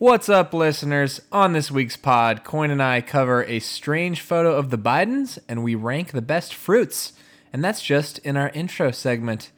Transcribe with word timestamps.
What's 0.00 0.30
up, 0.30 0.54
listeners? 0.54 1.20
On 1.30 1.52
this 1.52 1.70
week's 1.70 1.98
pod, 1.98 2.42
Coyne 2.42 2.70
and 2.70 2.82
I 2.82 3.02
cover 3.02 3.44
a 3.44 3.60
strange 3.60 4.22
photo 4.22 4.56
of 4.56 4.70
the 4.70 4.78
Bidens 4.78 5.38
and 5.46 5.62
we 5.62 5.74
rank 5.74 6.12
the 6.12 6.22
best 6.22 6.54
fruits. 6.54 7.12
And 7.52 7.62
that's 7.62 7.82
just 7.82 8.16
in 8.20 8.34
our 8.34 8.48
intro 8.54 8.92
segment. 8.92 9.50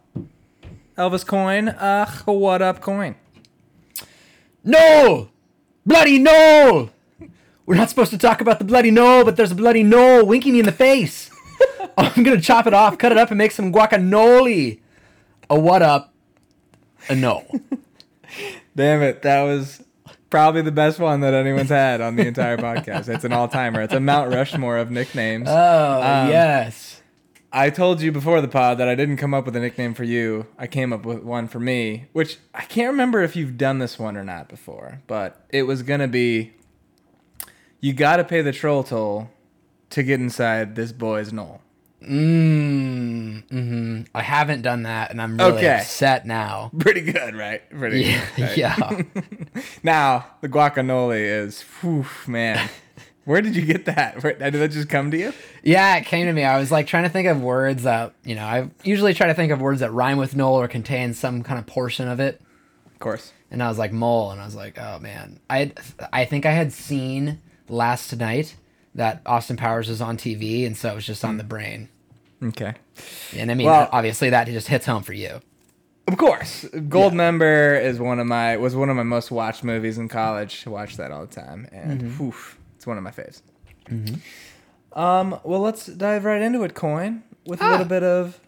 Elvis 0.98 1.26
Coyne. 1.26 1.70
Uh, 1.70 2.06
what 2.26 2.62
up, 2.62 2.82
Coyne? 2.82 3.16
No! 4.64 5.30
Bloody 5.86 6.20
no! 6.20 6.90
We're 7.66 7.76
not 7.76 7.90
supposed 7.90 8.12
to 8.12 8.18
talk 8.18 8.42
about 8.42 8.60
the 8.60 8.66
bloody 8.66 8.92
no, 8.92 9.24
but 9.24 9.36
there's 9.38 9.52
a 9.52 9.56
bloody 9.56 9.84
no 9.84 10.24
winking 10.24 10.54
me 10.54 10.60
in 10.60 10.66
the 10.66 10.72
face. 10.72 11.30
I'm 11.98 12.24
gonna 12.24 12.42
chop 12.42 12.68
it 12.68 12.74
off, 12.74 12.98
cut 12.98 13.12
it 13.12 13.18
up, 13.18 13.30
and 13.32 13.38
make 13.38 13.52
some 13.52 13.72
guacamole. 13.72 14.80
A 15.50 15.60
what 15.60 15.82
up? 15.82 16.14
A 17.10 17.16
no. 17.16 17.46
Damn 18.76 19.02
it, 19.04 19.22
that 19.22 19.44
was 19.44 19.84
probably 20.30 20.62
the 20.62 20.72
best 20.72 21.00
one 21.00 21.20
that 21.22 21.34
anyone's 21.34 21.70
had 21.70 22.02
on 22.02 22.16
the 22.16 22.26
entire 22.26 22.58
podcast. 22.58 23.08
It's 23.14 23.24
an 23.24 23.32
all 23.34 23.48
timer. 23.48 23.82
It's 23.82 23.94
a 23.94 24.00
Mount 24.00 24.34
Rushmore 24.34 24.78
of 24.78 24.90
nicknames. 24.90 25.48
Oh 25.50 26.02
Um, 26.02 26.30
yes. 26.30 26.93
I 27.56 27.70
told 27.70 28.02
you 28.02 28.12
before 28.12 28.42
the 28.42 28.48
pod 28.48 28.80
that 28.80 28.88
I 28.88 28.96
didn't 28.96 29.18
come 29.18 29.34
up 29.34 29.46
with 29.46 29.56
a 29.56 29.60
nickname 29.60 29.94
for 29.94 30.04
you. 30.04 30.48
I 30.58 30.66
came 30.66 30.92
up 30.92 31.06
with 31.06 31.20
one 31.24 31.48
for 31.48 31.60
me, 31.60 32.08
which 32.12 32.40
I 32.54 32.62
can't 32.64 32.90
remember 32.90 33.22
if 33.22 33.36
you've 33.36 33.58
done 33.58 33.78
this 33.78 34.00
one 34.00 34.18
or 34.18 34.24
not 34.24 34.50
before, 34.50 35.02
but 35.06 35.46
it 35.50 35.64
was 35.64 35.84
gonna 35.84 36.08
be 36.08 36.54
you 37.80 37.94
gotta 37.94 38.24
pay 38.24 38.42
the 38.42 38.52
troll 38.52 38.84
toll 38.84 39.30
to 39.92 40.02
get 40.02 40.20
inside 40.20 40.76
this 40.76 40.92
boy's 40.92 41.32
knoll. 41.32 41.62
Mmm. 42.02 43.48
Mm-hmm. 43.48 44.02
I 44.16 44.22
haven't 44.24 44.62
done 44.64 44.84
that, 44.84 45.12
and 45.12 45.22
I'm 45.22 45.38
really 45.38 45.58
Okay. 45.60 45.76
upset 45.80 46.26
now. 46.26 46.72
Pretty 46.80 47.02
good, 47.02 47.36
right? 47.36 47.68
Pretty 47.70 48.02
Yeah. 48.02 48.26
good. 48.36 48.44
right? 48.44 48.58
yeah. 48.58 49.62
Now 49.84 50.26
the 50.42 50.50
guacamole 50.50 51.20
is, 51.20 51.62
whew, 51.82 52.06
man. 52.28 52.68
Where 53.26 53.42
did 53.42 53.56
you 53.56 53.66
get 53.66 53.86
that? 53.86 54.22
Where, 54.24 54.34
did 54.34 54.54
that 54.54 54.72
just 54.72 54.90
come 54.90 55.12
to 55.12 55.18
you? 55.18 55.34
Yeah, 55.64 55.96
it 55.98 56.06
came 56.06 56.26
to 56.26 56.34
me. 56.34 56.44
I 56.44 56.60
was 56.60 56.72
like 56.72 56.88
trying 56.88 57.04
to 57.04 57.10
think 57.10 57.28
of 57.28 57.42
words 57.42 57.84
that 57.84 58.14
you 58.24 58.36
know. 58.36 58.44
I 58.46 58.70
usually 58.84 59.14
try 59.14 59.28
to 59.28 59.34
think 59.34 59.52
of 59.52 59.62
words 59.62 59.80
that 59.80 59.92
rhyme 59.92 60.18
with 60.18 60.36
Knoll 60.36 60.60
or 60.60 60.68
contain 60.68 61.14
some 61.14 61.44
kind 61.44 61.60
of 61.60 61.66
portion 61.66 62.08
of 62.08 62.20
it. 62.20 62.42
Of 62.88 63.00
course. 63.00 63.34
and 63.52 63.62
I 63.62 63.68
was 63.70 63.78
like 63.78 63.92
mole, 63.92 64.32
and 64.32 64.40
I 64.42 64.46
was 64.46 64.56
like, 64.56 64.78
oh 64.80 65.00
man, 65.00 65.40
I 65.50 65.72
I 66.12 66.26
think 66.26 66.46
I 66.46 66.52
had 66.52 66.72
seen 66.74 67.40
last 67.70 68.16
night 68.16 68.56
that 68.96 69.22
Austin 69.26 69.58
Powers 69.58 69.90
was 69.90 70.02
on 70.02 70.18
TV, 70.18 70.66
and 70.66 70.76
so 70.78 70.92
it 70.92 70.96
was 70.96 71.06
just 71.06 71.26
on 71.26 71.38
the 71.38 71.44
brain. 71.44 71.90
Okay. 72.42 72.74
And 73.36 73.50
I 73.52 73.56
mean, 73.56 73.68
Well- 73.68 73.90
obviously 73.92 74.30
that 74.32 74.48
just 74.48 74.68
hits 74.68 74.86
home 74.86 75.04
for 75.04 75.14
you. 75.14 75.40
Of 76.08 76.18
course, 76.18 76.66
Gold 76.90 77.14
Member 77.14 77.76
is 77.76 77.98
one 77.98 78.20
of 78.20 78.28
my 78.28 78.58
was 78.58 78.76
one 78.76 78.90
of 78.90 78.98
my 78.98 79.04
most 79.04 79.32
watched 79.32 79.64
movies 79.64 79.98
in 79.98 80.10
college. 80.10 80.64
I 80.68 80.70
watched 80.70 80.98
that 80.98 81.12
all 81.12 81.26
the 81.26 81.34
time, 81.34 81.70
and 81.72 82.02
mm-hmm. 82.02 82.18
whew, 82.26 82.36
it's 82.84 82.88
one 82.88 82.98
of 82.98 83.04
my 83.04 83.12
faves. 83.12 83.42
Um, 84.92 85.40
well, 85.46 85.62
let's 85.62 85.86
dive 85.86 86.26
right 86.26 86.42
into 86.42 86.64
it, 86.64 86.74
Coyne, 86.76 87.24
with 87.46 87.62
a 87.62 87.64
little 87.70 87.86
Ah. 87.86 87.90
bit 87.90 88.04
of 88.04 88.42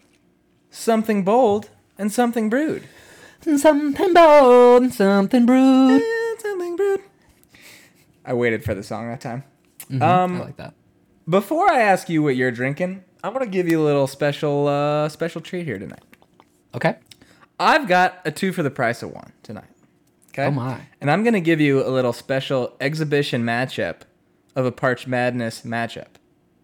something 0.69 1.23
bold 1.23 1.69
and 1.97 2.12
something 2.12 2.50
brewed. 2.50 2.84
Something 3.41 4.13
bold, 4.13 4.84
and 4.84 4.94
something 4.94 5.46
brewed. 5.46 6.01
And 6.35 6.40
something 6.41 6.75
brewed. 6.75 7.01
I 8.25 8.34
waited 8.34 8.66
for 8.66 8.75
the 8.75 8.84
song 8.84 9.07
that 9.07 9.22
time. 9.22 9.44
I 10.01 10.23
Um, 10.23 10.40
like 10.40 10.57
that. 10.57 10.73
before 11.29 11.72
I 11.72 11.79
ask 11.79 12.09
you 12.09 12.22
what 12.22 12.35
you're 12.35 12.52
drinking, 12.52 13.03
I'm 13.23 13.31
gonna 13.31 13.46
give 13.46 13.69
you 13.69 13.81
a 13.81 13.85
little 13.85 14.06
special 14.07 14.67
uh, 14.67 15.07
special 15.09 15.40
treat 15.41 15.66
here 15.66 15.79
tonight. 15.79 16.03
Okay. 16.75 16.96
I've 17.57 17.88
got 17.88 18.19
a 18.25 18.31
two 18.31 18.52
for 18.52 18.63
the 18.63 18.69
price 18.69 19.02
of 19.02 19.12
one 19.13 19.31
tonight. 19.44 19.69
Okay. 20.31 20.46
Oh 20.47 20.52
my. 20.52 20.81
And 21.00 21.09
I'm 21.09 21.23
gonna 21.23 21.40
give 21.40 21.62
you 21.62 21.88
a 21.88 21.90
little 21.90 22.12
special 22.13 22.75
exhibition 22.81 23.44
matchup 23.46 24.02
of 24.55 24.66
a 24.66 24.71
Parch 24.71 25.07
Madness 25.07 25.61
matchup. 25.61 26.07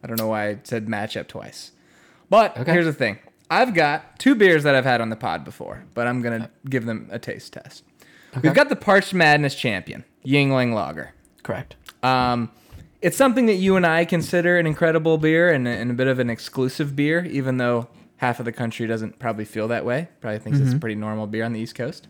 I 0.04 0.08
don't 0.08 0.18
know 0.18 0.28
why 0.28 0.50
I 0.50 0.58
said 0.64 0.88
matchup 0.88 1.28
twice. 1.28 1.72
But 2.30 2.58
Okay. 2.58 2.72
here's 2.72 2.86
the 2.86 2.94
thing. 2.94 3.20
I've 3.50 3.74
got 3.74 4.18
two 4.18 4.34
beers 4.36 4.64
that 4.64 4.76
I've 4.76 4.86
had 4.86 5.02
on 5.02 5.10
the 5.10 5.16
pod 5.18 5.44
before, 5.44 5.84
but 5.94 6.08
I'm 6.08 6.22
gonna 6.22 6.50
give 6.70 6.86
them 6.86 7.08
a 7.12 7.20
taste 7.20 7.54
test. 7.54 7.84
We've 8.42 8.54
got 8.54 8.70
the 8.70 8.78
Parch 8.78 9.14
Madness 9.14 9.56
champion, 9.56 10.06
Yuengling 10.26 10.74
Lager. 10.74 11.12
Correct. 11.44 11.76
Um, 12.02 12.50
it's 13.02 13.18
something 13.18 13.46
that 13.48 13.56
you 13.56 13.76
and 13.76 13.86
I 13.86 14.06
consider 14.06 14.58
an 14.58 14.66
incredible 14.66 15.18
beer 15.18 15.50
and, 15.52 15.68
a- 15.68 15.72
and 15.72 15.92
a 15.92 15.94
bit 15.94 16.08
of 16.08 16.18
an 16.20 16.30
exclusive 16.30 16.96
beer, 16.96 17.26
even 17.26 17.58
though 17.58 17.90
half 18.18 18.40
of 18.40 18.46
the 18.46 18.52
country 18.54 18.88
doesn't 18.88 19.20
probably 19.20 19.44
feel 19.44 19.68
that 19.68 19.84
way. 19.84 20.08
Probably 20.22 20.40
thinks 20.40 20.60
it's 20.60 20.74
a 20.74 20.78
pretty 20.78 20.96
normal 20.96 21.28
beer 21.28 21.44
on 21.44 21.52
the 21.54 21.60
East 21.60 21.76
Coast. 21.76 22.08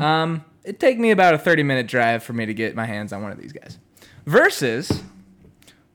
Um, 0.00 0.44
it'd 0.64 0.80
take 0.80 0.98
me 0.98 1.10
about 1.12 1.34
a 1.34 1.38
30 1.38 1.62
minute 1.62 1.86
drive 1.86 2.22
for 2.24 2.32
me 2.32 2.46
to 2.46 2.54
get 2.54 2.74
my 2.74 2.86
hands 2.86 3.12
on 3.12 3.22
one 3.22 3.30
of 3.32 3.38
these 3.40 3.52
guys. 3.52 3.78
Versus 4.24 5.02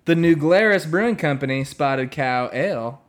the 0.05 0.15
New 0.15 0.35
Glarus 0.35 0.85
Brewing 0.85 1.15
Company 1.15 1.63
Spotted 1.63 2.11
Cow 2.11 2.49
Ale, 2.53 3.01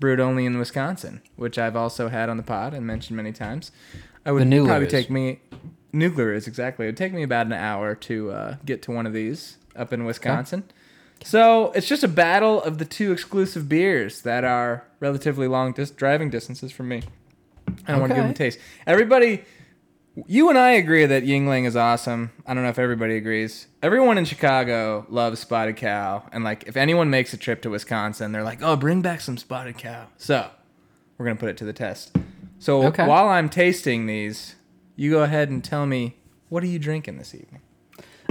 brewed 0.00 0.20
only 0.20 0.46
in 0.46 0.58
Wisconsin, 0.58 1.22
which 1.36 1.58
I've 1.58 1.76
also 1.76 2.08
had 2.08 2.28
on 2.28 2.36
the 2.36 2.42
pod 2.42 2.74
and 2.74 2.86
mentioned 2.86 3.16
many 3.16 3.32
times. 3.32 3.72
I 4.26 4.32
would 4.32 4.48
probably 4.48 4.66
Glarus. 4.66 4.90
take 4.90 5.10
me 5.10 5.40
nuclear 5.92 6.32
is 6.32 6.46
exactly. 6.46 6.86
It 6.86 6.88
would 6.88 6.96
take 6.96 7.12
me 7.12 7.22
about 7.22 7.46
an 7.46 7.52
hour 7.52 7.94
to 7.94 8.30
uh, 8.30 8.56
get 8.64 8.82
to 8.82 8.90
one 8.90 9.06
of 9.06 9.12
these 9.12 9.58
up 9.76 9.92
in 9.92 10.04
Wisconsin. 10.04 10.64
So 11.22 11.72
it's 11.72 11.88
just 11.88 12.02
a 12.02 12.08
battle 12.08 12.62
of 12.62 12.78
the 12.78 12.84
two 12.84 13.12
exclusive 13.12 13.68
beers 13.68 14.22
that 14.22 14.44
are 14.44 14.84
relatively 15.00 15.48
long 15.48 15.72
dis- 15.72 15.90
driving 15.90 16.28
distances 16.28 16.72
from 16.72 16.88
me. 16.88 17.02
I 17.86 17.92
don't 17.92 18.00
want 18.00 18.10
to 18.10 18.16
give 18.16 18.24
them 18.24 18.32
a 18.32 18.34
taste. 18.34 18.58
Everybody, 18.86 19.44
you 20.26 20.48
and 20.48 20.56
I 20.58 20.72
agree 20.72 21.06
that 21.06 21.24
Yuengling 21.24 21.66
is 21.66 21.76
awesome. 21.76 22.30
I 22.46 22.54
don't 22.54 22.62
know 22.62 22.68
if 22.68 22.78
everybody 22.78 23.16
agrees. 23.16 23.66
Everyone 23.82 24.16
in 24.18 24.24
Chicago 24.24 25.06
loves 25.08 25.40
Spotted 25.40 25.76
Cow, 25.76 26.24
and 26.32 26.44
like 26.44 26.64
if 26.66 26.76
anyone 26.76 27.10
makes 27.10 27.32
a 27.32 27.36
trip 27.36 27.62
to 27.62 27.70
Wisconsin, 27.70 28.32
they're 28.32 28.42
like, 28.44 28.62
"Oh, 28.62 28.76
bring 28.76 29.02
back 29.02 29.20
some 29.20 29.36
Spotted 29.36 29.76
Cow." 29.76 30.06
So 30.16 30.48
we're 31.18 31.26
gonna 31.26 31.36
put 31.38 31.48
it 31.48 31.56
to 31.58 31.64
the 31.64 31.72
test. 31.72 32.16
So 32.58 32.84
Okay. 32.86 33.06
while 33.06 33.28
I'm 33.28 33.48
tasting 33.48 34.06
these, 34.06 34.54
you 34.96 35.10
go 35.10 35.22
ahead 35.22 35.48
and 35.50 35.62
tell 35.62 35.86
me 35.86 36.16
what 36.48 36.62
are 36.62 36.66
you 36.66 36.78
drinking 36.78 37.18
this 37.18 37.34
evening? 37.34 37.60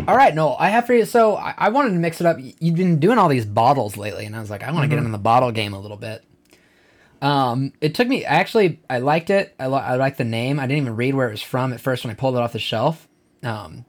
All 0.07 0.15
right, 0.17 0.33
Knoll, 0.33 0.55
I 0.59 0.69
have 0.69 0.85
for 0.85 0.93
you. 0.93 1.05
So 1.05 1.35
I, 1.35 1.53
I 1.57 1.69
wanted 1.69 1.89
to 1.91 1.95
mix 1.99 2.19
it 2.19 2.25
up. 2.27 2.37
You've 2.39 2.75
been 2.75 2.99
doing 2.99 3.17
all 3.17 3.29
these 3.29 3.45
bottles 3.45 3.95
lately, 3.97 4.25
and 4.25 4.35
I 4.35 4.39
was 4.39 4.49
like, 4.49 4.63
I 4.63 4.71
want 4.71 4.83
to 4.83 4.87
get 4.87 4.97
Mm-hmm. 4.97 5.05
in 5.07 5.11
the 5.11 5.17
bottle 5.17 5.51
game 5.51 5.73
a 5.73 5.79
little 5.79 5.97
bit. 5.97 6.23
Um, 7.23 7.71
it 7.81 7.95
took 7.95 8.07
me 8.07 8.25
actually. 8.25 8.79
I 8.89 8.99
liked 8.99 9.29
it. 9.29 9.55
I, 9.59 9.67
li- 9.67 9.75
I 9.77 9.95
liked 9.95 10.17
the 10.17 10.25
name. 10.25 10.59
I 10.59 10.67
didn't 10.67 10.83
even 10.83 10.95
read 10.95 11.15
where 11.15 11.27
it 11.29 11.31
was 11.31 11.41
from 11.41 11.71
at 11.73 11.79
first 11.79 12.03
when 12.03 12.11
I 12.11 12.15
pulled 12.15 12.35
it 12.35 12.41
off 12.41 12.51
the 12.53 12.59
shelf. 12.59 13.07
Um, 13.41 13.85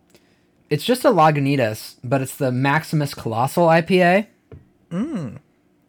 it's 0.70 0.84
just 0.84 1.04
a 1.04 1.08
Lagunitas, 1.10 1.96
but 2.04 2.22
it's 2.22 2.36
the 2.36 2.52
Maximus 2.52 3.12
Colossal 3.12 3.66
IPA. 3.66 4.26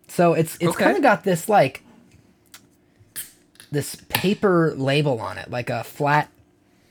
So 0.08 0.34
it's 0.34 0.56
it's 0.56 0.64
Mm. 0.64 0.68
Okay. 0.70 0.84
kind 0.84 0.98
of 0.98 1.04
got 1.04 1.24
this 1.24 1.48
like 1.48 1.84
this 3.72 3.96
paper 4.10 4.74
label 4.76 5.20
on 5.20 5.38
it, 5.38 5.50
like 5.52 5.70
a 5.70 5.84
flat. 5.84 6.30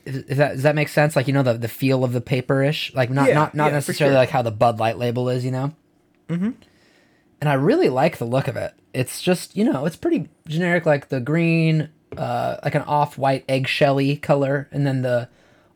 Is 0.05 0.17
is 0.17 0.37
that, 0.37 0.53
does 0.53 0.63
that 0.63 0.75
make 0.75 0.87
sense? 0.87 1.15
Like 1.15 1.27
you 1.27 1.33
know 1.33 1.43
the 1.43 1.53
the 1.53 1.67
feel 1.67 2.03
of 2.03 2.13
the 2.13 2.21
paperish, 2.21 2.93
like 2.95 3.09
not 3.09 3.27
Yeah, 3.29 3.33
not 3.35 3.55
not 3.55 3.65
yeah, 3.67 3.71
necessarily 3.73 4.13
sure. 4.13 4.19
like 4.19 4.29
how 4.29 4.41
the 4.41 4.51
Bud 4.51 4.79
Light 4.79 4.97
label 4.97 5.27
is, 5.29 5.43
you 5.43 5.51
know. 5.51 5.73
Mm-hmm. 6.29 6.51
And 7.41 7.49
I 7.49 7.53
really 7.53 7.89
like 7.89 8.17
the 8.17 8.25
look 8.25 8.47
of 8.47 8.55
it. 8.55 8.73
It's 8.93 9.21
just 9.21 9.55
you 9.57 9.63
know 9.65 9.85
it's 9.85 9.95
pretty 9.97 10.29
generic, 10.47 10.85
like 10.85 11.09
the 11.09 11.19
green, 11.19 11.89
uh, 12.17 12.57
like 12.63 12.75
an 12.75 12.81
off 12.83 13.17
white 13.17 13.43
eggshelly 13.49 14.15
color, 14.17 14.67
and 14.71 14.85
then 14.87 15.01
the 15.01 15.27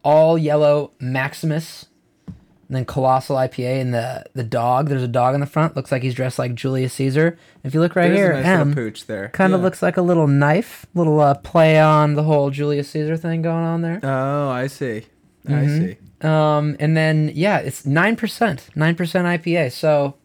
all 0.04 0.38
yellow 0.38 0.92
Maximus, 1.02 1.88
and 2.28 2.36
then 2.78 2.86
Colossal 2.86 3.36
IPA, 3.36 3.82
and 3.82 3.94
the 3.94 4.24
the 4.34 4.44
dog. 4.46 4.88
There's 4.88 5.04
a 5.04 5.08
dog 5.08 5.34
in 5.36 5.42
the 5.42 5.46
front. 5.46 5.76
Looks 5.76 5.92
like 5.92 6.02
he's 6.02 6.14
dressed 6.16 6.40
like 6.40 6.56
Julius 6.56 6.94
Caesar. 6.94 7.38
If 7.66 7.74
you 7.74 7.82
look 7.82 7.96
right 7.96 8.08
There's 8.08 8.18
here, 8.18 8.32
a 8.32 8.36
nice 8.42 8.46
M, 8.62 8.74
pooch 8.74 9.06
there. 9.08 9.28
kind 9.30 9.54
of 9.54 9.60
Yeah. 9.60 9.66
looks 9.66 9.82
like 9.82 9.98
a 9.98 10.02
little 10.02 10.28
knife, 10.28 10.86
little 10.96 11.20
uh, 11.20 11.34
play 11.36 11.78
on 11.80 12.14
the 12.14 12.24
whole 12.24 12.50
Julius 12.52 12.90
Caesar 12.92 13.18
thing 13.18 13.42
going 13.42 13.66
on 13.66 13.82
there. 13.82 14.00
Oh, 14.02 14.50
I 14.50 14.68
see. 14.68 15.04
I 15.48 15.52
Mhm. 15.52 15.78
see. 15.80 15.98
Um, 16.28 16.78
and 16.80 16.96
then 16.96 17.32
yeah, 17.34 17.58
it's 17.58 17.86
nine 17.86 18.16
percent, 18.16 18.70
nine 18.76 18.96
percent 18.96 19.28
IPA. 19.28 19.72
So 19.74 20.16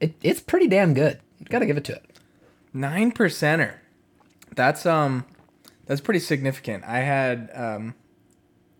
it, 0.00 0.14
it's 0.22 0.40
pretty 0.40 0.68
damn 0.68 0.94
good. 0.94 1.20
Got 1.48 1.60
to 1.60 1.66
give 1.66 1.76
it 1.76 1.84
to 1.84 1.94
it. 1.94 2.04
Nine 2.72 3.12
percenter. 3.12 3.74
That's 4.54 4.86
um, 4.86 5.24
that's 5.86 6.00
pretty 6.00 6.20
significant. 6.20 6.84
I 6.84 6.98
had 7.00 7.50
um, 7.54 7.94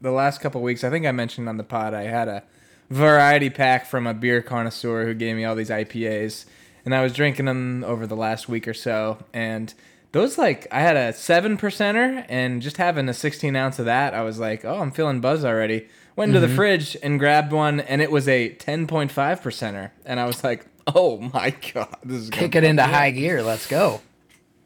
the 0.01 0.11
last 0.11 0.41
couple 0.41 0.61
weeks. 0.63 0.85
I 0.85 0.91
think 0.91 1.07
I 1.07 1.13
mentioned 1.13 1.49
on 1.49 1.57
the 1.57 1.65
pod. 1.65 1.95
I 1.95 2.03
had 2.05 2.29
a 2.29 2.45
variety 2.91 3.51
pack 3.51 3.87
from 3.87 4.07
a 4.07 4.15
beer 4.15 4.43
connoisseur 4.43 5.05
who 5.05 5.15
gave 5.15 5.37
me 5.37 5.45
all 5.45 5.55
these 5.55 5.71
IPAs, 5.71 6.47
and 6.85 6.95
I 6.95 7.03
was 7.03 7.13
drinking 7.13 7.47
them 7.47 7.85
over 7.85 8.07
the 8.07 8.17
last 8.17 8.49
week 8.49 8.67
or 8.67 8.75
so. 8.75 9.25
And 9.33 9.73
those 10.13 10.39
like 10.39 10.67
I 10.71 10.81
had 10.81 10.97
a 10.97 11.13
seven 11.13 11.57
percenter, 11.57 12.25
and 12.29 12.63
just 12.63 12.77
having 12.77 13.09
a 13.09 13.15
sixteen 13.15 13.57
ounce 13.57 13.79
of 13.79 13.85
that, 13.87 14.15
I 14.15 14.23
was 14.23 14.39
like, 14.39 14.65
oh, 14.65 14.81
I'm 14.81 14.91
feeling 14.91 15.21
buzz 15.21 15.45
already. 15.45 15.89
Went 16.17 16.35
into 16.35 16.45
the 16.45 16.53
fridge 16.53 16.97
and 17.01 17.19
grabbed 17.21 17.53
one, 17.53 17.79
and 17.79 18.03
it 18.03 18.11
was 18.11 18.27
a 18.27 18.49
ten 18.51 18.87
point 18.87 19.13
five 19.13 19.41
percenter, 19.41 19.93
and 20.05 20.19
I 20.19 20.27
was 20.27 20.43
like, 20.43 20.67
oh 20.95 21.19
my 21.35 21.55
god, 21.75 21.97
this 22.05 22.23
is 22.23 22.31
gonna 22.31 22.43
Kick 22.43 22.55
it 22.57 22.65
into 22.65 22.83
high 22.83 23.11
gear. 23.11 23.43
Let's 23.43 23.67
go. 23.67 24.01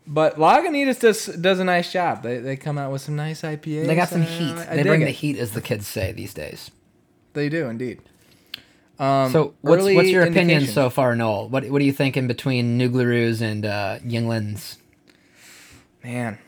but 0.07 0.37
Lagunitas 0.37 1.01
does 1.01 1.27
does 1.27 1.59
a 1.59 1.65
nice 1.65 1.93
job. 1.93 2.23
They, 2.23 2.39
they 2.39 2.57
come 2.57 2.79
out 2.79 2.93
with 2.93 3.03
some 3.03 3.17
nice 3.17 3.43
IPAs. 3.43 3.87
They 3.87 3.95
got 3.95 4.09
some 4.09 4.23
uh, 4.23 4.27
heat. 4.27 4.55
I 4.55 4.77
they 4.77 4.83
bring 4.83 5.03
it. 5.03 5.07
the 5.07 5.11
heat, 5.11 5.39
as 5.39 5.53
the 5.53 5.61
kids 5.61 5.87
say 5.87 6.13
these 6.13 6.35
days. 6.35 6.71
They 7.33 7.49
do 7.49 7.67
indeed. 7.69 8.01
Um, 8.99 9.33
So, 9.33 9.55
what's, 9.63 9.83
what's 9.85 10.09
your 10.11 10.25
opinion 10.25 10.67
so 10.67 10.91
far, 10.91 11.17
Knoll? 11.17 11.49
What 11.49 11.69
What 11.71 11.81
are 11.81 11.85
you 11.85 11.93
thinking 11.93 12.27
between 12.29 12.77
New 12.79 12.89
Glarus 12.89 13.41
and 13.41 13.65
uh, 13.65 13.99
Yuengling's? 14.05 14.79
Man, 16.05 16.39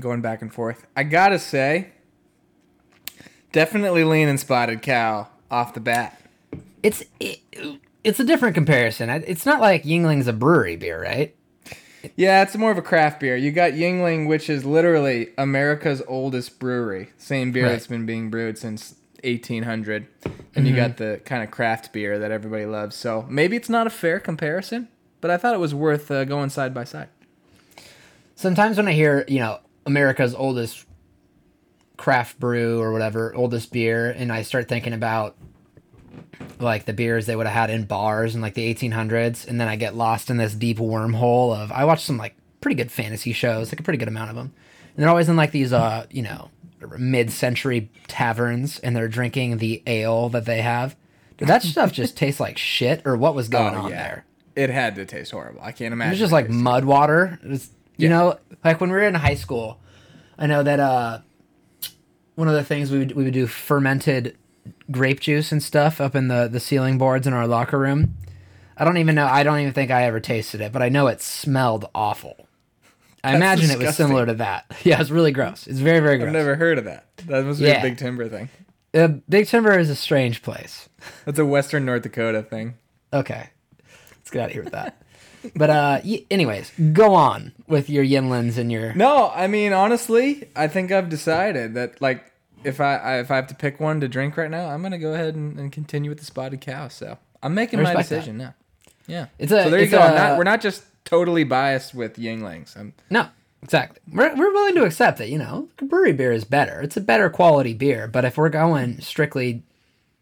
going 0.00 0.20
back 0.20 0.42
and 0.42 0.52
forth. 0.52 0.86
I 0.96 1.04
gotta 1.04 1.38
say, 1.38 1.92
definitely 3.52 4.04
leaning 4.04 4.36
Spotted 4.36 4.82
Cow 4.82 5.28
off 5.50 5.74
the 5.74 5.80
bat. 5.80 6.20
It's 6.82 7.02
it, 7.20 7.40
it's 8.04 8.18
a 8.20 8.24
different 8.24 8.54
comparison. 8.54 9.08
It's 9.10 9.46
not 9.46 9.60
like 9.60 9.84
Yuengling's 9.84 10.26
a 10.26 10.32
brewery 10.32 10.76
beer, 10.76 11.00
right? 11.02 11.34
Yeah, 12.16 12.42
it's 12.42 12.56
more 12.56 12.72
of 12.72 12.78
a 12.78 12.82
craft 12.82 13.20
beer. 13.20 13.36
You 13.36 13.52
got 13.52 13.72
Yuengling, 13.74 14.26
which 14.26 14.50
is 14.50 14.64
literally 14.64 15.28
America's 15.38 16.02
oldest 16.08 16.58
brewery. 16.58 17.10
Same 17.16 17.52
beer 17.52 17.64
Right. 17.66 17.72
that's 17.72 17.86
been 17.86 18.06
being 18.06 18.28
brewed 18.28 18.58
since 18.58 18.96
1800. 19.22 20.08
And 20.56 20.66
you 20.66 20.74
got 20.74 20.96
the 20.96 21.20
kind 21.24 21.44
of 21.44 21.52
craft 21.52 21.92
beer 21.92 22.18
that 22.18 22.32
everybody 22.32 22.66
loves. 22.66 22.96
So 22.96 23.24
maybe 23.28 23.54
it's 23.56 23.68
not 23.68 23.86
a 23.86 23.90
fair 23.90 24.18
comparison, 24.18 24.88
but 25.20 25.30
I 25.30 25.36
thought 25.36 25.54
it 25.54 25.60
was 25.60 25.76
worth 25.76 26.10
uh, 26.10 26.24
going 26.24 26.50
side 26.50 26.74
by 26.74 26.82
side. 26.82 27.08
Sometimes 28.34 28.76
when 28.78 28.88
I 28.88 28.92
hear 28.92 29.24
you 29.28 29.38
know 29.38 29.60
America's 29.86 30.34
oldest 30.34 30.84
craft 31.96 32.40
brew 32.40 32.80
or 32.80 32.90
whatever, 32.92 33.32
oldest 33.34 33.72
beer, 33.72 34.10
and 34.10 34.32
I 34.32 34.42
start 34.42 34.68
thinking 34.68 34.92
about 34.92 35.36
like 36.58 36.84
the 36.84 36.92
beers 36.92 37.26
they 37.26 37.36
would 37.36 37.46
have 37.46 37.54
had 37.54 37.70
in 37.70 37.84
bars 37.84 38.34
in 38.34 38.40
like 38.40 38.54
the 38.54 38.72
1800s, 38.74 39.46
and 39.46 39.60
then 39.60 39.68
I 39.68 39.76
get 39.76 39.94
lost 39.94 40.30
in 40.30 40.36
this 40.36 40.54
deep 40.54 40.78
wormhole 40.78 41.56
of 41.56 41.72
I 41.72 41.84
watch 41.84 42.02
some 42.04 42.16
like 42.18 42.36
pretty 42.60 42.76
good 42.76 42.90
fantasy 42.92 43.32
shows, 43.32 43.72
like 43.72 43.80
a 43.80 43.82
pretty 43.82 43.98
good 43.98 44.08
amount 44.08 44.30
of 44.30 44.36
them, 44.36 44.52
and 44.94 45.02
they're 45.02 45.08
always 45.10 45.28
in 45.28 45.36
like 45.36 45.50
these 45.52 45.72
uh 45.72 46.06
you 46.10 46.22
know 46.22 46.50
mid-century 46.98 47.90
taverns, 48.08 48.78
and 48.80 48.94
they're 48.96 49.08
drinking 49.08 49.58
the 49.58 49.82
ale 49.86 50.28
that 50.30 50.44
they 50.44 50.62
have. 50.62 50.96
Did 51.38 51.48
that 51.48 51.62
stuff 51.62 51.92
just 51.92 52.16
taste 52.16 52.40
like 52.40 52.58
shit, 52.58 53.02
or 53.04 53.16
what 53.16 53.34
was 53.34 53.48
going 53.48 53.74
on 53.74 53.90
there? 53.90 54.24
It 54.54 54.70
had 54.70 54.94
to 54.96 55.04
taste 55.04 55.32
horrible. 55.32 55.60
I 55.62 55.72
can't 55.72 55.92
imagine. 55.92 56.10
It 56.10 56.12
was 56.12 56.18
just 56.20 56.32
it 56.32 56.34
like 56.34 56.50
mud 56.50 56.84
water. 56.84 57.38
It 57.42 57.48
was, 57.48 57.70
you 57.96 58.08
Yeah. 58.08 58.16
know, 58.18 58.38
like 58.64 58.80
when 58.80 58.90
we 58.90 58.96
were 58.96 59.02
in 59.02 59.14
high 59.14 59.34
school, 59.34 59.80
I 60.38 60.46
know 60.46 60.62
that 60.62 60.78
uh, 60.78 61.20
one 62.34 62.48
of 62.48 62.54
the 62.54 62.62
things 62.64 62.90
we 62.90 62.98
would, 62.98 63.12
we 63.12 63.24
would 63.24 63.32
do 63.32 63.46
fermented 63.46 64.36
grape 64.90 65.20
juice 65.20 65.52
and 65.52 65.62
stuff 65.62 66.00
up 66.00 66.14
in 66.14 66.28
the, 66.28 66.48
the 66.50 66.60
ceiling 66.60 66.98
boards 66.98 67.26
in 67.26 67.32
our 67.32 67.46
locker 67.46 67.78
room. 67.78 68.16
I 68.76 68.84
don't 68.84 68.96
even 68.98 69.14
know. 69.14 69.26
I 69.26 69.42
don't 69.42 69.60
even 69.60 69.72
think 69.72 69.90
I 69.90 70.04
ever 70.04 70.20
tasted 70.20 70.60
it, 70.60 70.72
but 70.72 70.82
I 70.82 70.88
know 70.88 71.06
it 71.08 71.20
smelled 71.20 71.88
awful. 71.94 72.46
I 73.24 73.32
That's 73.32 73.36
imagine 73.36 73.70
it 73.70 73.78
was 73.84 73.96
similar 73.96 74.26
to 74.26 74.34
that. 74.34 74.64
Yeah, 74.84 75.00
it's 75.00 75.10
really 75.10 75.30
gross. 75.30 75.66
It's 75.66 75.78
very, 75.78 76.00
very 76.00 76.16
gross. 76.18 76.28
I've 76.28 76.32
never 76.32 76.56
heard 76.56 76.78
of 76.78 76.84
that. 76.86 77.06
That 77.26 77.44
must 77.44 77.60
be 77.60 77.66
Yeah. 77.66 77.78
a 77.78 77.82
Big 77.82 77.98
Timber 77.98 78.28
thing. 78.28 78.48
Uh, 78.94 79.08
Big 79.28 79.46
Timber 79.46 79.78
is 79.78 79.88
a 79.90 79.94
strange 79.94 80.42
place. 80.42 80.88
That's 81.24 81.38
a 81.38 81.46
Western 81.46 81.84
North 81.84 82.02
Dakota 82.02 82.42
thing. 82.42 82.74
Okay. 83.12 83.50
Let's 84.10 84.30
get 84.30 84.40
out 84.42 84.46
of 84.48 84.52
here 84.52 84.64
with 84.64 84.72
that. 84.72 85.00
But 85.54 85.70
uh, 85.70 86.00
y- 86.04 86.24
anyways, 86.30 86.72
go 86.92 87.14
on 87.14 87.52
with 87.66 87.88
your 87.90 88.04
Yuenglings 88.04 88.58
and 88.58 88.70
your. 88.72 88.92
No, 88.94 89.30
I 89.34 89.46
mean 89.48 89.72
honestly, 89.72 90.48
I 90.56 90.66
think 90.68 90.90
I've 90.92 91.08
decided 91.08 91.74
that 91.74 92.00
like 92.00 92.31
if 92.64 92.80
I, 92.80 92.96
I 92.96 93.18
if 93.20 93.30
I 93.30 93.36
have 93.36 93.46
to 93.48 93.54
pick 93.54 93.80
one 93.80 94.00
to 94.00 94.08
drink 94.08 94.36
right 94.36 94.50
now, 94.50 94.68
I'm 94.68 94.82
gonna 94.82 94.98
go 94.98 95.14
ahead 95.14 95.34
and, 95.34 95.58
and 95.58 95.70
continue 95.72 96.10
with 96.10 96.18
the 96.18 96.24
spotted 96.24 96.60
cow. 96.60 96.88
So 96.88 97.18
I'm 97.42 97.54
making 97.54 97.80
my 97.82 97.90
respect 97.90 98.08
that. 98.10 98.14
decision 98.16 98.38
now. 98.38 98.54
Yeah. 99.06 99.26
It's 99.38 99.50
a- 99.52 99.64
so 99.64 99.70
there 99.70 99.80
you 99.80 99.88
go. 99.88 99.98
A- 100.00 100.14
not, 100.14 100.38
we're 100.38 100.44
not 100.44 100.60
just 100.60 100.84
totally 101.04 101.44
biased 101.44 101.94
with 101.94 102.16
Yuenglings. 102.16 102.76
I'm, 102.76 102.94
No, 103.10 103.28
exactly. 103.62 103.98
We're, 104.12 104.34
we're 104.36 104.52
willing 104.52 104.74
to 104.76 104.84
accept 104.84 105.18
that, 105.18 105.28
you 105.28 105.38
know, 105.38 105.68
brewery 105.76 106.12
beer 106.12 106.32
is 106.32 106.44
better. 106.44 106.80
It's 106.80 106.96
a 106.96 107.00
better 107.00 107.28
quality 107.28 107.74
beer. 107.74 108.06
But 108.06 108.24
if 108.24 108.36
we're 108.38 108.48
going 108.48 109.00
strictly, 109.00 109.64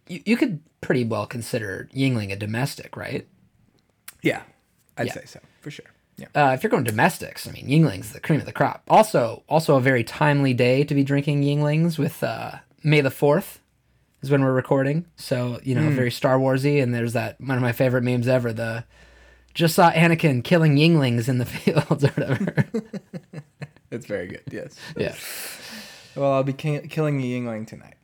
you, 0.08 0.22
you 0.24 0.36
could 0.36 0.60
pretty 0.80 1.04
well 1.04 1.26
consider 1.26 1.88
Yuengling 1.94 2.32
a 2.32 2.36
domestic, 2.36 2.96
right? 2.96 3.26
yeah, 4.22 4.42
I'd 4.96 5.06
Yeah. 5.08 5.12
say 5.14 5.24
so 5.26 5.40
for 5.60 5.70
sure. 5.70 5.86
Yeah. 6.20 6.28
Uh, 6.34 6.52
if 6.52 6.62
you're 6.62 6.70
going 6.70 6.84
domestics, 6.84 7.48
I 7.48 7.52
mean, 7.52 7.66
Yuengling's 7.66 8.12
the 8.12 8.20
cream 8.20 8.38
of 8.40 8.46
the 8.46 8.52
crop. 8.52 8.82
Also, 8.88 9.42
also 9.48 9.76
a 9.76 9.80
very 9.80 10.04
timely 10.04 10.52
day 10.54 10.84
to 10.84 10.94
be 10.94 11.02
drinking 11.02 11.42
Yuenglings 11.42 11.98
with 11.98 12.22
uh, 12.22 12.56
May 12.84 13.00
the 13.00 13.08
4th 13.08 13.58
is 14.22 14.30
when 14.30 14.44
we're 14.44 14.52
recording. 14.52 15.06
So, 15.16 15.58
you 15.62 15.74
know, 15.74 15.88
very 15.90 16.10
Star 16.10 16.38
Warsy. 16.38 16.82
And 16.82 16.94
there's 16.94 17.14
that, 17.14 17.40
one 17.40 17.56
of 17.56 17.62
my 17.62 17.72
favorite 17.72 18.02
memes 18.02 18.28
ever, 18.28 18.52
the 18.52 18.84
just 19.54 19.74
saw 19.74 19.90
Anakin 19.90 20.44
killing 20.44 20.76
Yinglings 20.76 21.28
in 21.28 21.38
the 21.38 21.46
fields 21.46 22.04
or 22.04 22.08
whatever. 22.08 22.66
It's 23.90 24.06
very 24.06 24.28
good. 24.28 24.42
Yes. 24.50 24.76
yeah. 24.96 25.16
Well, 26.14 26.32
I'll 26.32 26.44
be 26.44 26.52
ki- 26.52 26.86
killing 26.88 27.20
a 27.20 27.24
Yuengling 27.24 27.66
tonight. 27.66 27.94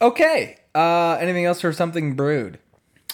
Okay. 0.00 0.58
Uh, 0.74 1.16
anything 1.20 1.44
else 1.44 1.60
for 1.60 1.72
something 1.72 2.14
brewed? 2.14 2.58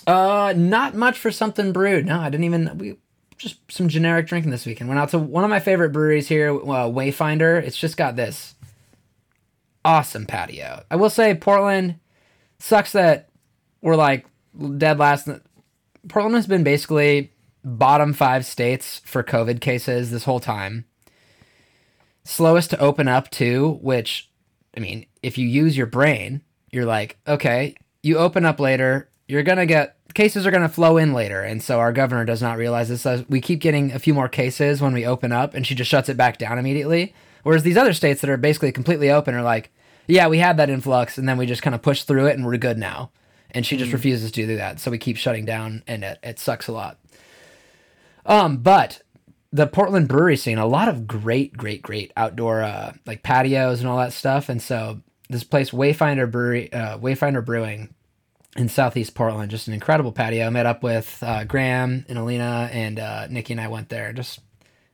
Uh, 0.07 0.53
not 0.57 0.95
much 0.95 1.19
for 1.19 1.31
something 1.31 1.73
brewed. 1.73 2.07
No, 2.07 2.21
I 2.21 2.29
didn't 2.31 2.45
even. 2.45 2.77
We 2.79 2.99
just 3.41 3.59
some 3.73 3.89
generic 3.89 4.27
drinking 4.27 4.51
this 4.51 4.67
weekend. 4.67 4.89
Went 4.89 5.01
out 5.01 5.09
to 5.11 5.19
one 5.19 5.45
of 5.45 5.51
my 5.51 5.61
favorite 5.61 5.91
breweries 5.91 6.29
here, 6.29 6.51
uh, 6.51 6.89
Wayfinder. 6.89 7.63
It's 7.63 7.77
just 7.77 7.97
got 7.97 8.15
this 8.15 8.55
awesome 9.85 10.27
patio. 10.27 10.85
I 10.91 10.97
will 10.97 11.11
say 11.11 11.35
Portland 11.35 11.99
sucks 12.59 12.93
that 12.93 13.31
we're 13.81 13.97
like 13.97 14.27
dead 14.77 14.99
last. 14.99 15.29
Portland 16.09 16.37
has 16.37 16.47
been 16.47 16.63
basically 16.63 17.33
bottom 17.65 18.13
five 18.13 18.45
states 18.45 19.01
for 19.05 19.23
COVID 19.23 19.61
cases 19.61 20.11
this 20.11 20.25
whole 20.25 20.41
time. 20.41 20.85
Slowest 22.25 22.71
to 22.71 22.79
open 22.79 23.09
up 23.09 23.31
too, 23.31 23.79
which 23.81 24.31
I 24.77 24.81
mean, 24.81 25.07
if 25.23 25.39
you 25.39 25.49
use 25.49 25.77
your 25.79 25.87
brain, 25.87 26.43
you're 26.71 26.85
like, 26.85 27.19
okay, 27.27 27.75
you 28.03 28.19
open 28.19 28.45
up 28.45 28.61
later, 28.61 29.11
you're 29.29 29.43
gonna 29.43 29.65
get 29.65 29.97
cases 30.15 30.47
are 30.47 30.51
gonna 30.51 30.69
flow 30.69 30.97
in 30.97 31.13
later, 31.13 31.43
and 31.43 31.63
so 31.63 31.79
our 31.79 31.93
governor 31.93 32.25
does 32.25 32.43
not 32.43 32.59
realize 32.59 32.89
this. 32.89 33.03
So 33.03 33.25
we 33.29 33.41
keep 33.41 33.61
getting 33.61 33.93
a 33.93 33.99
few 33.99 34.15
more 34.15 34.29
cases 34.29 34.81
when 34.81 34.93
we 34.93 35.07
open 35.07 35.33
up, 35.33 35.55
and 35.55 35.67
she 35.67 35.75
just 35.75 35.91
shuts 35.91 36.09
it 36.09 36.17
back 36.17 36.39
down 36.39 36.59
immediately. 36.59 37.15
Whereas 37.43 37.63
these 37.63 37.77
other 37.77 37.93
states 37.93 38.21
that 38.21 38.31
are 38.31 38.37
basically 38.37 38.73
completely 38.73 39.11
open 39.11 39.35
are 39.35 39.43
like, 39.43 39.73
yeah, 40.07 40.29
we 40.29 40.39
had 40.39 40.57
that 40.57 40.71
influx, 40.71 41.19
and 41.19 41.29
then 41.29 41.39
we 41.39 41.47
just 41.47 41.63
kind 41.63 41.75
of 41.75 41.83
push 41.83 42.03
through 42.03 42.27
it, 42.27 42.37
and 42.37 42.45
we're 42.45 42.57
good 42.57 42.79
now. 42.79 43.11
And 43.53 43.67
she 43.67 43.77
just 43.77 43.93
refuses 43.93 44.31
to 44.33 44.47
do 44.47 44.57
that, 44.57 44.81
so 44.81 44.91
we 44.91 44.99
keep 44.99 45.17
shutting 45.17 45.45
down, 45.45 45.83
and 45.87 46.05
it, 46.05 46.19
it 46.23 46.39
sucks 46.39 46.69
a 46.69 46.73
lot. 46.73 46.99
Um, 48.27 48.59
but 48.59 49.03
the 49.53 49.67
Portland 49.67 50.09
brewery 50.09 50.37
scene, 50.37 50.59
a 50.59 50.67
lot 50.67 50.89
of 50.89 51.07
great, 51.07 51.57
great, 51.57 51.83
great 51.83 52.13
outdoor 52.17 52.63
uh, 52.63 52.93
like 53.07 53.23
patios 53.23 53.81
and 53.81 53.89
all 53.89 53.99
that 53.99 54.13
stuff. 54.13 54.49
And 54.49 54.63
so 54.63 55.01
this 55.29 55.45
place, 55.45 55.71
Wayfinder 55.71 56.31
Brewery, 56.31 56.73
uh, 56.73 56.99
Wayfinder 56.99 57.45
Brewing 57.45 57.95
in 58.57 58.69
Southeast 58.69 59.15
Portland, 59.15 59.51
just 59.51 59.69
an 59.69 59.75
incredible 59.75 60.13
patio. 60.13 60.47
I 60.47 60.51
met 60.51 60.67
up 60.67 60.83
with 60.83 61.23
uh, 61.23 61.45
Graham 61.45 62.05
and 62.09 62.19
Alina 62.19 62.69
and 62.73 62.99
uh, 62.99 63.27
Nikki 63.29 63.53
and 63.53 63.61
I 63.61 63.69
went 63.69 63.89
there. 63.89 64.13
Just 64.13 64.41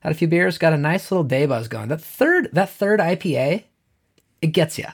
had 0.01 0.13
a 0.13 0.15
few 0.15 0.29
beers, 0.29 0.59
got 0.59 0.73
a 0.73 0.79
nice 0.79 1.11
little 1.11 1.25
day 1.25 1.47
buzz 1.47 1.69
going. 1.69 1.89
That 1.89 2.01
third, 2.01 2.51
that 2.53 2.71
third 2.71 3.01
IPA, 3.01 3.65
it 4.43 4.49
gets 4.49 4.79
you. 4.79 4.87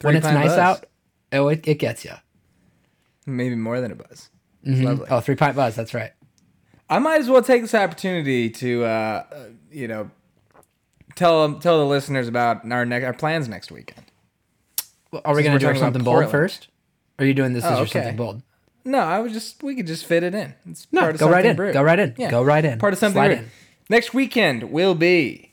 When 0.00 0.16
it's 0.16 0.26
nice 0.26 0.48
buzz. 0.50 0.58
out, 0.58 0.86
oh, 1.32 1.48
it, 1.48 1.66
it 1.68 1.78
gets 1.78 2.04
you. 2.04 2.12
Maybe 3.26 3.54
more 3.54 3.80
than 3.80 3.92
a 3.92 3.94
buzz. 3.94 4.30
It's 4.64 4.80
lovely. 4.80 5.06
Oh, 5.10 5.20
three 5.20 5.36
pint 5.36 5.56
buzz. 5.56 5.74
That's 5.74 5.94
right. 5.94 6.12
I 6.88 6.98
might 6.98 7.20
as 7.20 7.30
well 7.30 7.42
take 7.42 7.62
this 7.62 7.74
opportunity 7.74 8.50
to, 8.50 8.84
uh, 8.84 9.24
uh, 9.32 9.44
you 9.70 9.86
know, 9.86 10.10
tell 11.14 11.54
tell 11.60 11.78
the 11.78 11.86
listeners 11.86 12.26
about 12.28 12.70
our 12.70 12.84
ne- 12.84 13.04
our 13.04 13.12
plans 13.12 13.48
next 13.48 13.70
weekend. 13.70 14.06
Well, 15.12 15.22
Are 15.24 15.34
we 15.34 15.42
going 15.42 15.52
to 15.54 15.58
do 15.58 15.66
our 15.66 15.72
talking 15.72 15.82
about 15.82 15.94
something 15.94 16.04
bold 16.04 16.30
first? 16.30 16.68
Or 17.20 17.24
are 17.24 17.26
you 17.26 17.34
doing 17.34 17.52
this 17.52 17.64
as 17.64 17.70
Oh, 17.72 17.74
your 17.74 17.82
okay. 17.82 17.90
something 18.00 18.16
bold? 18.16 18.42
No, 18.84 18.98
I 18.98 19.18
was 19.20 19.32
just 19.32 19.62
we 19.62 19.76
could 19.76 19.86
just 19.86 20.06
fit 20.06 20.22
it 20.22 20.34
in. 20.34 20.54
It's 20.68 20.86
No, 20.90 21.02
part 21.02 21.14
of 21.14 21.20
go 21.20 21.28
right 21.30 21.44
in. 21.46 21.54
brewed. 21.54 21.74
Go 21.74 21.82
right 21.82 21.98
in. 21.98 22.14
Yeah. 22.16 22.30
Go 22.30 22.42
right 22.42 22.64
in. 22.64 22.78
Part 22.78 22.94
of 22.94 22.98
something 22.98 23.14
Slide 23.20 23.28
brewed. 23.28 23.38
in. 23.40 23.50
Next 23.90 24.14
weekend 24.14 24.72
will 24.72 24.94
be 24.94 25.52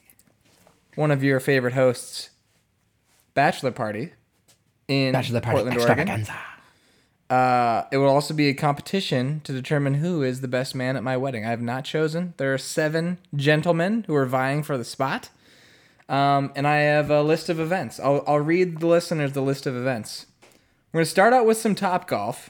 one 0.95 1.11
of 1.11 1.23
your 1.23 1.39
favorite 1.41 1.73
hosts' 1.73 2.29
bachelor 3.33 3.71
party 3.71 4.13
in 4.87 5.11
Bachelor 5.11 5.41
party 5.41 5.63
Portland, 5.63 5.81
Oregon. 5.81 6.25
Uh, 7.29 7.83
it 7.91 7.97
will 7.97 8.07
also 8.07 8.33
be 8.33 8.47
a 8.47 8.53
competition 8.53 9.41
to 9.43 9.51
determine 9.51 9.95
who 9.95 10.23
is 10.23 10.39
the 10.39 10.47
best 10.47 10.73
man 10.73 10.95
at 10.95 11.03
my 11.03 11.17
wedding. 11.17 11.45
I 11.45 11.49
have 11.49 11.61
not 11.61 11.83
chosen. 11.83 12.33
There 12.37 12.53
are 12.53 12.57
seven 12.57 13.17
gentlemen 13.35 14.05
who 14.07 14.15
are 14.15 14.25
vying 14.25 14.63
for 14.63 14.77
the 14.77 14.85
spot. 14.85 15.29
Um, 16.07 16.53
and 16.55 16.65
I 16.65 16.77
have 16.77 17.11
a 17.11 17.21
list 17.21 17.49
of 17.49 17.59
events. 17.59 17.99
I'll, 17.99 18.23
I'll 18.25 18.39
read 18.39 18.79
the 18.79 18.87
listeners 18.87 19.33
the 19.33 19.41
list 19.41 19.65
of 19.67 19.75
events. 19.75 20.25
We're 20.91 20.99
going 20.99 21.05
to 21.05 21.11
start 21.11 21.33
out 21.33 21.45
with 21.45 21.57
some 21.57 21.75
Top 21.75 22.07
Golf, 22.07 22.49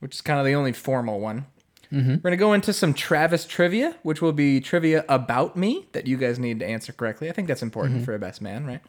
which 0.00 0.14
is 0.14 0.20
kind 0.20 0.38
of 0.38 0.46
the 0.46 0.54
only 0.54 0.72
formal 0.72 1.20
one. 1.20 1.46
We're 1.90 2.16
going 2.16 2.32
to 2.32 2.36
go 2.36 2.52
into 2.52 2.72
some 2.72 2.92
Travis 2.92 3.44
trivia, 3.44 3.96
which 4.02 4.20
will 4.20 4.32
be 4.32 4.60
trivia 4.60 5.04
about 5.08 5.56
me 5.56 5.86
that 5.92 6.06
you 6.08 6.16
guys 6.16 6.38
need 6.40 6.58
to 6.58 6.66
answer 6.66 6.92
correctly. 6.92 7.28
I 7.28 7.32
think 7.32 7.46
that's 7.46 7.62
important 7.62 8.04
for 8.04 8.14
a 8.14 8.18
best 8.18 8.42
man, 8.42 8.66
right? 8.66 8.80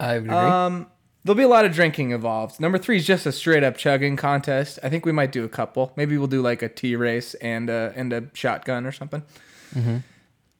I 0.00 0.14
agree. 0.14 0.30
Um, 0.30 0.88
there'll 1.22 1.36
be 1.36 1.44
a 1.44 1.48
lot 1.48 1.64
of 1.64 1.72
drinking 1.72 2.10
involved. 2.10 2.58
Number 2.58 2.78
three 2.78 2.96
is 2.96 3.06
just 3.06 3.24
a 3.24 3.30
straight 3.30 3.62
up 3.62 3.76
chugging 3.76 4.16
contest. 4.16 4.80
I 4.82 4.88
think 4.88 5.06
we 5.06 5.12
might 5.12 5.30
do 5.30 5.44
a 5.44 5.48
couple. 5.48 5.92
Maybe 5.94 6.18
we'll 6.18 6.26
do 6.26 6.42
like 6.42 6.62
a 6.62 6.68
T 6.68 6.96
race 6.96 7.34
and 7.34 7.70
a, 7.70 7.92
and 7.94 8.12
a 8.12 8.24
shotgun 8.32 8.84
or 8.84 8.92
something. 8.92 9.22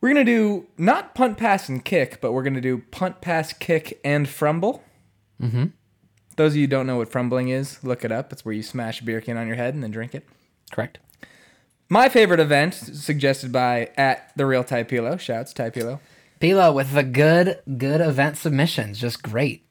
We're 0.00 0.08
gonna 0.10 0.24
do 0.24 0.66
not 0.78 1.14
punt, 1.14 1.36
pass, 1.38 1.68
and 1.68 1.84
kick, 1.84 2.20
but 2.20 2.32
we're 2.32 2.42
gonna 2.44 2.60
do 2.60 2.78
punt, 2.90 3.20
pass, 3.20 3.52
kick, 3.52 4.00
and 4.04 4.28
frumble. 4.28 4.84
Mm-hmm. 5.42 5.64
Those 6.40 6.52
of 6.52 6.56
you 6.56 6.62
who 6.62 6.68
don't 6.68 6.86
know 6.86 6.96
what 6.96 7.12
frumbling 7.12 7.50
is, 7.50 7.84
look 7.84 8.02
it 8.02 8.10
up. 8.10 8.32
It's 8.32 8.46
where 8.46 8.54
you 8.54 8.62
smash 8.62 9.02
a 9.02 9.04
beer 9.04 9.20
can 9.20 9.36
on 9.36 9.46
your 9.46 9.56
head 9.56 9.74
and 9.74 9.82
then 9.82 9.90
drink 9.90 10.14
it. 10.14 10.26
Correct. 10.72 10.98
My 11.90 12.08
favorite 12.08 12.40
event, 12.40 12.72
suggested 12.72 13.52
by 13.52 13.90
at 13.98 14.32
the 14.38 14.46
real 14.46 14.64
Typilo. 14.64 15.20
Shouts 15.20 15.52
Typilo. 15.52 16.00
Pilo 16.40 16.72
with 16.74 16.94
the 16.94 17.02
good, 17.02 17.58
good 17.76 18.00
event 18.00 18.38
submissions. 18.38 18.98
Just 18.98 19.22
great. 19.22 19.66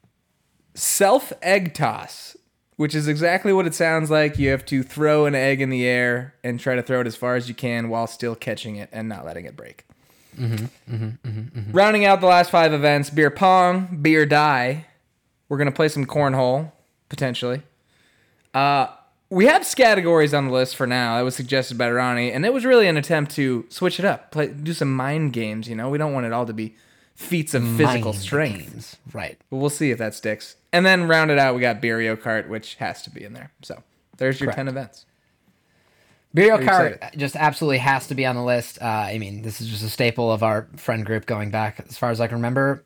self 0.76 1.34
egg 1.42 1.74
toss, 1.74 2.38
which 2.76 2.94
is 2.94 3.08
exactly 3.08 3.52
what 3.52 3.66
it 3.66 3.74
sounds 3.74 4.12
like. 4.12 4.38
You 4.38 4.52
have 4.52 4.64
to 4.68 4.84
throw 4.84 5.26
an 5.26 5.34
egg 5.34 5.62
in 5.62 5.72
the 5.72 5.88
air 5.88 6.36
and 6.44 6.60
try 6.60 6.76
to 6.76 6.84
throw 6.84 7.02
it 7.02 7.08
as 7.08 7.16
far 7.16 7.36
as 7.36 7.50
you 7.50 7.56
can 7.56 7.90
while 7.90 8.06
still 8.06 8.36
catching 8.36 8.76
it 8.76 8.90
and 8.92 9.10
not 9.10 9.26
letting 9.26 9.46
it 9.46 9.56
break. 9.56 9.86
Mm-hmm, 10.38 10.94
mm-hmm, 10.94 11.28
mm-hmm, 11.28 11.72
Rounding 11.72 12.06
out 12.06 12.22
the 12.22 12.28
last 12.28 12.52
five 12.52 12.74
events 12.74 13.10
beer 13.10 13.32
pong, 13.32 13.98
beer 14.04 14.28
die. 14.28 14.86
We're 15.50 15.58
going 15.58 15.68
to 15.68 15.76
play 15.76 15.90
some 15.90 16.06
cornhole, 16.06 16.72
potentially. 17.10 17.64
Uh, 18.54 18.88
we 19.30 19.46
have 19.46 19.68
categories 19.76 20.34
on 20.34 20.48
the 20.48 20.54
list 20.54 20.76
for 20.76 20.88
now. 20.88 21.18
That 21.18 21.24
was 21.24 21.36
suggested 21.36 21.78
by 21.78 21.92
Ronnie, 21.92 22.32
and 22.32 22.46
it 22.46 22.54
was 22.54 22.66
really 22.66 22.88
an 22.88 22.98
attempt 22.98 23.32
to 23.34 23.66
switch 23.70 24.00
it 24.00 24.06
up, 24.06 24.32
play, 24.32 24.48
do 24.48 24.74
some 24.74 24.96
mind 24.96 25.34
games. 25.34 25.68
You 25.68 25.76
know, 25.76 25.90
we 25.90 25.98
don't 25.98 26.14
want 26.14 26.26
it 26.26 26.32
all 26.34 26.46
to 26.46 26.54
be 26.54 26.76
feats 27.16 27.54
of 27.54 27.64
physical 27.64 28.14
Mind 28.14 28.16
strength. 28.16 28.72
games. 28.72 28.98
Right. 29.12 29.38
But 29.50 29.58
we'll 29.58 29.70
see 29.70 29.92
if 29.92 29.98
that 29.98 30.16
sticks. 30.16 30.56
And 30.72 30.86
then 30.86 31.08
round 31.08 31.32
it 31.32 31.38
out, 31.38 31.54
we 31.54 31.62
got 31.62 31.84
Mario 31.84 32.16
Kart, 32.16 32.48
which 32.48 32.76
has 32.76 33.02
to 33.04 33.10
be 33.10 33.24
in 33.24 33.34
there. 33.34 33.52
So 33.62 33.84
there's 34.18 34.40
your 34.40 34.48
Correct. 34.48 34.58
10 34.58 34.68
events. 34.70 35.06
Burial 36.34 36.60
excited? 36.60 37.00
just 37.18 37.36
absolutely 37.36 37.80
has 37.80 38.08
to 38.08 38.16
be 38.16 38.26
on 38.26 38.36
the 38.36 38.44
list. 38.44 38.80
Uh, 38.82 38.86
I 38.86 39.18
mean, 39.18 39.42
this 39.42 39.62
is 39.62 39.68
just 39.68 39.84
a 39.84 39.90
staple 39.90 40.32
of 40.32 40.44
our 40.44 40.68
friend 40.78 41.06
group 41.06 41.26
going 41.26 41.50
back 41.50 41.84
as 41.90 41.98
far 41.98 42.12
as 42.12 42.22
I 42.22 42.28
can 42.28 42.38
remember. 42.38 42.84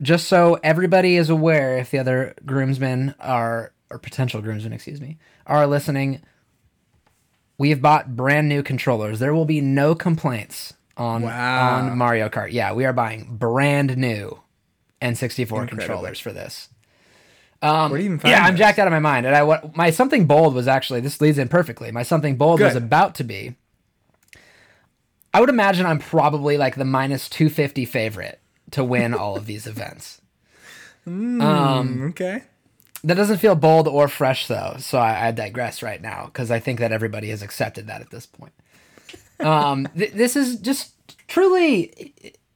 Just 0.00 0.28
so 0.28 0.58
everybody 0.62 1.16
is 1.16 1.30
aware, 1.30 1.78
if 1.78 1.90
the 1.90 1.98
other 1.98 2.34
groomsmen 2.44 3.14
are, 3.20 3.72
or 3.90 3.98
potential 3.98 4.40
groomsmen, 4.40 4.72
excuse 4.72 5.00
me, 5.00 5.18
are 5.46 5.66
listening, 5.66 6.22
we 7.58 7.70
have 7.70 7.80
bought 7.82 8.16
brand 8.16 8.48
new 8.48 8.62
controllers. 8.62 9.18
There 9.18 9.34
will 9.34 9.44
be 9.44 9.60
no 9.60 9.94
complaints 9.94 10.74
on 10.96 11.22
Wow. 11.22 11.76
on 11.78 11.96
Mario 11.98 12.28
Kart. 12.28 12.52
Yeah, 12.52 12.72
we 12.72 12.84
are 12.84 12.92
buying 12.92 13.36
brand 13.36 13.96
new 13.96 14.40
N64 15.00 15.40
Incredible. 15.40 15.66
controllers 15.66 16.18
for 16.20 16.32
this. 16.32 16.68
Where 17.60 17.88
do 17.90 17.94
you 17.96 18.00
even 18.00 18.12
um, 18.14 18.18
find 18.18 18.32
Yeah, 18.32 18.44
I'm 18.44 18.56
jacked 18.56 18.78
out 18.80 18.88
of 18.88 18.92
my 18.92 18.98
mind. 18.98 19.24
And 19.24 19.36
I 19.36 19.42
what 19.44 19.76
my 19.76 19.90
something 19.90 20.26
bold 20.26 20.54
was 20.54 20.66
actually 20.66 21.00
this 21.00 21.20
leads 21.20 21.38
in 21.38 21.48
perfectly. 21.48 21.92
My 21.92 22.02
something 22.02 22.36
bold 22.36 22.60
was 22.60 22.74
about 22.74 23.14
to 23.16 23.24
be. 23.24 23.54
I 25.32 25.40
would 25.40 25.48
imagine 25.48 25.86
I'm 25.86 25.98
probably 26.00 26.58
like 26.58 26.74
the 26.74 26.84
minus 26.84 27.28
250 27.28 27.84
favorite 27.86 28.40
to 28.72 28.84
win 28.84 29.14
all 29.14 29.36
of 29.36 29.46
these 29.46 29.66
events. 29.66 30.20
Mm, 31.06 32.10
okay. 32.10 32.42
That 33.04 33.14
doesn't 33.14 33.38
feel 33.38 33.54
bold 33.54 33.88
or 33.88 34.08
fresh 34.08 34.46
though, 34.46 34.76
so 34.78 34.98
I, 34.98 35.28
I 35.28 35.30
digress 35.32 35.82
right 35.82 36.00
now 36.00 36.26
because 36.26 36.50
I 36.50 36.60
think 36.60 36.78
that 36.78 36.92
everybody 36.92 37.30
has 37.30 37.42
accepted 37.42 37.86
that 37.88 38.00
at 38.00 38.10
this 38.10 38.26
point. 38.26 38.52
Um, 39.40 39.88
th- 39.96 40.12
this 40.12 40.36
is 40.36 40.56
just 40.56 40.92
truly, 41.26 42.14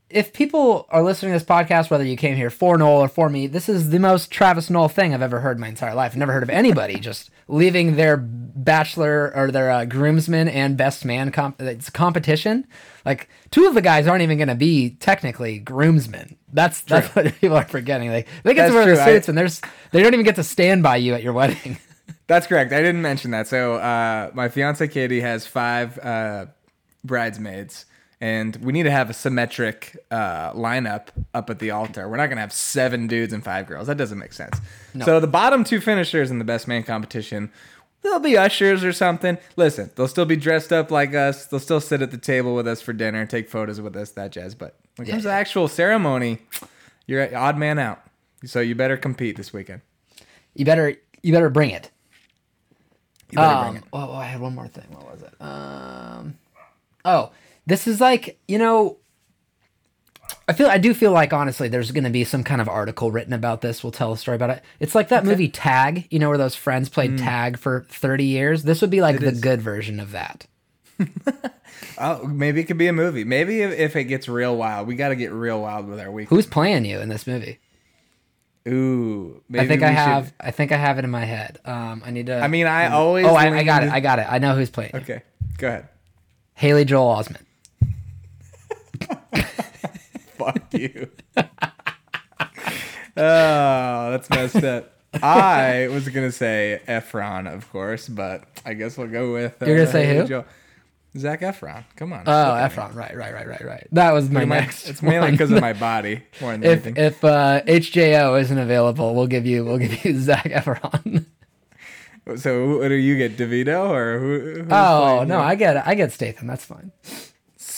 if 0.09 0.33
people 0.33 0.87
are 0.91 1.03
listening 1.03 1.33
to 1.33 1.39
this 1.39 1.49
podcast, 1.49 1.91
whether 1.91 2.05
you 2.05 2.17
came 2.17 2.37
here 2.37 2.51
for 2.51 2.79
Knoll 2.79 3.01
or 3.01 3.09
for 3.09 3.29
me, 3.29 3.49
this 3.49 3.69
is 3.69 3.91
the 3.91 3.99
most 3.99 4.31
Travis 4.31 4.71
Knoll 4.71 4.89
thing 4.89 5.13
I've 5.13 5.23
ever 5.23 5.41
heard 5.41 5.57
in 5.57 5.61
my 5.61 5.69
entire 5.69 5.95
life. 5.95 6.13
I've 6.13 6.19
never 6.19 6.33
heard 6.33 6.45
of 6.45 6.51
anybody 6.51 6.95
just 7.01 7.31
leaving 7.49 7.97
their 7.97 8.17
bachelor 8.17 9.33
or 9.37 9.51
their 9.51 9.71
uh, 9.71 9.85
groomsman 9.85 10.49
and 10.49 10.77
best 10.77 11.05
man 11.05 11.31
comp- 11.31 11.61
it's 11.63 11.91
competition. 11.91 12.67
Like 13.05 13.29
two 13.51 13.67
of 13.67 13.75
the 13.75 13.83
guys 13.83 14.07
aren't 14.07 14.23
even 14.23 14.39
going 14.39 14.49
to 14.49 14.55
be 14.55 14.91
technically 14.91 15.59
groomsmen. 15.59 16.37
That's 16.53 16.81
that's 16.83 17.15
what 17.15 17.33
people 17.41 17.57
are 17.57 17.65
forgetting. 17.69 18.11
Like 18.11 18.29
they 18.43 18.55
get 18.55 18.63
That's 18.63 18.73
to 18.73 18.77
wear 18.77 18.87
the 18.87 18.95
true. 18.95 19.03
I- 19.03 19.07
suits 19.07 19.29
and 19.29 19.39
there's 19.39 19.61
they 19.93 20.03
don't 20.03 20.15
even 20.15 20.25
get 20.25 20.37
to 20.37 20.45
stand 20.45 20.83
by 20.83 20.97
you 20.97 21.15
at 21.15 21.23
your 21.23 21.33
wedding. 21.33 21.79
That's 22.29 22.47
correct. 22.49 22.73
I 22.73 22.79
didn't 22.83 23.03
mention 23.03 23.31
that. 23.31 23.47
So 23.47 23.75
uh, 23.75 24.31
my 24.35 24.49
fiance 24.49 24.89
Katie 24.89 25.21
has 25.21 25.47
five 25.47 25.97
uh, 26.01 26.47
bridesmaids, 27.05 27.87
and 28.21 28.57
we 28.57 28.73
need 28.73 28.85
to 28.85 28.91
have 28.91 29.11
a 29.11 29.13
symmetric 29.13 29.97
uh, 30.11 30.53
lineup 30.53 31.09
up 31.35 31.51
at 31.51 31.59
the 31.59 31.71
altar. 31.71 32.09
We're 32.09 32.17
not 32.17 32.29
gonna 32.29 32.41
have 32.41 32.53
seven 32.53 33.07
dudes 33.07 33.33
and 33.33 33.43
five 33.45 33.67
girls. 33.67 33.87
That 33.89 33.97
doesn't 33.97 34.19
make 34.19 34.33
sense. 34.33 34.59
So 35.05 35.21
the 35.21 35.27
bottom 35.27 35.65
two 35.65 35.81
finishers 35.81 36.31
in 36.31 36.39
the 36.39 36.45
best 36.45 36.67
man 36.69 36.83
competition. 36.83 37.51
They'll 38.03 38.21
be 38.21 38.37
ushers 38.39 38.85
or 38.85 38.93
something. 38.93 39.37
Listen, 39.57 39.91
they'll 39.97 40.07
still 40.07 40.27
be 40.27 40.37
dressed 40.37 40.73
up 40.73 40.93
like 40.93 41.13
us. 41.15 41.47
They'll 41.47 41.59
still 41.59 41.81
sit 41.81 42.03
at 42.03 42.13
the 42.13 42.19
table 42.19 42.55
with 42.55 42.69
us 42.69 42.81
for 42.81 42.93
dinner, 42.93 43.27
take 43.27 43.49
photos 43.51 43.81
with 43.81 43.97
us, 43.97 44.13
that 44.13 44.31
jazz. 44.31 44.55
But 44.55 44.77
when 44.95 45.09
it 45.09 45.11
comes 45.11 45.25
to 45.25 45.31
actual 45.33 45.67
ceremony, 45.67 46.39
you're 47.07 47.23
an 47.23 47.35
odd 47.35 47.59
man 47.59 47.79
out. 47.81 48.01
So 48.45 48.61
you 48.61 48.77
better 48.77 48.97
compete 48.97 49.37
this 49.37 49.53
weekend. 49.53 49.81
You 50.55 50.65
better 50.65 50.95
you 51.23 51.33
better 51.33 51.51
bring 51.51 51.71
it. 51.71 51.91
You 53.33 53.37
better 53.37 53.55
Um, 53.57 53.65
bring 53.73 53.83
it. 53.83 53.89
Oh, 53.93 54.13
I 54.15 54.27
had 54.27 54.41
one 54.41 54.55
more 54.55 54.69
thing. 54.69 54.85
What 54.91 55.11
was 55.11 55.23
it? 55.23 55.35
Um, 55.41 56.39
oh, 57.05 57.33
this 57.67 57.87
is 57.87 58.01
like 58.01 58.39
you 58.49 58.59
know. 58.59 58.99
I 60.49 60.53
feel 60.53 60.67
I 60.69 60.79
do 60.79 60.93
feel 60.95 61.13
like 61.13 61.33
honestly, 61.33 61.69
there's 61.69 61.91
going 61.93 62.05
to 62.05 62.11
be 62.11 62.25
some 62.25 62.43
kind 62.43 62.61
of 62.61 62.69
article 62.69 63.11
written 63.13 63.33
about 63.33 63.61
this. 63.61 63.83
We'll 63.85 63.93
tell 63.93 64.13
a 64.13 64.19
story 64.19 64.35
about 64.37 64.51
it. 64.51 64.63
It's 64.81 64.95
like 64.95 65.09
that 65.09 65.25
movie 65.25 65.49
Tag. 65.49 66.07
You 66.11 66.19
know 66.19 66.29
where 66.29 66.39
those 66.39 66.55
friends 66.57 66.89
played 66.89 67.17
tag 67.19 67.59
for 67.59 67.87
30 67.91 68.25
years. 68.25 68.63
This 68.65 68.81
would 68.81 68.91
be 68.91 69.01
like 69.01 69.21
the 69.21 69.29
is. 69.29 69.41
good 69.41 69.61
version 69.63 70.01
of 70.01 70.13
that. 70.13 70.47
Oh, 71.99 72.27
maybe 72.27 72.61
it 72.61 72.65
could 72.65 72.79
be 72.79 72.89
a 72.89 72.93
movie. 72.93 73.25
Maybe 73.25 73.61
if, 73.63 73.73
if 73.79 73.97
it 73.97 74.05
gets 74.05 74.29
real 74.29 74.57
wild, 74.57 74.87
we 74.87 74.97
got 74.97 75.09
to 75.11 75.17
get 75.17 75.33
real 75.33 75.61
wild 75.63 75.87
with 75.89 75.99
our 75.99 76.11
week. 76.11 76.29
Who's 76.29 76.47
playing 76.47 76.85
you 76.85 77.01
in 77.01 77.09
this 77.09 77.27
movie? 77.27 77.59
Ooh, 78.69 79.43
maybe 79.49 79.65
I 79.65 79.69
think 79.69 79.83
I 79.83 79.91
we 79.91 79.95
should- 79.97 79.99
have. 79.99 80.33
I 80.41 80.51
think 80.51 80.73
I 80.73 80.77
have 80.77 80.99
it 80.99 81.05
in 81.05 81.11
my 81.11 81.25
head. 81.25 81.59
Um, 81.65 82.03
I 82.05 82.11
need 82.11 82.27
to. 82.27 82.39
I 82.41 82.49
mean, 82.49 82.67
I 82.67 82.89
always. 82.89 83.25
oh, 83.27 83.35
I, 83.35 83.59
I 83.59 83.63
got 83.63 83.83
it. 83.85 83.91
I 83.91 84.01
got 84.01 84.19
it. 84.19 84.27
I 84.29 84.39
know 84.39 84.55
who's 84.55 84.71
playing. 84.71 84.91
you. 84.95 85.01
okay, 85.01 85.23
go 85.59 85.69
ahead. 85.69 85.89
Haley 86.55 86.85
Joel 86.85 87.15
Osment. 87.17 87.43
Fuck 90.37 90.73
you. 90.75 91.09
oh, 93.17 94.11
that's 94.11 94.29
messed 94.31 94.65
up. 94.65 94.93
I 95.23 95.89
was 95.91 96.09
gonna 96.09 96.33
say 96.33 96.81
Efron, 96.87 97.53
of 97.53 97.71
course, 97.71 98.09
but 98.09 98.45
I 98.67 98.75
guess 98.75 98.99
we'll 98.99 99.07
go 99.09 99.33
with. 99.33 99.63
Uh, 99.63 99.67
You're 99.67 99.77
gonna 99.79 99.91
say 99.91 100.05
Haley 100.05 100.21
who? 100.21 100.27
Joel- 100.29 100.45
Zac 101.17 101.41
Efron. 101.41 101.85
Come 101.97 102.13
on. 102.13 102.25
Oh, 102.27 102.55
at 102.55 102.71
me. 102.71 102.77
Efron. 102.77 102.95
Right, 102.95 103.17
right, 103.17 103.33
right, 103.33 103.47
right, 103.49 103.65
right. 103.65 103.87
That 103.93 104.13
was 104.13 104.29
my 104.29 104.45
My- 104.45 104.61
next. 104.61 104.87
it's 104.91 105.03
mainly 105.03 105.31
because 105.31 105.51
of 105.51 105.63
my 105.63 105.73
body 105.89 106.23
more 106.43 106.53
than 106.53 106.63
if 106.65 106.71
anything. 106.87 106.97
if 107.03 107.25
uh, 107.25 107.63
HJO 107.67 108.39
isn't 108.43 108.59
available, 108.59 109.15
we'll 109.15 109.27
give 109.27 109.47
you 109.47 109.65
we'll 109.65 109.79
give 109.79 110.05
you 110.05 110.15
Zac 110.21 110.45
Efron. 110.45 111.25
so, 112.37 112.79
what 112.79 112.89
do 112.89 112.95
you 112.95 113.17
get, 113.17 113.39
Devito 113.39 113.89
or 113.89 114.19
who? 114.19 114.67
oh 114.71 115.25
no, 115.27 115.39
you? 115.39 115.43
I 115.43 115.55
get. 115.55 115.87
I 115.87 115.95
get 115.95 116.13
Statham. 116.13 116.47
That's 116.49 116.65
fine. 116.67 116.93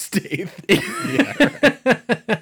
Steve. 0.09 0.55
yeah. 0.69 2.41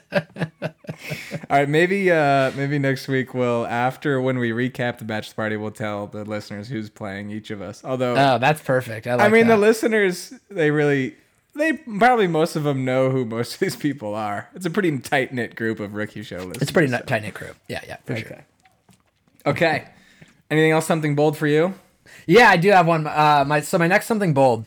All 1.48 1.58
right, 1.58 1.68
maybe 1.68 2.10
uh 2.10 2.50
maybe 2.56 2.78
next 2.78 3.06
week 3.08 3.32
we'll 3.34 3.66
after 3.66 4.20
when 4.20 4.38
we 4.38 4.50
recap 4.50 4.98
the 4.98 5.04
bachelor 5.04 5.34
party 5.34 5.56
we'll 5.56 5.70
tell 5.70 6.06
the 6.06 6.24
listeners 6.24 6.68
who's 6.68 6.90
playing 6.90 7.30
each 7.30 7.50
of 7.50 7.60
us. 7.62 7.84
Although 7.84 8.14
Oh, 8.16 8.38
that's 8.38 8.60
perfect. 8.62 9.06
I, 9.06 9.14
like 9.14 9.26
I 9.26 9.28
mean 9.28 9.46
that. 9.46 9.54
the 9.56 9.60
listeners 9.60 10.32
they 10.50 10.70
really 10.70 11.14
they 11.54 11.72
probably 11.74 12.26
most 12.26 12.56
of 12.56 12.64
them 12.64 12.84
know 12.84 13.10
who 13.10 13.24
most 13.24 13.54
of 13.54 13.60
these 13.60 13.76
people 13.76 14.14
are. 14.14 14.48
It's 14.54 14.66
a 14.66 14.70
pretty 14.70 14.98
tight 14.98 15.32
knit 15.32 15.54
group 15.56 15.80
of 15.80 15.94
rookie 15.94 16.22
show 16.22 16.36
listeners. 16.38 16.62
it's 16.62 16.70
a 16.70 16.74
pretty 16.74 16.92
tight 17.06 17.22
knit 17.22 17.34
crew. 17.34 17.52
Yeah, 17.68 17.80
yeah, 17.86 17.96
for 18.04 18.16
sure. 18.16 18.26
Okay. 18.26 18.44
Okay. 19.46 19.84
Anything 20.50 20.72
else 20.72 20.86
something 20.86 21.14
bold 21.14 21.36
for 21.36 21.46
you? 21.46 21.74
Yeah, 22.26 22.48
I 22.48 22.56
do 22.56 22.70
have 22.70 22.86
one. 22.86 23.06
Uh, 23.06 23.44
my 23.46 23.60
so 23.60 23.78
my 23.78 23.86
next 23.86 24.06
something 24.06 24.34
bold. 24.34 24.64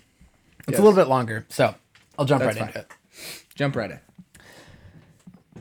It's 0.62 0.72
Yes. 0.72 0.80
a 0.80 0.84
little 0.84 0.96
bit 0.96 1.08
longer, 1.10 1.46
so 1.50 1.74
I'll 2.20 2.26
jump 2.26 2.44
That's 2.44 2.60
right 2.60 2.68
into 2.68 2.80
it. 2.80 2.92
Jump 3.56 3.76
right 3.78 4.00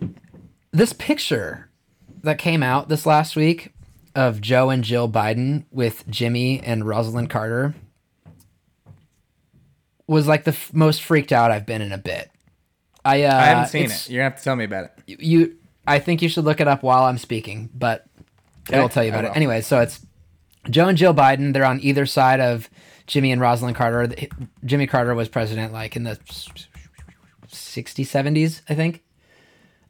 in. 0.00 0.16
This 0.72 0.92
picture 0.92 1.70
that 2.22 2.38
came 2.38 2.64
out 2.64 2.88
this 2.88 3.06
last 3.06 3.36
week 3.36 3.72
of 4.16 4.40
Joe 4.40 4.68
and 4.68 4.82
Jill 4.82 5.08
Biden 5.08 5.66
with 5.70 6.04
Jimmy 6.08 6.60
and 6.60 6.82
Rosalynn 6.82 7.30
Carter 7.30 7.74
was 10.08 10.26
like 10.26 10.42
the 10.42 10.50
f- 10.50 10.74
most 10.74 11.00
freaked 11.00 11.30
out 11.30 11.52
I've 11.52 11.64
been 11.64 11.80
in 11.80 11.92
a 11.92 11.98
bit. 11.98 12.28
I 13.04 13.22
uh, 13.22 13.36
I 13.36 13.44
haven't 13.44 13.68
seen 13.68 13.84
it. 13.84 14.10
You're 14.10 14.20
gonna 14.20 14.30
have 14.30 14.38
to 14.38 14.44
tell 14.44 14.56
me 14.56 14.64
about 14.64 14.90
it. 15.06 15.20
you 15.20 15.56
I 15.86 16.00
think 16.00 16.22
you 16.22 16.28
should 16.28 16.44
look 16.44 16.60
it 16.60 16.66
up 16.66 16.82
while 16.82 17.04
I'm 17.04 17.18
speaking, 17.18 17.70
but 17.72 18.04
I 18.72 18.80
will 18.80 18.88
tell 18.88 19.04
you 19.04 19.10
about 19.10 19.26
it. 19.26 19.32
Anyway, 19.36 19.60
so 19.60 19.80
it's 19.80 20.04
Joe 20.68 20.88
and 20.88 20.98
Jill 20.98 21.14
Biden. 21.14 21.52
They're 21.52 21.64
on 21.64 21.80
either 21.80 22.04
side 22.04 22.40
of 22.40 22.68
Jimmy 23.08 23.32
and 23.32 23.42
Rosalynn 23.42 23.74
Carter. 23.74 24.14
Jimmy 24.64 24.86
Carter 24.86 25.14
was 25.14 25.28
president 25.28 25.72
like 25.72 25.96
in 25.96 26.04
the 26.04 26.16
60s, 27.48 28.06
70s, 28.06 28.60
I 28.68 28.74
think. 28.74 29.02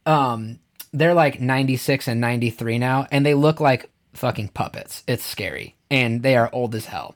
Um, 0.06 0.60
they're 0.92 1.14
like 1.14 1.40
96 1.40 2.08
and 2.08 2.20
93 2.20 2.78
now, 2.78 3.06
and 3.10 3.26
they 3.26 3.34
look 3.34 3.60
like 3.60 3.90
fucking 4.14 4.48
puppets. 4.48 5.02
It's 5.06 5.24
scary, 5.24 5.76
and 5.90 6.22
they 6.22 6.36
are 6.36 6.48
old 6.52 6.74
as 6.74 6.86
hell. 6.86 7.14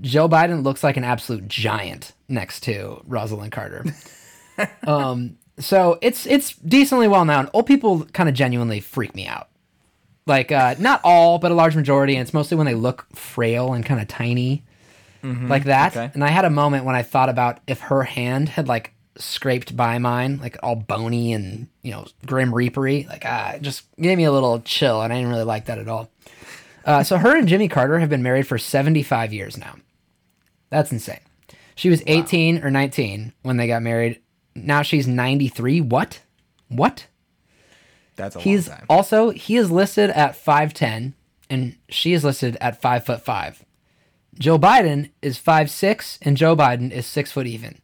Joe 0.00 0.28
Biden 0.28 0.62
looks 0.62 0.84
like 0.84 0.96
an 0.96 1.04
absolute 1.04 1.48
giant 1.48 2.12
next 2.28 2.60
to 2.64 3.02
Rosalynn 3.08 3.50
Carter. 3.50 3.84
um, 4.86 5.38
so 5.58 5.98
it's 6.02 6.26
it's 6.26 6.54
decently 6.56 7.08
well 7.08 7.24
known. 7.24 7.48
Old 7.52 7.66
people 7.66 8.04
kind 8.06 8.28
of 8.28 8.34
genuinely 8.34 8.80
freak 8.80 9.14
me 9.14 9.26
out. 9.26 9.48
Like 10.26 10.52
uh, 10.52 10.74
not 10.78 11.00
all, 11.04 11.38
but 11.38 11.50
a 11.50 11.54
large 11.54 11.74
majority, 11.74 12.14
and 12.14 12.22
it's 12.22 12.34
mostly 12.34 12.56
when 12.56 12.66
they 12.66 12.74
look 12.74 13.06
frail 13.14 13.72
and 13.72 13.84
kind 13.84 14.00
of 14.00 14.08
tiny, 14.08 14.62
like 15.22 15.64
that. 15.64 15.96
okay. 15.96 16.10
And 16.14 16.22
I 16.24 16.28
had 16.28 16.44
a 16.44 16.50
moment 16.50 16.84
when 16.84 16.94
I 16.94 17.02
thought 17.02 17.28
about 17.28 17.60
if 17.66 17.80
her 17.80 18.02
hand 18.04 18.48
had 18.50 18.68
like 18.68 18.92
scraped 19.16 19.76
by 19.76 19.98
mine, 19.98 20.38
like 20.38 20.56
all 20.62 20.76
bony 20.76 21.32
and 21.32 21.68
you 21.82 21.90
know 21.92 22.06
grim 22.26 22.52
reapery. 22.52 23.06
Like 23.08 23.24
ah, 23.26 23.52
it 23.52 23.62
just 23.62 23.84
gave 24.00 24.16
me 24.16 24.24
a 24.24 24.32
little 24.32 24.60
chill, 24.60 25.02
and 25.02 25.12
I 25.12 25.16
didn't 25.16 25.30
really 25.30 25.44
like 25.44 25.64
that 25.66 25.78
at 25.78 25.88
all. 25.88 26.10
Uh, 26.84 27.02
so 27.02 27.18
her 27.18 27.36
and 27.36 27.48
Jimmy 27.48 27.68
Carter 27.68 27.98
have 27.98 28.08
been 28.08 28.22
married 28.22 28.46
for 28.46 28.58
seventy 28.58 29.02
five 29.02 29.32
years 29.32 29.56
now. 29.58 29.76
That's 30.70 30.92
insane. 30.92 31.20
She 31.74 31.88
was 31.90 32.02
18 32.06 32.64
or 32.64 32.70
19 32.70 33.32
when 33.42 33.56
they 33.56 33.68
got 33.68 33.82
married. 33.82 34.20
Now 34.56 34.82
she's 34.82 35.06
93. 35.06 35.80
What? 35.80 36.22
What? 36.68 37.06
That's 38.16 38.34
a 38.34 38.40
He's 38.40 38.68
long 38.68 38.78
time. 38.78 38.86
also 38.90 39.30
he 39.30 39.56
is 39.56 39.70
listed 39.70 40.10
at 40.10 40.32
5'10 40.32 41.12
and 41.48 41.76
she 41.88 42.12
is 42.14 42.24
listed 42.24 42.56
at 42.60 42.80
5 42.82 43.04
foot 43.06 43.20
5. 43.22 43.64
Joe 44.38 44.58
Biden 44.58 45.10
is 45.20 45.38
5'6 45.38 46.18
and 46.22 46.36
Joe 46.36 46.54
Biden 46.54 46.90
is 46.90 47.06
6 47.06 47.32
foot 47.32 47.46
even. 47.46 47.78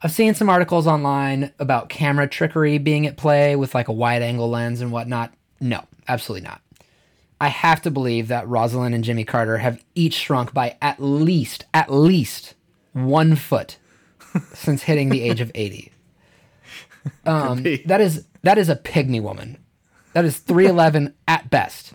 I've 0.00 0.12
seen 0.12 0.34
some 0.34 0.48
articles 0.48 0.86
online 0.86 1.52
about 1.58 1.88
camera 1.88 2.28
trickery 2.28 2.78
being 2.78 3.06
at 3.06 3.16
play 3.16 3.56
with 3.56 3.74
like 3.74 3.88
a 3.88 3.92
wide 3.92 4.22
angle 4.22 4.48
lens 4.48 4.80
and 4.80 4.92
whatnot. 4.92 5.32
No, 5.60 5.84
absolutely 6.06 6.46
not. 6.46 6.60
I 7.40 7.48
have 7.48 7.82
to 7.82 7.90
believe 7.90 8.28
that 8.28 8.46
Rosalynn 8.46 8.94
and 8.94 9.02
Jimmy 9.02 9.24
Carter 9.24 9.58
have 9.58 9.82
each 9.94 10.14
shrunk 10.14 10.54
by 10.54 10.76
at 10.80 11.00
least, 11.02 11.66
at 11.74 11.92
least 11.92 12.54
one 12.92 13.34
foot 13.34 13.78
since 14.54 14.84
hitting 14.84 15.08
the 15.08 15.22
age 15.22 15.40
of 15.40 15.50
80. 15.54 15.92
Um, 17.24 17.62
that 17.86 18.00
is 18.00 18.26
that 18.42 18.58
is 18.58 18.68
a 18.68 18.76
pygmy 18.76 19.22
woman. 19.22 19.56
That 20.12 20.24
is 20.24 20.38
311 20.38 21.14
at 21.26 21.48
best. 21.50 21.92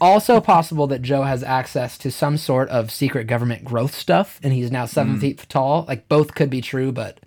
Also 0.00 0.40
possible 0.40 0.86
that 0.88 1.02
Joe 1.02 1.22
has 1.22 1.42
access 1.42 1.96
to 1.98 2.10
some 2.10 2.36
sort 2.36 2.68
of 2.68 2.90
secret 2.90 3.26
government 3.26 3.64
growth 3.64 3.94
stuff 3.94 4.38
and 4.42 4.52
he's 4.52 4.70
now 4.70 4.84
seven 4.86 5.18
feet 5.18 5.44
tall. 5.48 5.84
Like 5.88 6.08
both 6.08 6.34
could 6.34 6.50
be 6.50 6.60
true, 6.60 6.92
but 6.92 7.20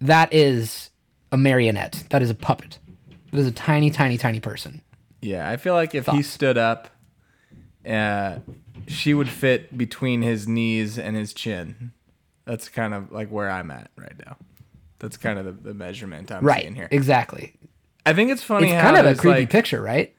that 0.00 0.32
is 0.32 0.90
a 1.32 1.36
marionette. 1.36 2.04
That 2.10 2.22
is 2.22 2.30
a 2.30 2.34
puppet. 2.34 2.78
That 3.32 3.38
is 3.38 3.46
a 3.46 3.52
tiny, 3.52 3.90
tiny, 3.90 4.18
tiny 4.18 4.40
person. 4.40 4.82
Yeah, 5.20 5.48
I 5.48 5.56
feel 5.56 5.74
like 5.74 5.94
if 5.94 6.06
he 6.06 6.22
stood 6.22 6.58
up, 6.58 6.88
uh, 7.88 8.38
she 8.86 9.14
would 9.14 9.28
fit 9.28 9.76
between 9.76 10.22
his 10.22 10.46
knees 10.46 10.98
and 10.98 11.16
his 11.16 11.32
chin. 11.32 11.92
That's 12.44 12.68
kind 12.68 12.92
of 12.94 13.12
like 13.12 13.28
where 13.28 13.48
I'm 13.50 13.70
at 13.70 13.90
right 13.96 14.14
now. 14.26 14.36
That's 14.98 15.16
kind 15.16 15.38
of 15.38 15.44
the, 15.44 15.52
the 15.52 15.74
measurement 15.74 16.30
I'm 16.30 16.44
Right. 16.44 16.62
seeing 16.62 16.74
here. 16.74 16.88
Exactly. 16.90 17.54
I 18.04 18.12
think 18.12 18.30
it's 18.30 18.42
funny 18.42 18.70
It's 18.70 18.80
kind 18.82 18.96
of 18.96 19.06
a 19.06 19.14
creepy 19.14 19.40
like, 19.40 19.50
picture, 19.50 19.80
right? 19.80 20.14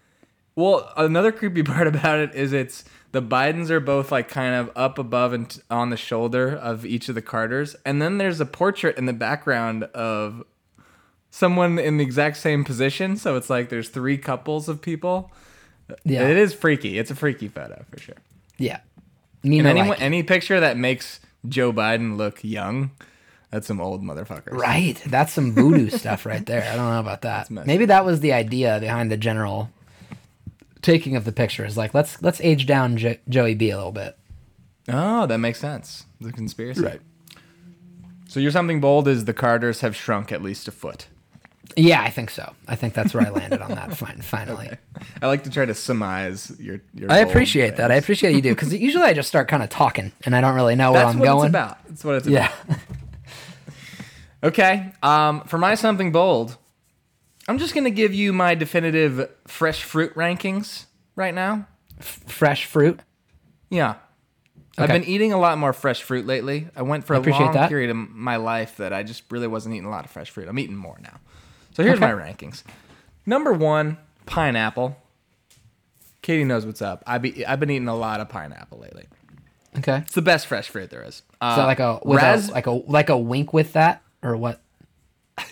Well, 0.56 0.92
another 0.96 1.32
creepy 1.32 1.64
part 1.64 1.88
about 1.88 2.20
it 2.20 2.36
is 2.36 2.54
it's 2.54 2.84
the 3.12 3.22
Bidens 3.22 3.70
are 3.70 3.80
both 3.80 4.12
like 4.12 4.28
kind 4.28 4.56
of 4.56 4.72
up 4.76 4.98
above 4.98 5.34
and 5.34 5.50
t- 5.50 5.62
on 5.70 5.90
the 5.90 5.98
shoulder 5.98 6.50
of 6.56 6.86
each 6.86 7.10
of 7.10 7.16
the 7.16 7.22
Carters, 7.22 7.76
and 7.86 8.02
then 8.02 8.18
there's 8.18 8.40
a 8.40 8.46
portrait 8.46 8.98
in 8.98 9.06
the 9.06 9.14
background 9.14 9.84
of 9.86 10.44
someone 11.30 11.80
in 11.80 11.98
the 11.98 12.04
exact 12.04 12.38
same 12.38 12.64
position. 12.64 13.18
So 13.18 13.36
it's 13.36 13.50
like 13.50 13.70
there's 13.70 13.90
three 13.90 14.18
couples 14.18 14.70
of 14.70 14.82
people. 14.82 15.32
Yeah. 16.06 16.28
It 16.28 16.38
is 16.38 16.54
freaky. 16.54 16.98
It's 17.00 17.12
a 17.12 17.16
freaky 17.16 17.48
photo 17.48 17.84
for 17.90 18.00
sure. 18.00 18.16
Yeah. 18.58 18.80
And 19.42 19.52
Nina 19.52 19.70
anyone, 19.70 19.90
like 19.90 20.02
any 20.02 20.24
picture 20.24 20.60
that 20.60 20.78
makes 20.78 21.20
Joe 21.48 21.74
Biden 21.74 22.18
look 22.18 22.44
young, 22.44 22.92
that's 23.50 23.68
some 23.68 23.82
old 23.82 24.04
motherfuckers. 24.04 24.54
Right. 24.54 25.02
That's 25.06 25.34
some 25.34 25.54
voodoo 25.54 25.90
stuff 25.98 26.26
right 26.26 26.46
there. 26.46 26.64
I 26.64 26.76
don't 26.76 26.90
know 26.90 27.00
about 27.00 27.24
that. 27.24 27.50
Maybe 27.50 27.86
that 27.86 28.06
was 28.06 28.20
the 28.22 28.34
idea 28.34 28.80
behind 28.80 29.12
the 29.12 29.18
general 29.18 29.70
taking 30.84 31.16
of 31.16 31.26
the 31.26 31.32
picture. 31.32 31.66
Is 31.66 31.76
like 31.78 31.94
let's 31.96 32.22
let's 32.22 32.40
age 32.42 32.68
down 32.68 32.98
jo- 32.98 33.18
Joey 33.28 33.56
B 33.56 33.72
a 33.72 33.78
little 33.78 33.92
bit. 33.92 34.16
Oh, 34.88 35.26
that 35.26 35.40
makes 35.40 35.60
sense. 35.60 36.06
The 36.22 36.32
conspiracy. 36.32 36.82
Right. 36.84 37.02
So 38.28 38.40
your 38.40 38.52
something 38.52 38.80
bold 38.80 39.08
is 39.08 39.26
the 39.26 39.34
Carters 39.34 39.82
have 39.82 39.96
shrunk 39.96 40.32
at 40.32 40.42
least 40.42 40.68
a 40.68 40.72
foot. 40.72 41.08
Yeah, 41.78 42.02
I 42.04 42.10
think 42.10 42.30
so. 42.30 42.54
I 42.68 42.76
think 42.76 42.94
that's 42.94 43.14
where 43.14 43.26
I 43.26 43.30
landed 43.30 43.62
on 43.62 43.72
that. 43.72 43.96
Fine, 43.96 44.22
finally. 44.22 44.70
I 45.22 45.28
like 45.28 45.44
to 45.46 45.50
try 45.50 45.66
to 45.66 45.74
surmise 45.74 46.52
your. 46.60 46.82
your 46.94 47.12
I 47.12 47.24
bold 47.24 47.30
appreciate 47.30 47.78
that. 47.78 47.90
I 47.92 47.96
appreciate 47.96 48.36
you 48.36 48.42
do 48.42 48.54
because 48.54 48.74
usually 48.74 49.06
I 49.06 49.14
just 49.14 49.28
start 49.30 49.48
kind 49.48 49.64
of 49.64 49.70
talking 49.70 50.12
and 50.26 50.36
I 50.36 50.42
don't 50.42 50.54
really 50.56 50.76
know 50.76 50.92
where 50.92 51.02
That's 51.04 51.14
I'm 51.14 51.20
what 51.20 51.26
going. 51.26 51.46
it's 51.46 51.50
about. 51.50 51.88
That's 51.88 52.04
what 52.04 52.16
it's 52.16 52.28
Yeah. 52.28 52.52
about. 52.68 52.80
Okay. 54.44 54.92
Um, 55.02 55.42
for 55.46 55.58
my 55.58 55.76
something 55.76 56.12
bold, 56.12 56.58
I'm 57.48 57.58
just 57.58 57.74
gonna 57.76 57.90
give 57.90 58.14
you 58.14 58.32
my 58.34 58.56
definitive 58.56 59.30
fresh 59.48 59.84
fruit 59.84 60.14
rankings 60.16 60.86
right 61.16 61.34
now. 61.34 61.68
Fresh 62.00 62.66
fruit. 62.66 63.00
Yeah. 63.70 63.96
I've 64.78 64.90
been 64.90 65.04
eating 65.04 65.32
a 65.34 65.38
lot 65.38 65.58
more 65.60 65.72
fresh 65.72 66.02
fruit 66.02 66.26
lately. 66.26 66.68
I 66.76 66.82
went 66.82 67.06
for 67.06 67.14
a 67.14 67.20
appreciate 67.20 67.46
long 67.46 67.54
that. 67.54 67.70
period 67.70 67.92
of 67.92 67.96
my 67.96 68.38
life 68.38 68.78
that 68.78 68.92
I 68.92 69.04
just 69.04 69.24
really 69.32 69.48
wasn't 69.48 69.76
eating 69.76 69.86
a 69.86 69.92
lot 69.92 70.04
of 70.04 70.10
fresh 70.10 70.32
fruit. 70.32 70.48
I'm 70.48 70.58
eating 70.58 70.76
more 70.76 70.98
now. 71.04 71.20
So 71.76 71.84
here's 71.84 71.98
Okay. 72.02 72.06
my 72.06 72.12
rankings. 72.12 72.64
Number 73.26 73.54
one, 73.54 73.98
pineapple. 74.26 74.98
Katie 76.24 76.44
knows 76.44 76.66
what's 76.66 76.82
up. 76.82 77.04
I 77.06 77.20
be, 77.20 77.46
I've 77.46 77.60
been 77.60 77.70
eating 77.70 77.88
a 77.88 77.96
lot 77.96 78.20
of 78.20 78.30
pineapple 78.30 78.80
lately. 78.80 79.06
Okay. 79.78 79.98
It's 79.98 80.14
the 80.16 80.22
best 80.24 80.48
fresh 80.48 80.70
fruit 80.70 80.90
there 80.90 81.04
is. 81.04 81.22
Uh, 81.40 81.50
Is 81.52 81.58
that 81.58 81.66
like 81.66 81.80
a 81.80 82.00
ras- 82.06 82.50
a, 82.50 82.52
like 82.54 82.68
a 82.68 82.72
like 82.72 83.10
a 83.10 83.18
wink 83.18 83.54
with 83.54 83.74
that 83.74 84.02
or 84.24 84.36
what? 84.38 84.60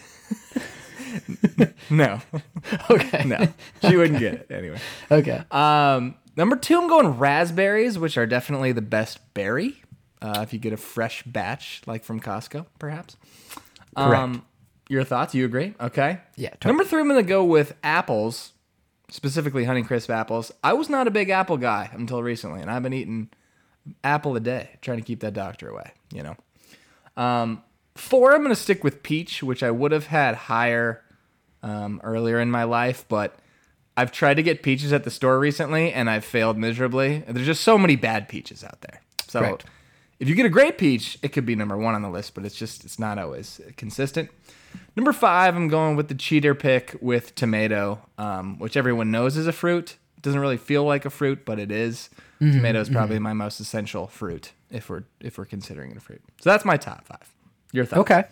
no, 1.89 2.21
Okay. 2.89 3.23
no, 3.25 3.47
she 3.87 3.95
wouldn't 3.97 4.19
get 4.19 4.33
it 4.33 4.51
anyway. 4.51 4.77
Okay. 5.11 5.43
Um, 5.51 6.15
number 6.35 6.55
two, 6.55 6.79
I'm 6.79 6.87
going 6.87 7.17
raspberries, 7.17 7.97
which 7.99 8.17
are 8.17 8.25
definitely 8.25 8.71
the 8.71 8.81
best 8.81 9.19
berry. 9.33 9.81
Uh, 10.21 10.39
if 10.43 10.53
you 10.53 10.59
get 10.59 10.71
a 10.73 10.77
fresh 10.77 11.23
batch, 11.23 11.81
like 11.87 12.03
from 12.03 12.19
Costco, 12.19 12.65
perhaps. 12.79 13.17
Correct. 13.97 14.37
your 14.87 15.03
thoughts? 15.03 15.33
You 15.35 15.45
agree? 15.45 15.73
Okay. 15.81 16.19
Yeah, 16.35 16.49
totally. 16.51 16.69
Number 16.73 16.83
three, 16.83 17.01
I'm 17.01 17.07
going 17.09 17.23
to 17.23 17.27
go 17.27 17.43
with 17.43 17.73
apples, 17.83 18.51
specifically 19.09 19.65
Honeycrisp 19.65 20.09
apples. 20.09 20.51
I 20.63 20.73
was 20.73 20.89
not 20.89 21.07
a 21.07 21.11
big 21.11 21.29
apple 21.29 21.57
guy 21.57 21.89
until 21.93 22.21
recently, 22.23 22.61
and 22.61 22.69
I've 22.69 22.83
been 22.83 22.93
eating 22.93 23.29
apple 24.03 24.35
a 24.35 24.39
day, 24.39 24.69
trying 24.81 24.97
to 24.99 25.03
keep 25.03 25.21
that 25.21 25.33
doctor 25.33 25.67
away. 25.69 25.91
You 26.13 26.23
know. 26.23 26.35
Um, 27.17 27.63
four, 28.01 28.33
I'm 28.33 28.39
going 28.39 28.49
to 28.49 28.55
stick 28.55 28.83
with 28.83 29.03
peach, 29.03 29.43
which 29.43 29.63
I 29.63 29.71
would 29.71 29.91
have 29.91 30.07
had 30.07 30.35
higher 30.35 31.01
um, 31.63 32.01
earlier 32.03 32.39
in 32.39 32.51
my 32.51 32.63
life, 32.63 33.05
but 33.07 33.35
I've 33.95 34.11
tried 34.11 34.35
to 34.35 34.43
get 34.43 34.63
peaches 34.63 34.91
at 34.91 35.03
the 35.03 35.11
store 35.11 35.39
recently, 35.39 35.93
and 35.93 36.09
I've 36.09 36.25
failed 36.25 36.57
miserably. 36.57 37.19
There's 37.27 37.45
just 37.45 37.63
so 37.63 37.77
many 37.77 37.95
bad 37.95 38.27
peaches 38.27 38.63
out 38.63 38.81
there. 38.81 39.01
So 39.27 39.39
Correct. 39.39 39.65
if 40.19 40.27
you 40.27 40.35
get 40.35 40.45
a 40.45 40.49
great 40.49 40.77
peach, 40.77 41.17
it 41.21 41.29
could 41.29 41.45
be 41.45 41.55
number 41.55 41.77
one 41.77 41.95
on 41.95 42.01
the 42.01 42.09
list, 42.09 42.33
but 42.33 42.45
it's 42.45 42.55
just 42.55 42.83
it's 42.83 42.99
not 42.99 43.17
always 43.17 43.61
consistent. 43.77 44.29
Number 44.95 45.13
five, 45.13 45.55
I'm 45.55 45.67
going 45.67 45.95
with 45.95 46.07
the 46.07 46.15
cheater 46.15 46.55
pick 46.55 46.95
with 47.01 47.35
tomato, 47.35 47.99
um, 48.17 48.57
which 48.59 48.77
everyone 48.77 49.11
knows 49.11 49.37
is 49.37 49.47
a 49.47 49.53
fruit. 49.53 49.97
It 50.17 50.23
doesn't 50.23 50.39
really 50.39 50.57
feel 50.57 50.83
like 50.83 51.05
a 51.05 51.09
fruit, 51.09 51.45
but 51.45 51.59
it 51.59 51.71
is. 51.71 52.09
Mm-hmm, 52.41 52.57
Tomato 52.57 52.79
is 52.79 52.89
probably 52.89 53.19
my 53.19 53.33
most 53.33 53.59
essential 53.59 54.07
fruit 54.07 54.53
if 54.71 54.89
we're 54.89 55.03
if 55.19 55.37
we're 55.37 55.45
considering 55.45 55.91
it 55.91 55.97
a 55.97 55.99
fruit. 55.99 56.21
So 56.41 56.49
that's 56.49 56.65
my 56.65 56.77
top 56.77 57.05
five. 57.05 57.29
Your 57.71 57.85
thoughts? 57.85 58.01
Okay. 58.01 58.23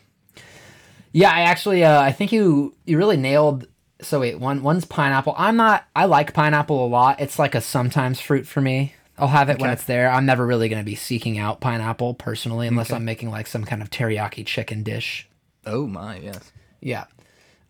Yeah, 1.12 1.32
I 1.32 1.42
actually 1.42 1.84
uh, 1.84 2.00
I 2.02 2.12
think 2.12 2.32
you 2.32 2.76
you 2.86 2.98
really 2.98 3.18
nailed. 3.18 3.68
So 4.02 4.20
wait, 4.22 4.40
one 4.40 4.62
one's 4.64 4.86
pineapple. 4.86 5.34
I'm 5.38 5.56
not. 5.58 5.86
I 5.96 6.06
like 6.06 6.34
pineapple 6.34 6.86
a 6.86 6.88
lot. 6.88 7.20
It's 7.20 7.38
like 7.40 7.56
a 7.56 7.62
sometimes 7.62 8.20
fruit 8.22 8.46
for 8.48 8.62
me. 8.62 8.94
I'll 9.18 9.28
have 9.28 9.50
it 9.50 9.60
when 9.60 9.70
it's 9.72 9.84
there. 9.84 10.10
I'm 10.10 10.26
never 10.26 10.46
really 10.46 10.70
going 10.70 10.82
to 10.82 10.86
be 10.86 10.96
seeking 10.96 11.38
out 11.38 11.60
pineapple 11.60 12.14
personally, 12.14 12.68
unless 12.68 12.90
I'm 12.92 13.04
making 13.04 13.32
like 13.32 13.48
some 13.48 13.66
kind 13.66 13.82
of 13.82 13.90
teriyaki 13.90 14.46
chicken 14.46 14.82
dish. 14.84 15.28
Oh 15.66 15.86
my, 15.88 16.20
yes. 16.20 16.52
Yeah. 16.80 17.06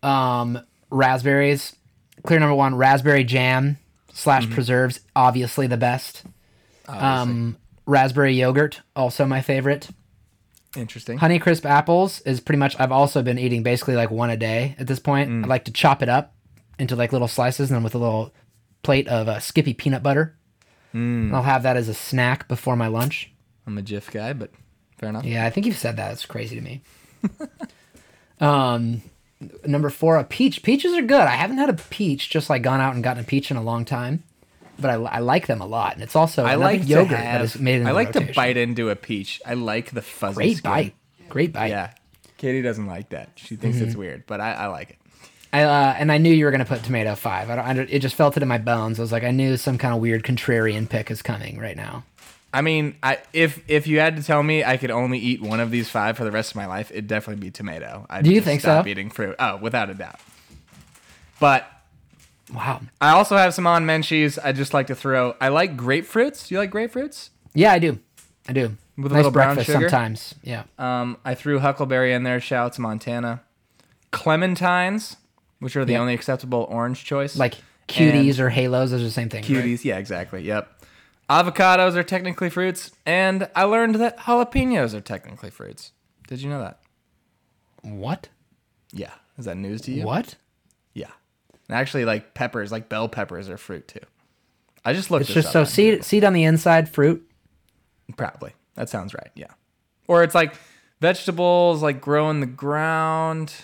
Um, 0.02 0.60
raspberries. 0.90 1.74
Clear 2.24 2.38
number 2.38 2.54
one. 2.54 2.76
Raspberry 2.76 3.24
jam. 3.24 3.78
slash 4.12 4.44
Mm-hmm. 4.44 4.54
preserves, 4.54 5.00
obviously 5.16 5.66
the 5.66 5.76
best. 5.76 6.24
Um, 6.88 7.56
raspberry 7.86 8.34
yogurt, 8.34 8.80
also 8.96 9.24
my 9.24 9.40
favorite. 9.40 9.88
Interesting. 10.76 11.18
Honey 11.18 11.38
crisp 11.38 11.66
apples 11.66 12.20
is 12.20 12.40
pretty 12.40 12.58
much. 12.58 12.78
I've 12.78 12.92
also 12.92 13.22
been 13.22 13.38
eating 13.38 13.62
basically 13.62 13.96
like 13.96 14.10
one 14.10 14.30
a 14.30 14.36
day 14.36 14.76
at 14.78 14.86
this 14.86 15.00
point. 15.00 15.30
Mm. 15.30 15.44
I 15.44 15.48
like 15.48 15.64
to 15.64 15.72
chop 15.72 16.02
it 16.02 16.08
up 16.08 16.34
into 16.78 16.94
like 16.94 17.12
little 17.12 17.28
slices, 17.28 17.70
and 17.70 17.76
then 17.76 17.82
with 17.82 17.94
a 17.94 17.98
little 17.98 18.32
plate 18.82 19.08
of 19.08 19.28
uh, 19.28 19.40
Skippy 19.40 19.74
peanut 19.74 20.02
butter. 20.02 20.36
Mm. 20.94 21.34
I'll 21.34 21.42
have 21.42 21.62
that 21.64 21.76
as 21.76 21.88
a 21.88 21.94
snack 21.94 22.48
before 22.48 22.76
my 22.76 22.86
lunch. 22.86 23.32
I'm 23.66 23.78
a 23.78 23.82
Jif 23.82 24.10
guy, 24.10 24.32
but 24.32 24.50
fair 24.98 25.08
enough. 25.08 25.24
Yeah, 25.24 25.44
I 25.44 25.50
think 25.50 25.66
you've 25.66 25.76
said 25.76 25.96
that. 25.96 26.12
It's 26.12 26.26
crazy 26.26 26.56
to 26.56 26.62
me. 26.62 26.82
um, 28.40 29.02
number 29.66 29.90
four, 29.90 30.16
a 30.16 30.24
peach. 30.24 30.62
Peaches 30.62 30.94
are 30.94 31.02
good. 31.02 31.20
I 31.20 31.30
haven't 31.30 31.58
had 31.58 31.68
a 31.68 31.74
peach, 31.74 32.30
just 32.30 32.50
like 32.50 32.62
gone 32.62 32.80
out 32.80 32.94
and 32.94 33.04
gotten 33.04 33.22
a 33.22 33.26
peach 33.26 33.50
in 33.50 33.56
a 33.56 33.62
long 33.62 33.84
time, 33.84 34.22
but 34.80 34.90
I, 34.90 34.94
I 34.94 35.18
like 35.20 35.46
them 35.46 35.60
a 35.60 35.66
lot. 35.66 35.94
And 35.94 36.02
it's 36.02 36.16
also 36.16 36.44
I 36.44 36.54
like 36.56 36.88
yogurt 36.88 37.18
have. 37.18 37.42
is 37.42 37.58
made 37.58 37.80
in 37.80 37.86
I 37.86 37.92
like 37.92 38.12
to 38.12 38.20
bite 38.34 38.56
into 38.56 38.90
a 38.90 38.96
peach. 38.96 39.40
I 39.46 39.54
like 39.54 39.90
the 39.92 40.02
fuzzy. 40.02 40.34
Great 40.34 40.56
skin. 40.58 40.70
bite. 40.70 40.94
Great 41.28 41.52
bite. 41.52 41.68
Yeah. 41.70 41.92
Katie 42.38 42.62
doesn't 42.62 42.86
like 42.86 43.10
that. 43.10 43.30
She 43.36 43.56
thinks 43.56 43.76
Mm-hmm. 43.78 43.86
it's 43.86 43.96
weird, 43.96 44.24
but 44.26 44.40
I, 44.40 44.52
I 44.52 44.66
like 44.68 44.90
it. 44.90 44.96
I, 45.52 45.62
uh, 45.64 45.94
and 45.98 46.10
I 46.12 46.18
knew 46.18 46.32
you 46.32 46.44
were 46.44 46.50
gonna 46.52 46.64
put 46.64 46.82
tomato 46.84 47.14
five. 47.16 47.50
I 47.50 47.56
don't, 47.56 47.64
I 47.66 47.72
don't. 47.74 47.90
It 47.90 47.98
just 47.98 48.14
felt 48.14 48.36
it 48.36 48.42
in 48.42 48.48
my 48.48 48.58
bones. 48.58 48.98
I 48.98 49.02
was 49.02 49.10
like, 49.12 49.24
I 49.24 49.30
knew 49.32 49.56
some 49.56 49.78
kind 49.78 49.92
of 49.94 50.00
weird 50.00 50.22
contrarian 50.22 50.88
pick 50.88 51.10
is 51.10 51.22
coming 51.22 51.58
right 51.58 51.76
now. 51.76 52.04
I 52.54 52.62
mean, 52.62 52.96
I 53.02 53.18
if 53.32 53.62
if 53.68 53.86
you 53.88 53.98
had 54.00 54.16
to 54.16 54.22
tell 54.22 54.42
me 54.42 54.62
I 54.64 54.76
could 54.76 54.90
only 54.92 55.18
eat 55.18 55.42
one 55.42 55.58
of 55.60 55.70
these 55.72 55.88
five 55.90 56.16
for 56.16 56.24
the 56.24 56.30
rest 56.30 56.50
of 56.52 56.56
my 56.56 56.66
life, 56.66 56.90
it'd 56.92 57.08
definitely 57.08 57.40
be 57.40 57.50
tomato. 57.50 58.06
I'd 58.08 58.24
Do 58.24 58.32
you 58.32 58.40
think 58.40 58.60
stop 58.60 58.84
so? 58.84 58.88
Eating 58.88 59.10
fruit. 59.10 59.34
Oh, 59.40 59.56
without 59.56 59.90
a 59.90 59.94
doubt. 59.94 60.20
But 61.40 61.66
Wow. 62.54 62.80
I 63.00 63.10
also 63.10 63.36
have 63.36 63.54
some 63.54 63.66
on 63.66 63.84
menchies. 63.86 64.38
I 64.42 64.52
just 64.52 64.74
like 64.74 64.88
to 64.88 64.94
throw. 64.94 65.36
I 65.40 65.48
like 65.48 65.76
grapefruits. 65.76 66.50
You 66.50 66.58
like 66.58 66.70
grapefruits? 66.70 67.30
Yeah, 67.54 67.72
I 67.72 67.78
do. 67.78 67.98
I 68.48 68.52
do. 68.52 68.76
With 68.96 69.12
a 69.12 69.14
nice 69.14 69.18
little 69.18 69.30
brown 69.30 69.54
breakfast 69.54 69.76
sugar? 69.76 69.88
sometimes. 69.88 70.34
Yeah. 70.42 70.64
Um, 70.78 71.16
I 71.24 71.34
threw 71.34 71.58
huckleberry 71.58 72.12
in 72.12 72.22
there. 72.24 72.40
Shouts 72.40 72.78
Montana. 72.78 73.42
Clementines, 74.12 75.16
which 75.60 75.76
are 75.76 75.84
the 75.84 75.96
only 75.96 76.14
acceptable 76.14 76.66
orange 76.68 77.04
choice. 77.04 77.36
Like 77.36 77.54
cuties 77.88 78.38
or 78.38 78.50
halos. 78.50 78.90
Those 78.90 79.00
are 79.02 79.04
the 79.04 79.10
same 79.10 79.28
thing. 79.28 79.42
right? 79.42 79.64
cuties. 79.64 79.84
Yeah, 79.84 79.98
exactly. 79.98 80.42
Yep. 80.42 80.68
Avocados 81.30 81.94
are 81.94 82.02
technically 82.02 82.50
fruits, 82.50 82.90
and 83.06 83.48
I 83.54 83.62
learned 83.62 83.94
that 83.96 84.18
jalapenos 84.18 84.94
are 84.94 85.00
technically 85.00 85.50
fruits. 85.50 85.92
Did 86.26 86.42
you 86.42 86.50
know 86.50 86.60
that? 86.60 86.80
What? 87.82 88.28
Yeah. 88.92 89.12
Is 89.38 89.44
that 89.44 89.56
news 89.56 89.80
to 89.82 89.92
you? 89.92 90.04
What? 90.04 90.34
And 91.70 91.78
actually, 91.78 92.04
like 92.04 92.34
peppers, 92.34 92.72
like 92.72 92.88
bell 92.88 93.08
peppers, 93.08 93.48
are 93.48 93.56
fruit 93.56 93.86
too. 93.86 94.00
I 94.84 94.92
just 94.92 95.08
looked. 95.08 95.26
It's 95.26 95.32
just 95.34 95.52
so 95.52 95.62
seed 95.62 95.92
Google. 95.92 96.04
seed 96.04 96.24
on 96.24 96.32
the 96.32 96.42
inside, 96.42 96.88
fruit. 96.88 97.24
Probably. 98.16 98.54
That 98.74 98.88
sounds 98.88 99.14
right. 99.14 99.30
Yeah. 99.36 99.52
Or 100.08 100.24
it's 100.24 100.34
like 100.34 100.54
vegetables, 101.00 101.80
like 101.80 102.00
grow 102.00 102.28
in 102.30 102.40
the 102.40 102.46
ground. 102.46 103.54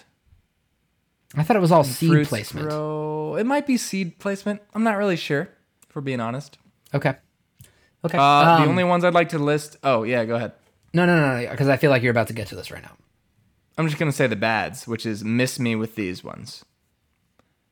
I 1.35 1.43
thought 1.43 1.57
it 1.57 1.61
was 1.61 1.73
all 1.73 1.83
seed 1.83 2.29
placement. 2.29 2.69
Grow. 2.69 3.35
It 3.35 3.45
might 3.45 3.67
be 3.67 3.77
seed 3.77 4.21
placement. 4.21 4.63
I'm 4.73 4.85
not 4.85 4.99
really 4.99 5.17
sure, 5.17 5.49
if 5.89 5.97
we're 5.97 6.01
being 6.03 6.21
honest. 6.21 6.59
Okay. 6.95 7.15
Okay. 8.05 8.17
Uh, 8.19 8.59
the 8.59 8.63
Um, 8.63 8.69
only 8.69 8.85
ones 8.85 9.03
I'd 9.03 9.15
like 9.15 9.31
to 9.31 9.39
list. 9.41 9.79
Oh 9.83 10.05
yeah, 10.05 10.25
go 10.25 10.37
ahead. 10.37 10.53
no, 10.95 11.07
no, 11.07 11.19
no, 11.19 11.43
no, 11.43 11.51
because 11.51 11.69
I 11.69 11.77
feel 11.77 11.91
like 11.91 12.05
you're 12.05 12.13
about 12.13 12.29
to 12.29 12.35
get 12.35 12.47
to 12.49 12.55
this 12.55 12.71
right 12.71 12.83
now. 12.85 12.93
I'm 13.77 13.89
just 13.89 13.99
gonna 13.99 14.13
say 14.13 14.29
the 14.29 14.37
bads, 14.37 14.87
which 14.87 15.05
is 15.05 15.25
miss 15.25 15.59
me 15.59 15.75
with 15.75 15.97
these 15.97 16.23
ones. 16.23 16.65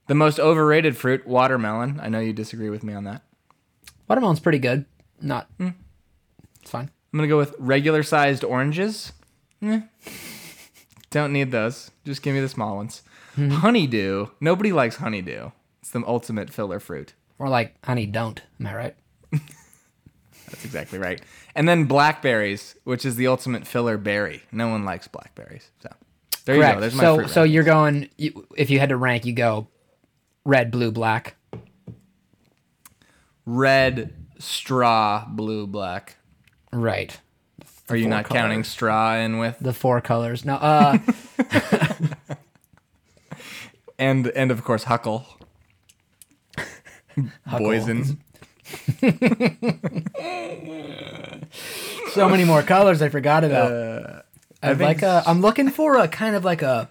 The 0.06 0.14
most 0.14 0.38
overrated 0.38 0.96
fruit, 0.96 1.26
watermelon. 1.26 1.98
I 2.02 2.08
know 2.08 2.20
you 2.20 2.32
disagree 2.32 2.70
with 2.70 2.84
me 2.84 2.92
on 2.92 3.04
that. 3.04 3.22
Watermelon's 4.08 4.40
pretty 4.40 4.58
good. 4.58 4.84
Not. 5.20 5.48
Hmm. 5.58 5.70
It's 6.60 6.70
fine. 6.70 6.90
I'm 7.12 7.18
gonna 7.18 7.28
go 7.28 7.38
with 7.38 7.54
regular 7.58 8.02
sized 8.02 8.44
oranges. 8.44 9.12
Eh. 9.62 9.80
Don't 11.10 11.32
need 11.32 11.52
those. 11.52 11.90
Just 12.04 12.22
give 12.22 12.34
me 12.34 12.40
the 12.40 12.48
small 12.48 12.76
ones. 12.76 13.02
Mm-hmm. 13.36 13.50
Honeydew. 13.50 14.26
Nobody 14.40 14.72
likes 14.72 14.96
honeydew. 14.96 15.50
It's 15.80 15.90
the 15.90 16.02
ultimate 16.06 16.50
filler 16.50 16.80
fruit. 16.80 17.14
Or 17.38 17.48
like, 17.48 17.74
honey, 17.84 18.06
don't. 18.06 18.42
Am 18.60 18.66
I 18.66 18.74
right? 18.74 18.96
That's 19.30 20.64
exactly 20.64 20.98
right. 20.98 21.20
And 21.54 21.68
then 21.68 21.84
blackberries, 21.84 22.76
which 22.84 23.04
is 23.04 23.16
the 23.16 23.26
ultimate 23.28 23.66
filler 23.66 23.96
berry. 23.96 24.42
No 24.52 24.68
one 24.68 24.84
likes 24.84 25.08
blackberries. 25.08 25.70
So 25.82 25.90
there 26.44 26.56
you 26.56 26.62
go. 26.62 26.80
There's 26.80 26.94
my 26.94 27.02
so, 27.02 27.16
fruit. 27.16 27.30
so 27.30 27.44
rankings. 27.44 27.52
you're 27.52 27.64
going. 27.64 28.10
You, 28.18 28.46
if 28.56 28.70
you 28.70 28.78
had 28.80 28.90
to 28.90 28.96
rank, 28.96 29.24
you 29.24 29.32
go 29.32 29.68
red, 30.44 30.70
blue, 30.70 30.90
black. 30.90 31.36
red, 33.46 34.14
straw, 34.38 35.26
blue, 35.28 35.66
black. 35.66 36.16
Right. 36.72 37.18
Are 37.88 37.96
you 37.96 38.08
not 38.08 38.28
counting 38.28 38.64
straw 38.64 39.16
in 39.16 39.38
with 39.38 39.58
The 39.60 39.74
four 39.74 40.00
colors. 40.00 40.44
No. 40.44 40.54
Uh. 40.54 40.98
and 43.98 44.28
and 44.28 44.50
of 44.50 44.64
course 44.64 44.84
huckle. 44.84 45.26
Poison. 47.46 48.18
so 52.12 52.28
many 52.28 52.44
more 52.44 52.62
colors 52.62 53.02
I 53.02 53.10
forgot 53.10 53.44
about. 53.44 53.72
Uh, 53.72 54.22
I'd 54.62 54.78
think 54.78 54.80
like 54.80 55.02
a, 55.02 55.22
I'm 55.26 55.42
looking 55.42 55.68
for 55.68 55.98
a 55.98 56.08
kind 56.08 56.34
of 56.34 56.44
like 56.44 56.62
a 56.62 56.88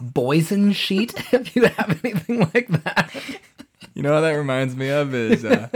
boison 0.00 0.72
sheet. 0.72 1.14
if 1.32 1.54
you 1.54 1.66
have 1.66 2.04
anything 2.04 2.40
like 2.54 2.68
that. 2.84 3.10
You 3.94 4.02
know 4.02 4.14
what 4.14 4.22
that 4.22 4.32
reminds 4.32 4.74
me 4.74 4.90
of 4.90 5.14
is 5.14 5.44
uh, 5.44 5.68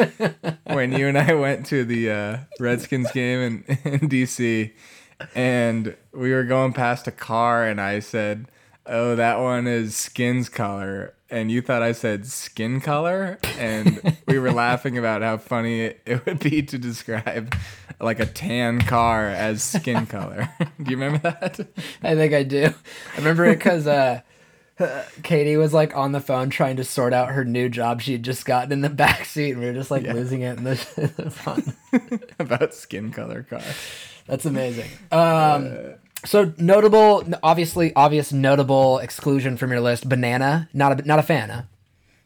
when 0.64 0.92
you 0.92 1.07
and 1.07 1.16
I 1.16 1.35
went 1.35 1.66
to 1.66 1.85
the 1.85 2.11
uh, 2.11 2.38
Redskins 2.59 3.12
game 3.12 3.64
in, 3.68 3.78
in 3.85 4.00
DC, 4.09 4.72
and 5.37 5.96
we 6.12 6.33
were 6.33 6.42
going 6.42 6.72
past 6.72 7.07
a 7.07 7.12
car, 7.12 7.64
and 7.64 7.81
I 7.81 8.00
said, 8.00 8.46
"Oh, 8.88 9.14
that 9.16 9.38
one 9.38 9.66
is 9.66 9.94
skin's 9.94 10.48
color," 10.48 11.14
and 11.31 11.51
you 11.51 11.62
thought 11.62 11.83
I 11.83 11.92
said 11.92 12.27
skin 12.27 12.81
color, 12.81 13.38
and 13.59 14.16
we 14.27 14.38
were 14.38 14.53
laughing 14.53 14.96
about 14.98 15.22
how 15.22 15.37
funny 15.37 15.81
it, 15.83 16.01
it 16.07 16.27
would 16.27 16.38
be 16.40 16.62
to 16.62 16.79
describe 16.79 17.55
like 18.01 18.20
a 18.20 18.27
tan 18.27 18.81
car 18.81 19.29
as 19.29 19.62
skin 19.62 20.07
color. 20.07 20.48
Do 20.83 20.90
you 20.90 20.96
remember 20.96 21.18
that? 21.18 21.61
I 22.03 22.14
think 22.14 22.33
I 22.33 22.42
do. 22.42 22.72
I 23.14 23.18
remember 23.18 23.44
it 23.46 23.59
because 23.59 23.87
uh, 23.87 24.22
Katie 25.22 25.57
was 25.57 25.74
like 25.74 25.96
on 25.96 26.12
the 26.12 26.20
phone 26.20 26.51
trying 26.51 26.77
to 26.77 26.85
sort 26.85 27.12
out 27.12 27.31
her 27.31 27.44
new 27.44 27.68
job 27.68 28.01
she 28.01 28.12
had 28.12 28.22
just 28.22 28.44
gotten 28.44 28.72
in 28.72 28.81
the 28.81 28.90
back 28.90 29.24
seat, 29.24 29.53
and 29.53 29.61
we 29.61 29.66
were 29.66 29.72
just 29.72 29.90
like 29.90 30.05
losing 30.05 30.42
it 30.42 30.59
in 30.59 30.64
the, 30.64 30.77
front. 31.31 31.74
about 32.38 32.74
skin 32.74 33.11
color 33.11 33.42
car. 33.42 33.62
That's 34.27 34.44
amazing. 34.44 34.90
Um, 35.11 35.94
so 36.24 36.52
notable, 36.59 37.26
obviously 37.42 37.94
obvious 37.94 38.33
notable 38.33 38.98
exclusion 38.98 39.57
from 39.57 39.70
your 39.70 39.81
list. 39.81 40.09
Banana, 40.09 40.68
not 40.72 41.00
a 41.00 41.07
not 41.07 41.18
a 41.18 41.22
fan. 41.22 41.50
Huh? 41.50 41.62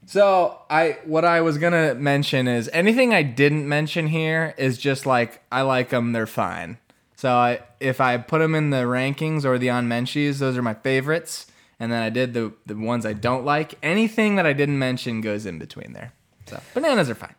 So 0.06 0.58
I 0.68 0.98
what 1.04 1.24
I 1.24 1.40
was 1.40 1.58
gonna 1.58 1.94
mention 1.94 2.48
is 2.48 2.68
anything 2.72 3.14
I 3.14 3.22
didn't 3.22 3.68
mention 3.68 4.08
here 4.08 4.54
is 4.56 4.78
just 4.78 5.06
like 5.06 5.42
I 5.52 5.62
like 5.62 5.90
them, 5.90 6.12
they're 6.12 6.26
fine. 6.26 6.78
So 7.16 7.30
I 7.32 7.60
if 7.80 8.00
I 8.00 8.16
put 8.18 8.38
them 8.38 8.54
in 8.54 8.70
the 8.70 8.84
rankings 8.84 9.44
or 9.44 9.58
the 9.58 9.70
on 9.70 9.88
menchies, 9.88 10.38
those 10.38 10.56
are 10.56 10.62
my 10.62 10.74
favorites. 10.74 11.46
And 11.78 11.90
then 11.90 12.02
I 12.02 12.10
did 12.10 12.34
the 12.34 12.52
the 12.66 12.76
ones 12.76 13.06
I 13.06 13.12
don't 13.12 13.44
like. 13.44 13.74
Anything 13.82 14.36
that 14.36 14.46
I 14.46 14.52
didn't 14.52 14.78
mention 14.78 15.20
goes 15.20 15.46
in 15.46 15.58
between 15.58 15.92
there. 15.92 16.12
So 16.46 16.60
bananas 16.74 17.08
are 17.10 17.14
fine. 17.14 17.34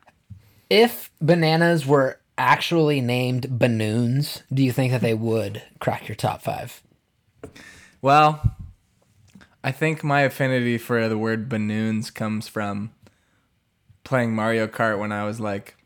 If 0.70 1.12
bananas 1.22 1.86
were 1.86 2.20
actually 2.44 3.00
named 3.00 3.48
Banoons, 3.48 4.42
do 4.54 4.64
you 4.64 4.74
think 4.74 4.92
that 4.92 5.02
they 5.02 5.14
would 5.14 5.64
crack 5.80 6.10
your 6.10 6.16
top 6.16 6.42
five? 6.42 6.84
Well, 8.02 8.56
I 9.64 9.72
think 9.72 10.04
my 10.04 10.22
affinity 10.22 10.78
for 10.78 11.08
the 11.08 11.18
word 11.18 11.48
balloons 11.48 12.12
comes 12.12 12.50
from 12.50 12.92
playing 14.04 14.36
Mario 14.36 14.68
Kart 14.68 15.00
when 15.00 15.14
I 15.14 15.24
was 15.24 15.40
like, 15.40 15.78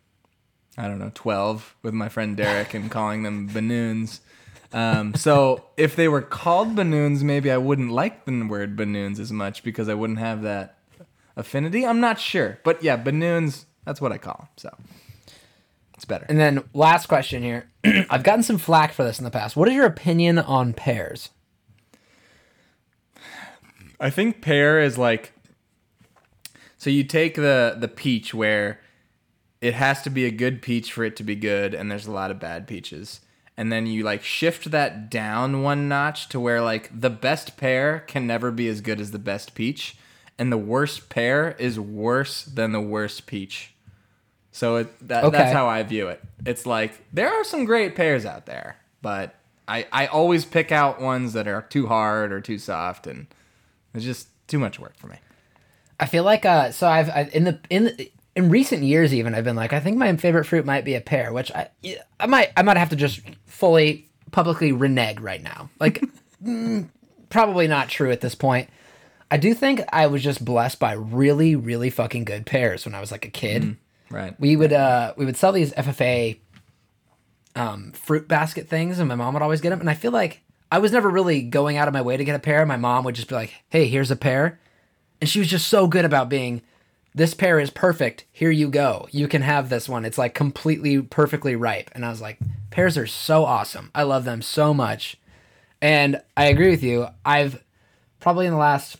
I 0.79 0.87
don't 0.87 0.97
know, 0.97 1.11
12 1.13 1.75
with 1.83 1.93
my 1.93 2.09
friend 2.09 2.35
Derek 2.35 2.73
and 2.73 2.89
calling 2.89 3.21
them 3.21 3.47
balloons. 3.53 4.21
Um, 4.73 5.13
so 5.13 5.63
if 5.77 5.95
they 5.95 6.07
were 6.07 6.23
called 6.23 6.75
balloons, 6.75 7.23
maybe 7.23 7.51
I 7.51 7.57
wouldn't 7.57 7.91
like 7.91 8.25
the 8.25 8.43
word 8.43 8.75
balloons 8.75 9.19
as 9.19 9.31
much 9.31 9.63
because 9.63 9.87
I 9.87 9.93
wouldn't 9.93 10.19
have 10.19 10.41
that 10.41 10.79
affinity. 11.35 11.85
I'm 11.85 11.99
not 11.99 12.19
sure. 12.19 12.59
But 12.63 12.81
yeah, 12.81 12.95
balloons, 12.95 13.67
that's 13.85 14.01
what 14.01 14.11
I 14.11 14.17
call 14.17 14.37
them. 14.39 14.47
So 14.57 14.77
it's 15.97 16.05
better. 16.05 16.27
And 16.29 16.39
then 16.39 16.63
last 16.75 17.07
question 17.07 17.41
here. 17.41 17.69
I've 18.09 18.21
gotten 18.21 18.43
some 18.43 18.59
flack 18.59 18.93
for 18.93 19.03
this 19.03 19.17
in 19.17 19.25
the 19.25 19.31
past. 19.31 19.55
What 19.55 19.67
is 19.67 19.73
your 19.73 19.87
opinion 19.87 20.37
on 20.37 20.73
pears? 20.73 21.29
I 23.99 24.11
think 24.11 24.41
pear 24.43 24.79
is 24.79 24.99
like 24.99 25.33
so 26.77 26.91
you 26.91 27.03
take 27.03 27.33
the 27.33 27.75
the 27.79 27.87
peach 27.87 28.31
where 28.31 28.79
it 29.59 29.73
has 29.73 30.03
to 30.03 30.11
be 30.11 30.25
a 30.25 30.31
good 30.31 30.61
peach 30.61 30.93
for 30.93 31.03
it 31.03 31.15
to 31.15 31.23
be 31.23 31.35
good 31.35 31.73
and 31.73 31.89
there's 31.89 32.05
a 32.05 32.11
lot 32.11 32.29
of 32.29 32.39
bad 32.39 32.67
peaches. 32.67 33.21
And 33.59 33.71
then 33.71 33.87
you 33.87 34.03
like 34.03 34.21
shift 34.21 34.69
that 34.69 35.09
down 35.09 35.63
one 35.63 35.87
notch 35.87 36.29
to 36.29 36.39
where 36.39 36.61
like 36.61 36.91
the 36.93 37.09
best 37.09 37.57
pear 37.57 38.01
can 38.01 38.27
never 38.27 38.51
be 38.51 38.67
as 38.67 38.81
good 38.81 39.01
as 39.01 39.09
the 39.09 39.17
best 39.17 39.55
peach 39.55 39.97
and 40.37 40.51
the 40.51 40.57
worst 40.57 41.09
pear 41.09 41.55
is 41.57 41.79
worse 41.79 42.43
than 42.43 42.71
the 42.71 42.79
worst 42.79 43.25
peach. 43.25 43.73
So 44.57 44.77
it, 44.77 45.07
that, 45.07 45.23
Okay. 45.25 45.37
that's 45.37 45.53
how 45.53 45.67
I 45.67 45.83
view 45.83 46.07
it. 46.07 46.19
It's 46.43 46.65
like 46.65 46.99
there 47.13 47.31
are 47.31 47.43
some 47.43 47.65
great 47.65 47.95
pears 47.95 48.25
out 48.25 48.47
there, 48.47 48.77
but 49.03 49.35
I, 49.67 49.85
I 49.91 50.07
always 50.07 50.45
pick 50.45 50.71
out 50.71 50.99
ones 50.99 51.33
that 51.33 51.47
are 51.47 51.61
too 51.61 51.85
hard 51.85 52.31
or 52.33 52.41
too 52.41 52.57
soft, 52.57 53.05
and 53.05 53.27
it's 53.93 54.03
just 54.03 54.29
too 54.47 54.57
much 54.57 54.79
work 54.79 54.97
for 54.97 55.05
me. 55.05 55.17
I 55.99 56.07
feel 56.07 56.23
like 56.23 56.43
uh, 56.43 56.71
so 56.71 56.87
I've 56.87 57.07
I, 57.07 57.29
in 57.33 57.43
the 57.43 57.59
in 57.69 57.83
the, 57.83 58.11
in 58.35 58.49
recent 58.49 58.81
years 58.81 59.13
even 59.13 59.35
I've 59.35 59.43
been 59.43 59.55
like 59.55 59.73
I 59.73 59.79
think 59.79 59.97
my 59.97 60.15
favorite 60.17 60.45
fruit 60.45 60.65
might 60.65 60.85
be 60.85 60.95
a 60.95 61.01
pear, 61.01 61.31
which 61.31 61.51
I 61.51 61.69
I 62.19 62.25
might 62.25 62.51
I 62.57 62.63
might 62.63 62.77
have 62.77 62.89
to 62.89 62.95
just 62.95 63.21
fully 63.45 64.07
publicly 64.31 64.71
renege 64.71 65.19
right 65.19 65.43
now. 65.43 65.69
Like 65.79 66.03
mm, 66.43 66.89
probably 67.29 67.67
not 67.67 67.89
true 67.89 68.09
at 68.09 68.21
this 68.21 68.33
point. 68.33 68.71
I 69.29 69.37
do 69.37 69.53
think 69.53 69.81
I 69.93 70.07
was 70.07 70.23
just 70.23 70.43
blessed 70.43 70.79
by 70.79 70.93
really 70.93 71.55
really 71.55 71.91
fucking 71.91 72.23
good 72.25 72.47
pears 72.47 72.85
when 72.85 72.95
I 72.95 72.99
was 72.99 73.11
like 73.11 73.23
a 73.23 73.29
kid. 73.29 73.77
Right. 74.09 74.39
We 74.39 74.55
would 74.55 74.73
uh 74.73 75.13
we 75.17 75.25
would 75.25 75.37
sell 75.37 75.51
these 75.51 75.73
FFA 75.73 76.37
um 77.55 77.91
fruit 77.93 78.27
basket 78.27 78.67
things 78.67 78.99
and 78.99 79.07
my 79.07 79.15
mom 79.15 79.33
would 79.33 79.43
always 79.43 79.61
get 79.61 79.71
them 79.71 79.79
and 79.79 79.89
I 79.89 79.95
feel 79.95 80.11
like 80.11 80.41
I 80.71 80.79
was 80.79 80.91
never 80.91 81.09
really 81.09 81.41
going 81.41 81.77
out 81.77 81.87
of 81.87 81.93
my 81.93 82.01
way 82.01 82.17
to 82.17 82.25
get 82.25 82.35
a 82.35 82.39
pear. 82.39 82.65
My 82.65 82.77
mom 82.77 83.05
would 83.05 83.15
just 83.15 83.29
be 83.29 83.35
like, 83.35 83.53
"Hey, 83.69 83.87
here's 83.87 84.11
a 84.11 84.17
pear." 84.17 84.59
And 85.21 85.29
she 85.29 85.39
was 85.39 85.47
just 85.47 85.67
so 85.67 85.87
good 85.87 86.05
about 86.05 86.29
being 86.29 86.61
this 87.17 87.33
pear 87.33 87.59
is 87.59 87.71
perfect. 87.71 88.25
Here 88.31 88.51
you 88.51 88.69
go. 88.69 89.07
You 89.11 89.27
can 89.27 89.41
have 89.41 89.69
this 89.69 89.89
one. 89.89 90.05
It's 90.05 90.19
like 90.19 90.35
completely 90.35 91.01
perfectly 91.01 91.55
ripe. 91.55 91.89
And 91.93 92.05
I 92.05 92.09
was 92.09 92.21
like, 92.21 92.37
pears 92.69 92.95
are 92.95 93.07
so 93.07 93.43
awesome. 93.43 93.89
I 93.95 94.03
love 94.03 94.23
them 94.23 94.43
so 94.43 94.71
much. 94.71 95.17
And 95.81 96.21
I 96.35 96.45
agree 96.45 96.69
with 96.69 96.83
you. 96.83 97.07
I've 97.25 97.63
probably 98.19 98.45
in 98.45 98.51
the 98.51 98.59
last 98.59 98.97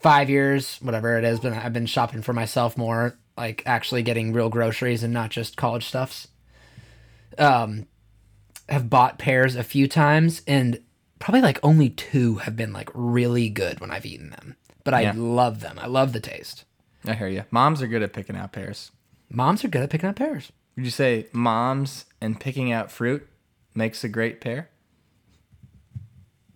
five 0.00 0.30
years, 0.30 0.78
whatever 0.80 1.18
it 1.18 1.24
is, 1.24 1.40
been 1.40 1.52
I've 1.52 1.74
been 1.74 1.84
shopping 1.84 2.22
for 2.22 2.32
myself 2.32 2.78
more, 2.78 3.18
like 3.38 3.62
actually 3.64 4.02
getting 4.02 4.32
real 4.34 4.50
groceries 4.50 5.02
and 5.02 5.14
not 5.14 5.30
just 5.30 5.56
college 5.56 5.86
stuffs. 5.86 6.28
Um, 7.38 7.86
have 8.68 8.90
bought 8.90 9.18
pears 9.18 9.56
a 9.56 9.62
few 9.62 9.88
times, 9.88 10.42
and 10.46 10.80
probably 11.18 11.40
like 11.40 11.58
only 11.62 11.88
two 11.88 12.36
have 12.36 12.54
been 12.56 12.72
like 12.72 12.90
really 12.92 13.48
good 13.48 13.80
when 13.80 13.90
I've 13.90 14.04
eaten 14.04 14.28
them. 14.30 14.56
But 14.84 14.92
I 14.94 15.02
Yeah. 15.02 15.12
love 15.16 15.60
them. 15.60 15.78
I 15.80 15.86
love 15.86 16.12
the 16.12 16.20
taste. 16.20 16.64
I 17.06 17.14
hear 17.14 17.28
you. 17.28 17.44
Moms 17.50 17.80
are 17.80 17.86
good 17.86 18.02
at 18.02 18.12
picking 18.12 18.36
out 18.36 18.52
pears. 18.52 18.90
Moms 19.30 19.64
are 19.64 19.68
good 19.68 19.82
at 19.82 19.90
picking 19.90 20.08
up 20.08 20.16
pears. 20.16 20.52
Would 20.76 20.84
you 20.84 20.90
say 20.90 21.26
moms 21.32 22.04
and 22.20 22.38
picking 22.40 22.70
out 22.72 22.90
fruit 22.90 23.26
makes 23.74 24.04
a 24.04 24.08
great 24.08 24.40
pair? 24.40 24.68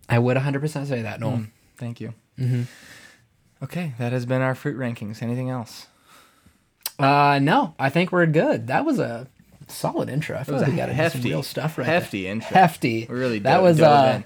I 0.08 0.18
would 0.18 0.36
100% 0.36 0.86
say 0.86 1.02
that, 1.02 1.20
Knoll. 1.20 1.44
Thank 1.76 2.00
you. 2.00 2.14
Mm-hmm. 2.38 2.62
Okay, 3.62 3.94
that 3.98 4.12
has 4.12 4.26
been 4.26 4.42
our 4.42 4.54
fruit 4.54 4.76
rankings. 4.76 5.22
Anything 5.22 5.48
else? 5.48 5.86
Uh, 7.02 7.38
no, 7.40 7.74
I 7.78 7.88
think 7.90 8.12
we're 8.12 8.26
good. 8.26 8.68
That 8.68 8.84
was 8.84 8.98
a 8.98 9.26
solid 9.68 10.08
intro. 10.08 10.36
I 10.38 10.44
feel 10.44 10.56
like 10.58 10.66
we 10.68 10.76
got 10.76 10.88
into 10.90 11.02
some 11.10 11.20
hefty- 11.20 11.28
real 11.30 11.42
stuff 11.42 11.78
right 11.78 11.86
hefty 11.86 12.22
there. 12.24 12.32
intro. 12.32 12.48
Hefty. 12.54 13.06
We 13.08 13.14
really 13.16 13.38
that 13.40 13.54
dove- 13.56 13.62
was 13.64 13.76
dove 13.78 14.04
uh, 14.06 14.12
in. 14.16 14.24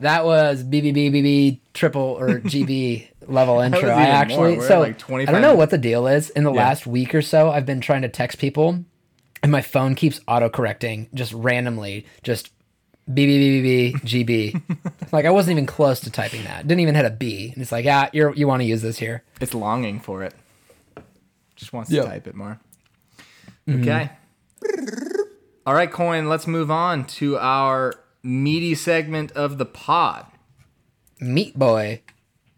that 0.00 0.24
was 0.24 0.64
BBBBB 0.64 1.60
triple 1.74 2.16
or 2.18 2.40
GB 2.40 3.08
level 3.28 3.60
intro. 3.60 3.90
I 3.90 4.04
actually 4.04 4.60
so 4.60 4.80
like 4.80 5.10
I 5.10 5.24
don't 5.32 5.42
know 5.42 5.54
what 5.54 5.70
the 5.70 5.78
deal 5.78 6.06
is. 6.06 6.30
In 6.30 6.44
the 6.44 6.52
Yeah. 6.52 6.58
last 6.60 6.86
week 6.86 7.14
or 7.14 7.22
so, 7.22 7.50
I've 7.50 7.66
been 7.66 7.80
trying 7.80 8.02
to 8.02 8.08
text 8.08 8.38
people, 8.38 8.84
and 9.42 9.52
my 9.52 9.62
phone 9.62 9.94
keeps 9.94 10.20
auto 10.26 10.48
correcting 10.48 11.08
just 11.14 11.32
randomly, 11.32 12.06
just 12.22 12.50
BBBBB 13.10 13.94
GB. 14.02 14.62
like 15.12 15.24
I 15.26 15.30
wasn't 15.30 15.52
even 15.52 15.66
close 15.66 16.00
to 16.00 16.10
typing 16.10 16.42
that. 16.44 16.66
Didn't 16.66 16.80
even 16.80 16.94
hit 16.94 17.04
a 17.04 17.10
B, 17.10 17.50
and 17.52 17.62
it's 17.62 17.72
like, 17.72 17.84
yeah, 17.84 18.08
you're 18.12 18.34
you 18.34 18.46
want 18.48 18.60
to 18.62 18.66
use 18.66 18.82
this 18.82 18.98
here. 18.98 19.22
It's 19.40 19.54
longing 19.54 20.00
for 20.00 20.22
it. 20.22 20.34
Just 21.56 21.72
wants 21.72 21.90
Yep. 21.90 22.04
to 22.04 22.10
type 22.10 22.26
it 22.26 22.34
more. 22.34 22.60
Okay. 23.68 24.10
All 25.66 25.74
right, 25.74 25.90
Coyne, 25.90 26.28
let's 26.28 26.46
move 26.46 26.70
on 26.70 27.04
to 27.06 27.36
our 27.38 27.94
meaty 28.22 28.74
segment 28.74 29.32
of 29.32 29.58
the 29.58 29.66
pod. 29.66 30.26
Meat 31.20 31.58
boy. 31.58 32.02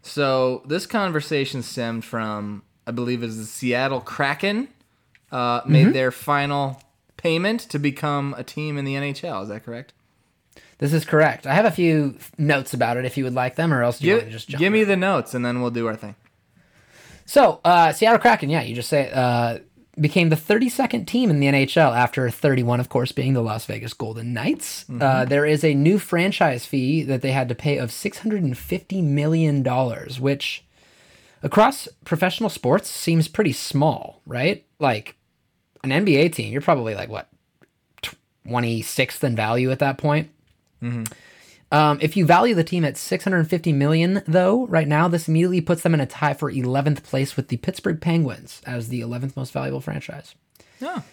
So 0.03 0.63
this 0.67 0.85
conversation 0.85 1.63
stemmed 1.63 2.05
from, 2.05 2.63
I 2.85 2.91
believe, 2.91 3.23
is 3.23 3.37
the 3.37 3.45
Seattle 3.45 4.01
Kraken 4.01 4.67
uh, 5.31 5.61
made 5.65 5.93
their 5.93 6.11
final 6.11 6.81
payment 7.17 7.61
to 7.61 7.79
become 7.79 8.35
a 8.37 8.43
team 8.43 8.77
in 8.77 8.85
the 8.85 8.93
NHL. 8.95 9.43
Is 9.43 9.49
that 9.49 9.63
correct? 9.65 9.93
This 10.77 10.93
is 10.93 11.03
correct. 11.03 11.45
I 11.45 11.53
have 11.55 11.65
a 11.65 11.71
few 11.71 12.17
notes 12.37 12.73
about 12.73 12.97
it 12.97 13.05
if 13.05 13.17
you 13.17 13.23
would 13.25 13.33
like 13.33 13.55
them, 13.55 13.73
or 13.73 13.83
else 13.83 13.99
do 13.99 14.07
you 14.07 14.13
want 14.13 14.21
Give, 14.23 14.29
to 14.29 14.33
just 14.33 14.49
jump 14.49 14.59
give 14.59 14.71
me 14.71 14.83
the 14.83 14.95
notes, 14.95 15.33
and 15.33 15.43
then 15.45 15.61
we'll 15.61 15.71
do 15.71 15.87
our 15.87 15.95
thing. 15.95 16.15
So, 17.29 17.61
uh, 17.63 17.93
Seattle 17.93 18.17
Kraken, 18.17 18.49
yeah, 18.49 18.63
you 18.63 18.73
just 18.73 18.89
say, 18.89 19.11
uh, 19.13 19.59
became 20.01 20.29
the 20.29 20.35
32nd 20.35 21.05
team 21.05 21.29
in 21.29 21.39
the 21.39 21.45
NHL 21.45 21.95
after 21.95 22.27
31, 22.27 22.79
of 22.79 22.89
course, 22.89 23.11
being 23.11 23.33
the 23.33 23.43
Las 23.43 23.67
Vegas 23.67 23.93
Golden 23.93 24.33
Knights. 24.33 24.85
Uh, 24.89 25.25
there 25.25 25.45
is 25.45 25.63
a 25.63 25.75
new 25.75 25.99
franchise 25.99 26.65
fee 26.65 27.03
that 27.03 27.21
they 27.21 27.31
had 27.31 27.47
to 27.49 27.53
pay 27.53 27.77
of 27.77 27.91
$650 27.91 29.03
million, 29.03 29.63
which 30.19 30.65
across 31.43 31.87
professional 32.03 32.49
sports 32.49 32.89
seems 32.89 33.27
pretty 33.27 33.53
small, 33.53 34.21
right? 34.25 34.65
Like 34.79 35.15
an 35.83 35.91
NBA 35.91 36.33
team, 36.33 36.51
you're 36.51 36.61
probably 36.61 36.95
like, 36.95 37.09
what, 37.09 37.29
26th 38.47 39.23
in 39.23 39.35
value 39.35 39.69
at 39.69 39.77
that 39.77 39.99
point? 39.99 40.31
Um, 41.71 41.99
if 42.01 42.17
you 42.17 42.25
value 42.25 42.55
the 42.55 42.63
team 42.63 42.83
at 42.83 42.97
650 42.97 43.73
million, 43.73 44.23
though, 44.25 44.65
right 44.67 44.87
now, 44.87 45.07
this 45.07 45.27
immediately 45.27 45.61
puts 45.61 45.83
them 45.83 45.93
in 45.93 45.99
a 45.99 46.05
tie 46.05 46.33
for 46.33 46.51
11th 46.51 47.03
place 47.03 47.35
with 47.35 47.49
the 47.49 47.57
Pittsburgh 47.57 48.01
Penguins 48.01 48.61
as 48.65 48.87
the 48.87 49.01
11th 49.01 49.35
most 49.35 49.51
valuable 49.51 49.81
franchise. 49.81 50.33
Oh, 50.81 51.03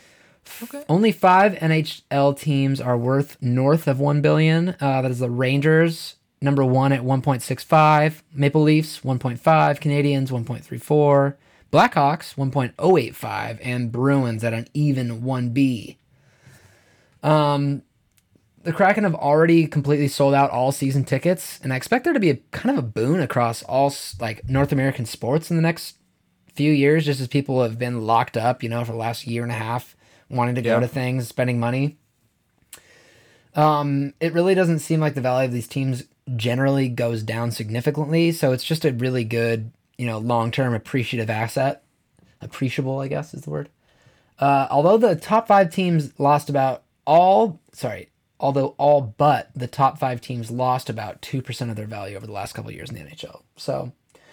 okay. 0.62 0.84
Only 0.88 1.12
five 1.12 1.52
NHL 1.54 2.38
teams 2.38 2.80
are 2.80 2.96
worth 2.96 3.36
north 3.42 3.86
of 3.86 4.00
1 4.00 4.22
billion. 4.22 4.70
Uh, 4.80 5.02
that 5.02 5.10
is 5.10 5.18
the 5.18 5.30
Rangers, 5.30 6.14
number 6.40 6.64
one 6.64 6.92
at 6.92 7.02
1.65, 7.02 8.22
Maple 8.32 8.62
Leafs, 8.62 9.00
1.5, 9.00 9.38
Canadiens, 9.38 10.30
1.34, 10.30 11.34
Blackhawks, 11.70 12.34
1.085, 12.34 13.58
and 13.62 13.92
Bruins 13.92 14.42
at 14.42 14.54
an 14.54 14.68
even 14.72 15.20
1B. 15.20 15.96
Um, 17.22 17.82
the 18.66 18.72
Kraken 18.72 19.04
have 19.04 19.14
already 19.14 19.68
completely 19.68 20.08
sold 20.08 20.34
out 20.34 20.50
all 20.50 20.72
season 20.72 21.04
tickets, 21.04 21.60
and 21.62 21.72
I 21.72 21.76
expect 21.76 22.02
there 22.02 22.12
to 22.12 22.18
be 22.18 22.30
a 22.30 22.36
kind 22.50 22.76
of 22.76 22.84
a 22.84 22.86
boon 22.86 23.20
across 23.20 23.62
all 23.62 23.94
like 24.18 24.48
North 24.48 24.72
American 24.72 25.06
sports 25.06 25.52
in 25.52 25.56
the 25.56 25.62
next 25.62 25.98
few 26.52 26.72
years, 26.72 27.06
just 27.06 27.20
as 27.20 27.28
people 27.28 27.62
have 27.62 27.78
been 27.78 28.02
locked 28.02 28.36
up, 28.36 28.64
you 28.64 28.68
know, 28.68 28.84
for 28.84 28.90
the 28.90 28.98
last 28.98 29.24
year 29.24 29.44
and 29.44 29.52
a 29.52 29.54
half, 29.54 29.94
wanting 30.28 30.56
to 30.56 30.62
go 30.62 30.80
to 30.80 30.88
things, 30.88 31.28
spending 31.28 31.60
money. 31.60 31.96
Um, 33.54 34.14
it 34.18 34.32
really 34.32 34.56
doesn't 34.56 34.80
seem 34.80 34.98
like 34.98 35.14
the 35.14 35.20
value 35.20 35.46
of 35.46 35.52
these 35.52 35.68
teams 35.68 36.02
generally 36.34 36.88
goes 36.88 37.22
down 37.22 37.52
significantly, 37.52 38.32
so 38.32 38.50
it's 38.50 38.64
just 38.64 38.84
a 38.84 38.92
really 38.92 39.22
good, 39.22 39.70
you 39.96 40.06
know, 40.06 40.18
long-term 40.18 40.74
appreciative 40.74 41.30
asset. 41.30 41.84
Appreciable, 42.40 42.98
I 42.98 43.06
guess, 43.06 43.32
is 43.32 43.42
the 43.42 43.50
word. 43.50 43.68
Uh, 44.40 44.66
although 44.72 44.98
the 44.98 45.14
top 45.14 45.46
five 45.46 45.70
teams 45.70 46.18
lost 46.18 46.50
about 46.50 46.82
all, 47.06 47.60
sorry, 47.72 48.10
although 48.38 48.74
all 48.78 49.00
but 49.16 49.50
the 49.54 49.66
top 49.66 49.98
five 49.98 50.20
teams 50.20 50.50
lost 50.50 50.88
about 50.90 51.22
2% 51.22 51.70
of 51.70 51.76
their 51.76 51.86
value 51.86 52.16
over 52.16 52.26
the 52.26 52.32
last 52.32 52.52
couple 52.54 52.68
of 52.70 52.74
years 52.76 52.90
in 52.90 52.96
the 52.96 53.02
NHL. 53.02 53.42
So, 53.56 53.92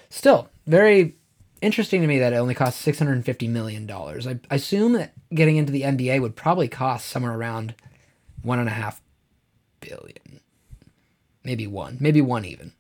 still, 0.09 0.49
very 0.67 1.15
interesting 1.61 2.01
to 2.01 2.07
me 2.07 2.19
that 2.19 2.33
it 2.33 2.37
only 2.37 2.53
costs 2.55 2.85
$650 2.85 3.49
million. 3.49 3.89
I, 3.89 4.39
I 4.51 4.55
assume 4.55 4.93
that 4.93 5.13
getting 5.33 5.55
into 5.57 5.71
the 5.71 5.83
NBA 5.83 6.21
would 6.21 6.35
probably 6.35 6.67
cost 6.67 7.07
somewhere 7.07 7.33
around 7.33 7.75
one 8.41 8.59
and 8.59 8.67
a 8.67 8.73
half 8.73 9.01
billion. 9.79 10.41
Maybe 11.43 11.67
one, 11.67 11.97
maybe 11.99 12.21
one 12.21 12.45
even. 12.45 12.73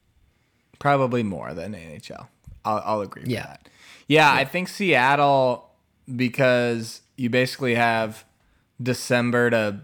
Probably 0.79 1.23
more 1.23 1.53
than 1.53 1.73
NHL. 1.73 2.27
I'll, 2.65 2.81
I'll 2.85 3.01
agree 3.01 3.23
with 3.23 3.31
Yeah. 3.31 3.45
that. 3.47 3.69
Yeah, 4.07 4.31
I 4.31 4.43
think 4.43 4.67
Seattle 4.67 5.69
because 6.13 7.01
you 7.15 7.29
basically 7.29 7.75
have 7.75 8.25
December 8.81 9.49
to 9.49 9.79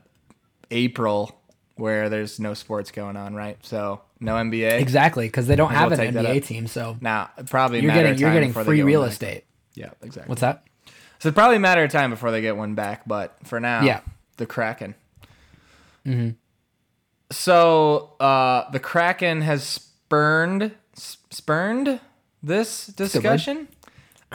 April 0.72 1.36
where 1.76 2.10
there's 2.10 2.40
no 2.40 2.54
sports 2.54 2.92
going 2.92 3.16
on, 3.16 3.34
right? 3.36 3.58
So 3.66 4.02
no 4.20 4.36
NBA. 4.36 4.80
Exactly, 4.80 5.28
because 5.28 5.48
they 5.48 5.56
don't 5.56 5.72
have 5.72 5.92
an 5.92 5.98
take 5.98 6.12
NBA 6.12 6.46
team, 6.46 6.68
so 6.68 6.98
Now, 7.00 7.30
probably 7.48 7.80
you're 7.82 7.94
getting 7.94 8.18
you're 8.18 8.34
getting 8.34 8.54
free 8.54 8.82
real 8.84 9.04
estate. 9.04 9.46
Yeah, 9.76 9.92
exactly. 10.02 10.30
What's 10.30 10.42
that? 10.42 10.64
So 11.20 11.30
it's 11.30 11.36
probably 11.36 11.58
a 11.58 11.60
matter 11.62 11.84
of 11.84 11.92
time 11.92 12.10
before 12.10 12.32
they 12.32 12.42
get 12.42 12.56
one 12.58 12.76
back, 12.76 13.08
but 13.08 13.36
for 13.44 13.60
now, 13.60 13.84
Yeah. 13.84 14.02
the 14.38 14.46
Kraken. 14.46 14.96
So 17.32 18.14
uh, 18.20 18.70
the 18.72 18.80
Kraken 18.80 19.42
has 19.42 19.64
spurned 19.64 20.72
spurned 20.96 22.00
this 22.42 22.88
discussion. 22.88 23.68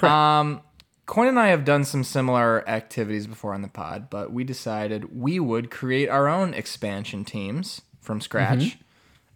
Um, 0.02 0.60
Coyne 1.06 1.28
and 1.28 1.38
I 1.38 1.48
have 1.48 1.64
done 1.64 1.84
some 1.84 2.02
similar 2.02 2.66
activities 2.68 3.26
before 3.26 3.52
on 3.52 3.62
the 3.62 3.68
pod, 3.68 4.08
but 4.08 4.32
we 4.32 4.42
decided 4.44 5.14
we 5.18 5.38
would 5.38 5.70
create 5.70 6.08
our 6.08 6.28
own 6.28 6.54
expansion 6.54 7.24
teams 7.24 7.82
from 8.00 8.20
scratch. 8.20 8.78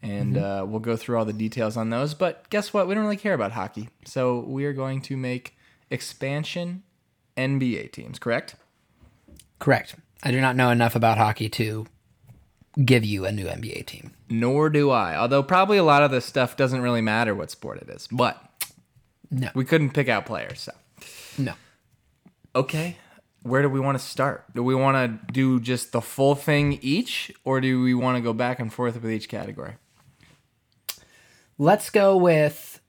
And 0.01 0.39
Uh, 0.39 0.65
we'll 0.67 0.81
go 0.81 0.97
through 0.97 1.19
all 1.19 1.25
the 1.25 1.33
details 1.33 1.77
on 1.77 1.91
those. 1.91 2.15
But 2.15 2.49
guess 2.51 2.73
what? 2.73 2.87
We 2.89 2.95
don't 2.95 3.03
really 3.05 3.17
care 3.17 3.35
about 3.35 3.53
hockey. 3.53 3.89
So 4.07 4.39
we 4.41 4.65
are 4.65 4.73
going 4.73 5.03
to 5.03 5.17
make 5.17 5.57
expansion 5.91 6.85
NBA 7.37 7.93
teams, 7.93 8.19
correct? 8.19 8.55
Correct. 9.59 9.97
I 10.23 10.31
do 10.31 10.41
not 10.41 10.57
know 10.57 10.71
enough 10.71 10.95
about 10.95 11.19
hockey 11.19 11.49
to 11.51 11.87
give 12.85 13.05
you 13.05 13.25
a 13.27 13.33
new 13.33 13.47
NBA 13.47 13.87
team. 13.87 14.13
Nor 14.31 14.71
do 14.71 14.91
I. 14.91 15.17
Although 15.17 15.43
probably 15.43 15.79
a 15.79 15.85
lot 15.85 16.03
of 16.03 16.11
this 16.13 16.25
stuff 16.25 16.57
doesn't 16.57 16.81
really 16.81 17.01
matter 17.03 17.35
what 17.35 17.51
sport 17.51 17.79
it 17.83 17.89
is. 17.91 18.09
But 18.11 18.41
No. 19.31 19.51
we 19.55 19.65
couldn't 19.65 19.91
pick 19.91 20.09
out 20.09 20.27
players, 20.27 20.61
so 20.61 20.73
No. 21.39 21.55
okay. 22.55 22.97
Where 23.43 23.63
do 23.63 23.69
we 23.69 23.79
want 23.81 23.97
to 23.97 24.05
start? 24.05 24.45
Do 24.55 24.63
we 24.65 24.75
want 24.75 24.97
to 25.27 25.33
do 25.33 25.61
just 25.61 25.93
the 25.93 26.01
full 26.01 26.35
thing 26.35 26.79
each, 26.83 27.33
or 27.45 27.61
do 27.61 27.81
we 27.81 27.95
want 27.95 28.17
to 28.17 28.21
go 28.21 28.33
back 28.33 28.59
and 28.59 28.71
forth 28.73 29.01
with 29.01 29.11
each 29.11 29.29
category? 29.29 29.77
Let's 31.57 31.89
go 31.91 32.17
with 32.17 32.81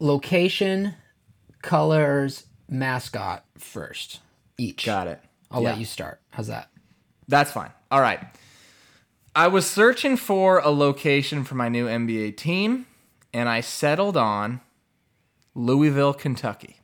location, 0.00 0.94
colors, 1.62 2.46
mascot 2.68 3.44
first. 3.58 4.20
Each. 4.58 4.84
Got 4.84 5.06
it. 5.08 5.20
I'll 5.50 5.62
Yeah. 5.62 5.70
let 5.70 5.78
you 5.78 5.84
start. 5.84 6.20
How's 6.30 6.48
that? 6.48 6.70
That's 7.28 7.52
fine. 7.52 7.70
All 7.90 8.00
right. 8.00 8.20
I 9.36 9.48
was 9.48 9.66
searching 9.68 10.16
for 10.16 10.58
a 10.58 10.70
location 10.70 11.44
for 11.44 11.54
my 11.54 11.68
new 11.68 11.86
NBA 11.88 12.32
team, 12.32 12.86
and 13.32 13.48
I 13.48 13.60
settled 13.60 14.16
on 14.16 14.60
Louisville, 15.54 16.14
Kentucky. 16.14 16.80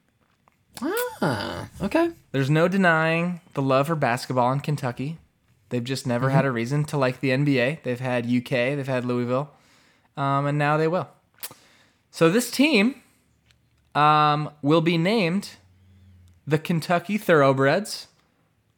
Ah, 0.83 1.69
okay. 1.81 2.11
There's 2.33 2.51
no 2.51 2.69
denying 2.69 3.41
the 3.55 3.63
love 3.63 3.89
for 3.89 3.95
basketball 3.95 4.53
in 4.53 4.61
Kentucky. 4.61 5.19
They've 5.71 5.85
just 5.85 6.07
never 6.07 6.31
had 6.31 6.45
a 6.45 6.51
reason 6.51 6.85
to 6.87 6.97
like 6.97 7.21
the 7.21 7.31
NBA. 7.31 7.83
They've 7.83 8.01
had 8.01 8.27
UK, 8.27 8.51
they've 8.51 8.89
had 8.89 9.05
Louisville, 9.05 9.51
um, 10.17 10.47
and 10.47 10.59
now 10.59 10.77
they 10.77 10.89
will. 10.89 11.09
So 12.11 12.29
this 12.29 12.51
team 12.51 12.97
um, 13.95 14.51
will 14.63 14.81
be 14.81 14.99
named 14.99 15.51
the 16.47 16.59
Kentucky 16.59 17.19
Thoroughbreds. 17.19 18.09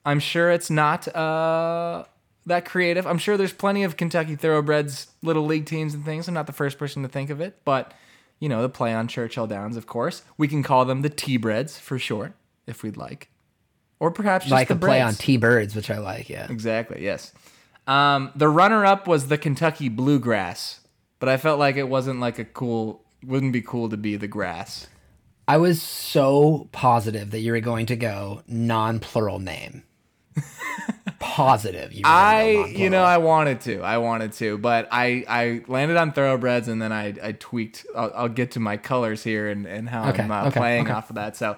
I'm 0.04 0.20
sure 0.20 0.50
it's 0.50 0.68
not 0.68 1.08
uh, 1.16 2.04
that 2.44 2.66
creative. 2.66 3.06
I'm 3.06 3.18
sure 3.18 3.36
there's 3.36 3.52
plenty 3.52 3.84
of 3.84 3.96
Kentucky 3.96 4.36
Thoroughbreds 4.36 5.08
little 5.22 5.46
league 5.46 5.64
teams 5.64 5.94
and 5.94 6.04
things. 6.04 6.28
I'm 6.28 6.34
not 6.34 6.46
the 6.46 6.52
first 6.52 6.78
person 6.78 7.02
to 7.02 7.08
think 7.08 7.30
of 7.30 7.40
it, 7.40 7.58
but 7.64 7.94
you 8.42 8.48
know 8.48 8.60
the 8.60 8.68
play 8.68 8.92
on 8.92 9.06
Churchill 9.06 9.46
Downs, 9.46 9.76
of 9.76 9.86
course. 9.86 10.22
We 10.36 10.48
can 10.48 10.64
call 10.64 10.84
them 10.84 11.02
the 11.02 11.08
T-Breds 11.08 11.78
for 11.78 11.96
short, 11.96 12.32
if 12.66 12.82
we'd 12.82 12.96
like, 12.96 13.30
or 14.00 14.10
perhaps 14.10 14.46
just 14.46 14.52
like 14.52 14.66
the 14.66 14.74
a 14.74 14.78
play 14.78 15.00
on 15.00 15.10
Breds. 15.10 15.18
T 15.18 15.36
Birds, 15.36 15.76
which 15.76 15.88
I 15.92 15.98
like, 15.98 16.28
yeah. 16.28 16.48
Exactly. 16.50 17.04
Yes. 17.04 17.32
Um, 17.86 18.32
the 18.34 18.48
runner-up 18.48 19.06
was 19.06 19.28
the 19.28 19.38
Kentucky 19.38 19.88
Bluegrass, 19.88 20.80
but 21.20 21.28
I 21.28 21.36
felt 21.36 21.60
like 21.60 21.76
it 21.76 21.88
wasn't 21.88 22.18
like 22.18 22.40
a 22.40 22.44
cool. 22.44 23.04
Wouldn't 23.24 23.52
be 23.52 23.62
cool 23.62 23.88
to 23.90 23.96
be 23.96 24.16
the 24.16 24.26
grass. 24.26 24.88
I 25.46 25.58
was 25.58 25.80
so 25.80 26.68
positive 26.72 27.30
that 27.30 27.40
you 27.40 27.52
were 27.52 27.60
going 27.60 27.86
to 27.86 27.96
go 27.96 28.42
non 28.48 28.98
plural 28.98 29.38
name. 29.38 29.84
Positive. 31.32 31.92
You 31.92 32.00
were 32.00 32.10
gonna 32.10 32.52
go 32.52 32.62
I, 32.64 32.66
you 32.66 32.90
know, 32.90 33.02
I 33.04 33.18
wanted 33.18 33.60
to, 33.62 33.80
I 33.80 33.98
wanted 33.98 34.32
to, 34.34 34.58
but 34.58 34.88
I, 34.92 35.24
I 35.28 35.62
landed 35.66 35.96
on 35.96 36.12
thoroughbreds, 36.12 36.68
and 36.68 36.80
then 36.80 36.92
I, 36.92 37.14
I 37.22 37.32
tweaked. 37.32 37.86
I'll, 37.96 38.12
I'll 38.14 38.28
get 38.28 38.50
to 38.52 38.60
my 38.60 38.76
colors 38.76 39.22
here 39.22 39.48
and, 39.48 39.66
and 39.66 39.88
how 39.88 40.08
Okay, 40.10 40.22
I'm 40.22 40.30
uh, 40.30 40.46
okay, 40.48 40.60
playing 40.60 40.84
okay. 40.84 40.92
off 40.92 41.08
of 41.10 41.16
that. 41.16 41.36
So, 41.36 41.56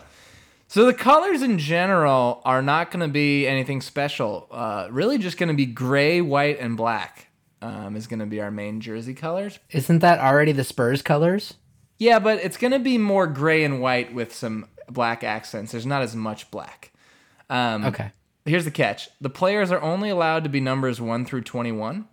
so 0.68 0.84
the 0.86 0.94
colors 0.94 1.42
in 1.42 1.58
general 1.58 2.40
are 2.44 2.62
not 2.62 2.90
going 2.90 3.06
to 3.06 3.12
be 3.12 3.46
anything 3.46 3.80
special. 3.80 4.48
Uh, 4.50 4.88
really, 4.90 5.18
just 5.18 5.38
going 5.38 5.48
to 5.48 5.54
be 5.54 5.66
gray, 5.66 6.20
white, 6.20 6.58
and 6.60 6.76
black. 6.76 7.28
Um, 7.62 7.96
is 7.96 8.06
going 8.06 8.20
to 8.20 8.26
be 8.26 8.40
our 8.42 8.50
main 8.50 8.80
jersey 8.80 9.14
colors. 9.14 9.58
Isn't 9.70 10.00
that 10.00 10.18
already 10.20 10.52
the 10.52 10.64
Spurs 10.64 11.00
colors? 11.02 11.54
Yeah, 11.98 12.18
but 12.18 12.38
it's 12.44 12.56
gonna 12.56 12.80
be 12.80 12.98
more 12.98 13.26
gray 13.26 13.64
and 13.64 13.80
white 13.80 14.12
with 14.12 14.34
some 14.34 14.66
black 14.90 15.22
accents. 15.24 15.72
There's 15.72 15.86
not 15.86 16.02
as 16.02 16.14
much 16.14 16.50
black. 16.50 16.92
Um, 17.48 17.84
Okay. 17.84 18.10
Here's 18.44 18.64
the 18.64 18.70
catch: 18.70 19.08
the 19.20 19.30
players 19.30 19.70
are 19.72 19.80
only 19.80 20.10
allowed 20.10 20.44
to 20.44 20.50
be 20.50 20.60
numbers 20.60 21.00
one 21.00 21.24
through 21.24 21.42
twenty-one, 21.42 22.06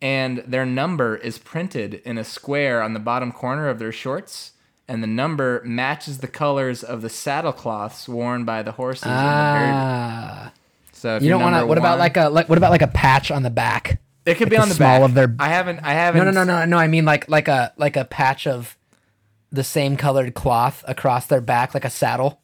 and 0.00 0.38
their 0.38 0.66
number 0.66 1.16
is 1.16 1.38
printed 1.38 1.94
in 2.04 2.18
a 2.18 2.24
square 2.24 2.82
on 2.82 2.94
the 2.94 3.00
bottom 3.00 3.30
corner 3.30 3.68
of 3.68 3.78
their 3.78 3.92
shorts, 3.92 4.52
and 4.88 5.02
the 5.02 5.06
number 5.06 5.62
matches 5.64 6.18
the 6.18 6.26
colors 6.28 6.82
of 6.82 7.00
the 7.00 7.08
saddle 7.08 7.52
cloths 7.52 8.08
worn 8.08 8.44
by 8.44 8.62
the 8.62 8.72
horses 8.72 9.04
in 9.04 9.10
the 9.10 9.14
herd. 9.16 9.72
Ah. 9.72 10.52
So 10.92 11.16
if 11.16 11.22
You 11.22 11.30
don't 11.30 11.42
want 11.42 11.56
to. 11.56 11.66
What 11.66 11.78
about 11.78 11.98
like 11.98 12.16
a 12.16 12.28
like? 12.28 12.48
What 12.48 12.58
about 12.58 12.72
like 12.72 12.82
a 12.82 12.88
patch 12.88 13.30
on 13.30 13.42
the 13.44 13.50
back? 13.50 14.00
It 14.26 14.36
could 14.36 14.50
be 14.50 14.56
on 14.56 14.68
the 14.68 14.74
the 14.74 14.76
small 14.76 15.00
back 15.00 15.08
of 15.08 15.14
their- 15.14 15.36
I 15.38 15.48
haven't. 15.48 15.80
I 15.80 15.92
haven't. 15.94 16.24
No, 16.24 16.30
no, 16.30 16.44
no, 16.44 16.60
no, 16.60 16.64
no. 16.64 16.76
I 16.76 16.86
mean 16.88 17.04
like 17.04 17.28
like 17.28 17.48
a 17.48 17.72
like 17.76 17.96
a 17.96 18.04
patch 18.04 18.46
of 18.46 18.76
the 19.52 19.64
same 19.64 19.96
colored 19.96 20.34
cloth 20.34 20.84
across 20.88 21.26
their 21.26 21.40
back, 21.40 21.72
like 21.74 21.84
a 21.84 21.90
saddle. 21.90 22.40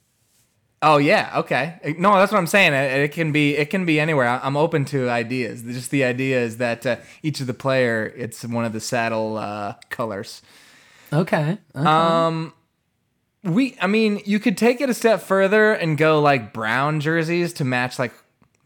Oh 0.81 0.99
yeah, 0.99 1.33
okay. 1.39 1.95
No, 1.99 2.15
that's 2.15 2.31
what 2.31 2.39
I'm 2.39 2.47
saying. 2.47 2.73
It, 2.73 3.01
it 3.01 3.13
can 3.13 3.33
be 3.33 3.57
it 3.57 3.69
can 3.71 3.85
be 3.85 3.99
anywhere. 3.99 4.29
I- 4.29 4.39
I'm 4.43 4.57
open 4.57 4.85
to 4.87 5.09
ideas. 5.09 5.63
Just 5.63 5.91
the 5.91 6.05
idea 6.05 6.41
is 6.41 6.59
that 6.59 6.87
uh, 6.87 6.97
each 7.23 7.41
of 7.41 7.47
the 7.49 7.55
player, 7.55 8.13
it's 8.17 8.45
one 8.45 8.65
of 8.65 8.73
the 8.73 8.81
saddle 8.81 9.37
uh, 9.39 9.75
colors. 9.91 10.41
Okay. 11.13 11.59
Uh, 11.75 11.89
Um, 11.89 12.53
we, 13.43 13.77
I 13.81 13.87
mean, 13.87 14.21
you 14.25 14.39
could 14.39 14.57
take 14.59 14.81
it 14.81 14.89
a 14.91 14.95
step 14.95 15.21
further 15.23 15.73
and 15.73 15.97
go 15.99 16.21
like 16.21 16.53
brown 16.53 17.01
jerseys 17.01 17.53
to 17.55 17.65
match 17.65 17.99
like 17.99 18.13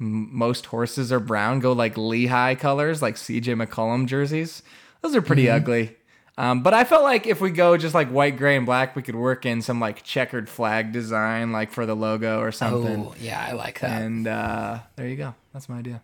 m- 0.00 0.28
most 0.36 0.66
horses 0.66 1.12
are 1.12 1.20
brown. 1.20 1.60
Go 1.60 1.72
like 1.72 1.96
Lehigh 1.96 2.56
colors, 2.56 3.00
like 3.00 3.14
CJ 3.16 3.64
McCollum 3.66 4.06
jerseys. 4.06 4.62
Those 5.02 5.14
are 5.16 5.22
pretty 5.22 5.48
ugly. 5.48 5.96
Um, 6.42 6.64
but 6.64 6.74
I 6.74 6.82
felt 6.82 7.04
like 7.04 7.28
if 7.28 7.40
we 7.40 7.50
go 7.52 7.76
just 7.76 7.94
like 7.94 8.08
white, 8.08 8.36
gray, 8.36 8.56
and 8.56 8.66
black, 8.66 8.96
we 8.96 9.02
could 9.02 9.14
work 9.14 9.46
in 9.46 9.62
some 9.62 9.78
like 9.78 10.02
checkered 10.02 10.48
flag 10.48 10.90
design, 10.90 11.52
like 11.52 11.70
for 11.70 11.86
the 11.86 11.94
logo 11.94 12.40
or 12.40 12.50
something. 12.50 13.06
oh 13.06 13.14
yeah, 13.20 13.46
I 13.48 13.52
like 13.52 13.78
that. 13.78 14.02
And 14.02 14.26
uh, 14.26 14.80
there 14.96 15.06
you 15.06 15.14
go. 15.14 15.36
That's 15.52 15.68
my 15.68 15.78
idea. 15.78 16.02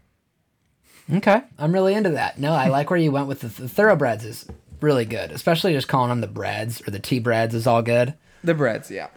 Okay, 1.12 1.42
I'm 1.58 1.72
really 1.72 1.92
into 1.92 2.10
that. 2.10 2.38
No, 2.38 2.52
I 2.52 2.68
like 2.68 2.88
where 2.88 3.00
you 3.00 3.10
went 3.10 3.26
with 3.26 3.40
the, 3.40 3.48
the 3.48 3.68
thoroughbreds. 3.68 4.24
Is 4.24 4.46
really 4.80 5.04
good, 5.04 5.32
especially 5.32 5.72
just 5.72 5.88
calling 5.88 6.10
them 6.10 6.20
the 6.20 6.28
breads 6.28 6.86
or 6.86 6.92
the 6.92 7.00
T 7.00 7.18
breads 7.18 7.52
is 7.52 7.66
all 7.66 7.82
good. 7.82 8.14
The 8.44 8.54
breads, 8.54 8.92
yeah. 8.92 9.08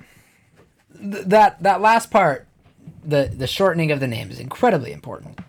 Th- 1.00 1.26
that 1.26 1.62
that 1.62 1.82
last 1.82 2.10
part, 2.10 2.48
the 3.06 3.32
the 3.32 3.46
shortening 3.46 3.92
of 3.92 4.00
the 4.00 4.08
name 4.08 4.32
is 4.32 4.40
incredibly 4.40 4.92
important. 4.92 5.40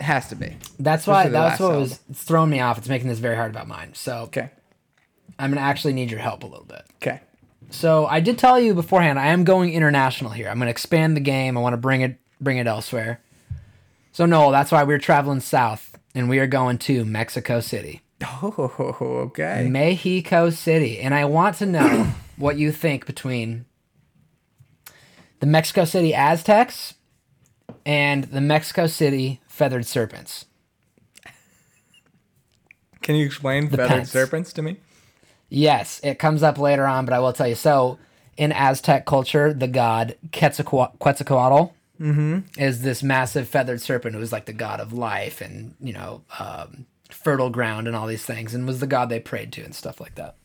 It 0.00 0.04
has 0.04 0.28
to 0.28 0.36
be. 0.36 0.56
That's 0.78 1.06
why 1.06 1.24
Especially 1.24 1.32
that's 1.32 1.60
what 1.60 1.72
was 1.72 2.00
it's 2.08 2.22
throwing 2.22 2.48
me 2.48 2.60
off. 2.60 2.78
It's 2.78 2.88
making 2.88 3.08
this 3.08 3.18
very 3.18 3.36
hard 3.36 3.50
about 3.50 3.68
mine. 3.68 3.90
So 3.92 4.20
Okay. 4.20 4.52
I'm 5.38 5.50
gonna 5.50 5.60
actually 5.60 5.92
need 5.92 6.10
your 6.10 6.20
help 6.20 6.42
a 6.42 6.46
little 6.46 6.64
bit. 6.64 6.82
Okay. 6.96 7.20
So 7.70 8.06
I 8.06 8.20
did 8.20 8.38
tell 8.38 8.58
you 8.58 8.74
beforehand 8.74 9.18
I 9.18 9.28
am 9.28 9.44
going 9.44 9.72
international 9.72 10.30
here. 10.30 10.48
I'm 10.48 10.58
gonna 10.58 10.70
expand 10.70 11.16
the 11.16 11.20
game. 11.20 11.56
I 11.56 11.60
want 11.60 11.74
to 11.74 11.78
bring 11.78 12.00
it 12.00 12.18
bring 12.40 12.58
it 12.58 12.66
elsewhere. 12.66 13.20
So 14.12 14.26
Knoll, 14.26 14.50
that's 14.50 14.72
why 14.72 14.84
we're 14.84 14.98
traveling 14.98 15.40
south 15.40 15.98
and 16.14 16.28
we 16.28 16.38
are 16.38 16.46
going 16.46 16.78
to 16.78 17.04
Mexico 17.04 17.60
City. 17.60 18.02
Oh, 18.20 18.74
okay. 19.28 19.68
Mexico 19.70 20.50
City. 20.50 20.98
And 20.98 21.14
I 21.14 21.24
want 21.24 21.56
to 21.56 21.66
know 21.66 22.12
what 22.36 22.58
you 22.58 22.72
think 22.72 23.06
between 23.06 23.64
the 25.40 25.46
Mexico 25.46 25.84
City 25.84 26.14
Aztecs 26.14 26.94
and 27.86 28.24
the 28.24 28.40
Mexico 28.40 28.86
City 28.86 29.40
Feathered 29.46 29.86
Serpents. 29.86 30.46
Can 33.02 33.14
you 33.14 33.24
explain 33.24 33.70
feathered 33.70 33.88
Depends. 33.88 34.10
serpents 34.10 34.52
to 34.54 34.62
me? 34.62 34.78
Yes, 35.48 36.00
it 36.04 36.18
comes 36.18 36.42
up 36.42 36.58
later 36.58 36.86
on, 36.86 37.04
but 37.04 37.14
I 37.14 37.20
will 37.20 37.32
tell 37.32 37.48
you. 37.48 37.54
So, 37.54 37.98
in 38.36 38.52
Aztec 38.52 39.06
culture, 39.06 39.52
the 39.52 39.66
god 39.68 40.16
Quetzalcoatl, 40.32 40.96
Quetzalcoatl 40.98 41.72
is 42.56 42.82
this 42.82 43.02
massive 43.02 43.48
feathered 43.48 43.80
serpent 43.80 44.14
who 44.14 44.20
was 44.20 44.30
like 44.30 44.44
the 44.44 44.52
god 44.52 44.78
of 44.78 44.92
life 44.92 45.40
and 45.40 45.74
you 45.80 45.92
know 45.92 46.22
um, 46.38 46.86
fertile 47.10 47.50
ground 47.50 47.86
and 47.88 47.96
all 47.96 48.06
these 48.06 48.24
things, 48.24 48.54
and 48.54 48.66
was 48.66 48.80
the 48.80 48.86
god 48.86 49.08
they 49.08 49.18
prayed 49.20 49.52
to 49.52 49.62
and 49.62 49.74
stuff 49.74 50.00
like 50.00 50.14
that. 50.16 50.36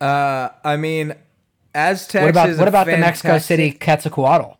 Uh, 0.00 0.50
I 0.64 0.76
mean, 0.76 1.14
Aztecs 1.74 2.22
What 2.22 2.30
about 2.30 2.56
what 2.58 2.68
about 2.68 2.86
the 2.86 2.96
Mexico 2.98 3.38
City 3.38 3.72
Quetzalcoatl? 3.72 4.56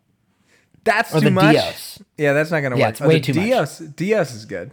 That's 0.83 1.13
or 1.13 1.19
too 1.19 1.31
much. 1.31 1.53
Dios? 1.53 1.99
Yeah, 2.17 2.33
that's 2.33 2.51
not 2.51 2.61
gonna 2.61 2.77
Yeah, 2.77 2.85
work. 2.85 2.91
it's 2.93 3.01
Oh, 3.01 3.07
way 3.07 3.19
too 3.19 3.33
much. 3.33 3.43
Dios, 3.45 3.77
Dios 3.79 4.33
is 4.33 4.45
good, 4.45 4.71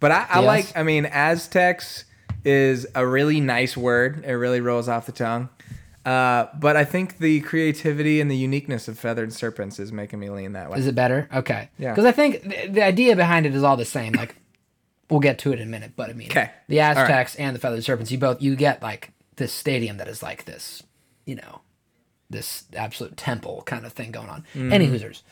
but 0.00 0.10
I, 0.10 0.26
I 0.30 0.40
like. 0.40 0.66
I 0.76 0.82
mean, 0.82 1.06
Aztecs 1.06 2.04
is 2.46 2.86
a 2.94 3.06
really 3.06 3.40
nice 3.40 3.76
word. 3.76 4.24
It 4.24 4.32
really 4.34 4.60
rolls 4.60 4.88
off 4.88 5.04
the 5.06 5.12
tongue. 5.12 5.48
Uh, 6.04 6.46
but 6.58 6.76
I 6.76 6.84
think 6.84 7.18
the 7.18 7.40
creativity 7.40 8.20
and 8.20 8.30
the 8.30 8.36
uniqueness 8.36 8.86
of 8.86 8.96
feathered 8.96 9.32
serpents 9.32 9.80
is 9.80 9.90
making 9.92 10.20
me 10.20 10.30
lean 10.30 10.52
that 10.52 10.70
way. 10.70 10.78
Is 10.78 10.86
it 10.86 10.94
better? 10.94 11.28
Okay. 11.34 11.68
Yeah. 11.78 11.90
Because 11.90 12.04
I 12.04 12.12
think 12.12 12.42
the, 12.44 12.68
the 12.68 12.82
idea 12.84 13.16
behind 13.16 13.44
it 13.44 13.54
is 13.56 13.64
all 13.64 13.76
the 13.76 13.84
same. 13.84 14.12
Like, 14.12 14.36
we'll 15.10 15.18
get 15.18 15.38
to 15.40 15.52
it 15.52 15.58
in 15.60 15.66
a 15.66 15.70
minute, 15.70 15.94
but 15.96 16.08
I 16.08 16.12
mean, 16.12 16.28
'Kay. 16.28 16.50
the 16.68 16.80
All 16.80 16.94
right. 16.94 16.98
Aztecs 17.02 17.34
and 17.34 17.56
the 17.56 17.60
Feathered 17.60 17.82
Serpents, 17.82 18.12
you 18.12 18.18
both 18.18 18.40
you 18.40 18.54
get 18.54 18.80
like 18.82 19.10
this 19.34 19.52
stadium 19.52 19.96
that 19.96 20.06
is 20.06 20.22
like 20.22 20.44
this, 20.44 20.84
you 21.24 21.34
know, 21.34 21.62
this 22.30 22.64
absolute 22.76 23.16
temple 23.16 23.62
kind 23.66 23.84
of 23.84 23.92
thing 23.92 24.12
going 24.12 24.28
on. 24.28 24.42
Mm-hmm. 24.54 24.72
Any 24.72 24.86
Hoosers. 24.86 25.22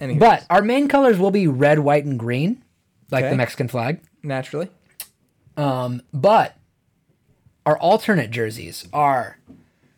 Anywho, 0.00 0.18
But 0.18 0.46
our 0.48 0.62
main 0.62 0.88
colors 0.88 1.18
will 1.18 1.30
be 1.30 1.46
red, 1.46 1.78
white, 1.80 2.06
and 2.06 2.18
green, 2.18 2.62
like 3.10 3.24
Okay. 3.24 3.30
the 3.30 3.36
Mexican 3.36 3.68
flag. 3.68 4.00
naturally, 4.22 4.68
Um, 5.58 6.00
but 6.14 6.56
our 7.64 7.78
alternate 7.78 8.30
jerseys 8.30 8.88
are 8.92 9.38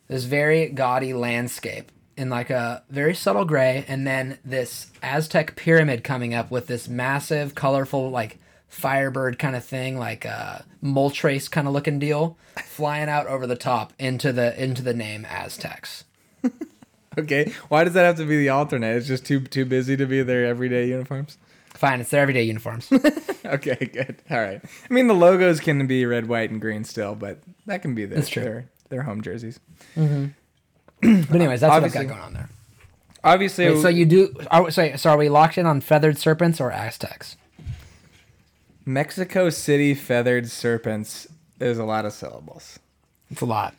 this 0.09 0.25
very 0.25 0.69
gaudy 0.69 1.15
landscape 1.15 1.91
in 2.17 2.31
like 2.31 2.51
a 2.51 2.83
very 2.91 3.15
subtle 3.15 3.45
gray, 3.45 3.85
and 3.89 4.07
then 4.07 4.39
this 4.45 4.91
Aztec 5.03 5.57
pyramid 5.57 6.05
coming 6.05 6.35
up 6.35 6.51
with 6.51 6.67
this 6.67 6.89
massive, 6.89 7.55
colorful, 7.55 8.11
like 8.11 8.39
firebird 8.69 9.39
kind 9.39 9.57
of 9.57 9.65
thing, 9.65 9.99
like 9.99 10.25
uh, 10.25 10.59
a 10.61 10.65
Moltres 10.85 11.51
kind 11.51 11.67
of 11.67 11.73
looking 11.73 11.99
deal, 11.99 12.37
flying 12.65 13.09
out 13.09 13.27
over 13.27 13.47
the 13.47 13.57
top 13.57 13.93
into 13.99 14.33
the 14.33 14.61
into 14.63 14.83
the 14.83 14.95
name 14.95 15.27
Aztecs. 15.29 16.05
Okay. 17.17 17.53
Why 17.69 17.85
does 17.85 17.95
that 17.95 18.05
have 18.05 18.17
to 18.17 18.27
be 18.27 18.37
the 18.37 18.49
alternate? 18.49 18.97
It's 18.97 19.07
just 19.07 19.25
too 19.25 19.41
too 19.41 19.65
busy 19.65 19.97
to 19.97 20.07
be 20.07 20.23
their 20.23 20.45
everyday 20.45 20.89
uniforms. 20.89 21.39
Fine, 21.85 22.01
it's 22.01 22.11
their 22.11 22.23
everyday 22.23 22.45
uniforms. 22.45 22.91
Okay, 23.47 23.75
good. 23.93 24.17
All 24.31 24.41
right. 24.41 24.63
I 24.91 24.93
mean, 24.93 25.07
the 25.07 25.15
logos 25.15 25.61
can 25.61 25.87
be 25.87 26.07
red, 26.07 26.29
white, 26.29 26.51
and 26.51 26.63
green 26.63 26.83
still, 26.83 27.15
but 27.15 27.41
that 27.67 27.83
can 27.83 27.95
be 27.95 28.07
their 28.07 28.17
That's 28.17 28.31
true. 28.31 28.43
their, 28.43 28.71
their 28.89 29.03
home 29.03 29.21
jerseys. 29.21 29.61
Mm-hmm. 29.95 30.29
but 31.25 31.37
anyways, 31.37 31.61
that's 31.61 31.71
Obviously. 31.71 31.99
what 31.99 32.03
I've 32.05 32.09
got 32.09 32.15
going 32.15 32.27
on 32.27 32.33
there. 32.33 32.49
Obviously, 33.23 33.69
Wait, 33.69 33.83
so 33.83 33.89
you 33.89 34.07
do? 34.07 34.35
Are, 34.51 34.71
sorry, 34.71 34.97
so 34.97 35.11
are 35.11 35.19
we 35.19 35.29
locked 35.29 35.59
in 35.59 35.67
on 35.67 35.83
feathered 35.83 36.17
serpents 36.17 36.59
or 36.59 36.73
Aztecs? 36.73 37.37
Mexico 38.87 39.51
City 39.51 39.95
feathered 39.95 40.51
serpents 40.51 41.27
is 41.61 41.79
a 41.79 41.85
lot 41.85 42.07
of 42.07 42.15
syllables. 42.15 42.79
It's 43.31 43.43
a 43.43 43.47
lot. 43.47 43.75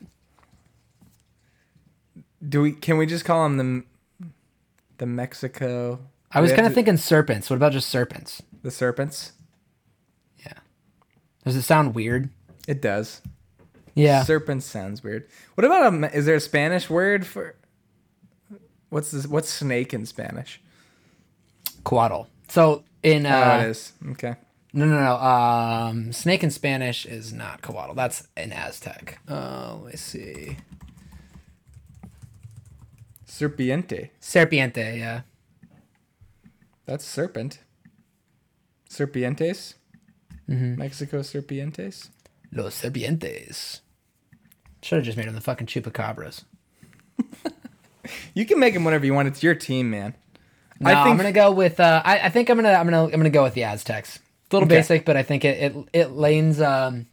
Do 2.47 2.61
we? 2.61 2.71
Can 2.71 2.97
we 2.97 3.07
just 3.07 3.25
call 3.25 3.43
them 3.49 3.57
the 4.19 4.27
the 4.99 5.05
Mexico? 5.07 5.99
I 6.36 6.41
was 6.41 6.51
kind 6.51 6.67
of 6.67 6.73
thinking 6.73 6.97
serpents. 6.97 7.49
What 7.49 7.55
about 7.55 7.71
just 7.71 7.89
serpents? 7.89 8.43
the 8.65 8.71
serpents. 8.71 9.31
Yeah. 10.39 10.53
Does 11.45 11.55
it 11.55 11.61
sound 11.61 11.95
weird? 11.95 12.29
It 12.67 12.81
does. 12.81 13.21
Yeah. 13.93 14.23
Serpents 14.23 14.65
sounds 14.65 15.03
weird. 15.03 15.27
What 15.53 15.63
about 15.63 15.93
a? 15.93 16.15
Is 16.15 16.25
there 16.25 16.36
a 16.36 16.41
Spanish 16.41 16.89
word 16.89 17.25
for? 17.25 17.55
What's 18.89 19.11
this? 19.11 19.27
What's 19.27 19.49
snake 19.49 19.93
in 19.93 20.05
Spanish? 20.05 20.59
Coatl. 21.83 22.27
So 22.49 22.83
in 23.03 23.25
oh, 23.25 23.29
uh, 23.29 23.59
it 23.61 23.69
is. 23.69 23.93
Okay. 24.11 24.36
no 24.73 24.86
no 24.86 24.99
no 24.99 25.15
um 25.17 26.11
snake 26.11 26.43
in 26.43 26.49
Spanish 26.49 27.05
is 27.05 27.31
not 27.31 27.61
coatl. 27.61 27.93
That's 27.95 28.27
in 28.36 28.51
Aztec. 28.51 29.19
Uh, 29.29 29.75
let 29.83 29.93
me 29.93 29.97
see. 29.97 30.57
Serpiente. 33.27 34.09
Serpiente. 34.19 34.97
Yeah. 34.97 35.21
That's 36.86 37.03
serpent. 37.05 37.59
Serpientes. 38.89 39.75
Mm-hmm. 40.49 40.75
Mexico 40.77 41.19
serpientes. 41.21 42.09
Los 42.51 42.79
serpientes. 42.81 43.81
Should 44.81 44.97
have 44.97 45.05
just 45.05 45.17
made 45.17 45.27
them 45.27 45.36
the 45.36 45.41
fucking 45.41 45.67
chupacabras. 45.67 46.43
You 48.36 48.45
can 48.45 48.59
make 48.59 48.75
them 48.75 48.83
whatever 48.83 49.03
you 49.03 49.15
want. 49.15 49.27
It's 49.29 49.41
your 49.41 49.55
team, 49.55 49.89
man. 49.89 50.13
No, 50.79 50.91
I 50.91 51.07
am 51.09 51.17
gonna 51.17 51.31
go 51.31 51.49
with. 51.51 51.79
Uh, 51.79 52.03
I, 52.05 52.19
I 52.19 52.29
think 52.29 52.49
I'm 52.51 52.57
gonna 52.57 52.73
I'm 52.73 52.86
gonna 52.86 53.05
I'm 53.05 53.09
gonna 53.09 53.31
go 53.31 53.41
with 53.41 53.55
the 53.55 53.63
Aztecs. 53.63 54.17
It's 54.17 54.53
a 54.53 54.55
little 54.57 54.67
Okay. 54.67 54.77
basic, 54.77 55.05
but 55.05 55.17
I 55.17 55.23
think 55.23 55.43
it 55.43 55.57
it 55.73 55.89
it 55.91 56.11
lanes. 56.11 56.61
Um, 56.61 57.07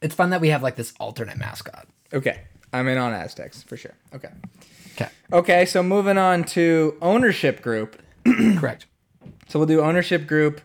it's 0.00 0.14
fun 0.14 0.30
that 0.30 0.40
we 0.40 0.48
have 0.48 0.62
like 0.62 0.76
this 0.76 0.94
alternate 0.98 1.36
mascot. 1.36 1.86
Okay. 2.14 2.40
I'm 2.72 2.88
in 2.88 2.96
on 2.96 3.12
Aztecs 3.12 3.62
for 3.64 3.76
sure. 3.76 3.92
Okay. 4.14 4.30
Okay, 4.94 5.10
Okay, 5.30 5.64
so 5.66 5.82
moving 5.82 6.16
on 6.16 6.44
to 6.44 6.96
ownership 7.02 7.60
group. 7.60 8.00
correct. 8.58 8.86
So 9.50 9.58
we'll 9.58 9.66
do 9.66 9.80
ownership 9.80 10.28
group, 10.28 10.60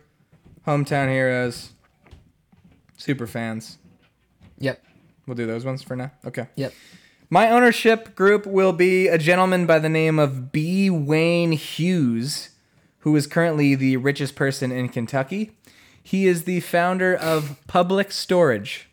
hometown 0.68 1.10
heroes, 1.10 1.72
super 2.98 3.26
fans. 3.26 3.80
Yep. 4.60 4.80
We'll 5.26 5.34
do 5.34 5.48
those 5.48 5.66
ones 5.66 5.82
for 5.82 5.96
now. 5.96 6.12
Okay. 6.24 6.46
Yep. 6.56 6.72
My 7.32 7.50
ownership 7.50 8.14
group 8.14 8.46
will 8.46 8.74
be 8.74 9.08
a 9.08 9.18
gentleman 9.18 9.66
by 9.66 9.80
the 9.80 9.90
name 9.90 10.20
of 10.20 10.52
B. 10.52 10.92
Wayne 10.92 11.54
Hughes, 11.54 12.50
who 13.00 13.16
is 13.16 13.26
currently 13.26 13.74
the 13.74 13.98
richest 13.98 14.36
person 14.36 14.72
in 14.72 14.90
Kentucky. 14.90 15.58
He 16.04 16.28
is 16.28 16.44
the 16.44 16.60
founder 16.60 17.16
of 17.16 17.58
Public 17.66 18.12
Storage, 18.12 18.88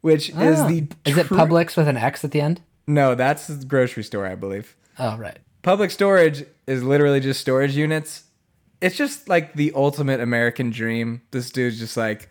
which 0.00 0.30
is 0.30 0.60
Ah. 0.60 0.68
the 0.68 0.88
Is 1.04 1.18
it 1.18 1.26
Publix 1.26 1.76
with 1.76 1.86
an 1.86 1.98
X 1.98 2.24
at 2.24 2.30
the 2.30 2.40
end? 2.40 2.62
No, 2.86 3.14
that's 3.14 3.46
the 3.46 3.62
grocery 3.66 4.04
store, 4.04 4.24
I 4.26 4.36
believe. 4.36 4.74
Oh 4.98 5.18
right. 5.18 5.36
Public 5.60 5.90
storage 5.90 6.46
is 6.66 6.82
literally 6.82 7.20
just 7.20 7.42
storage 7.42 7.76
units. 7.76 8.22
It's 8.80 8.96
just 8.96 9.28
like 9.28 9.54
the 9.54 9.72
ultimate 9.74 10.20
American 10.20 10.70
dream. 10.70 11.22
This 11.30 11.50
dude's 11.50 11.78
just 11.78 11.96
like, 11.96 12.28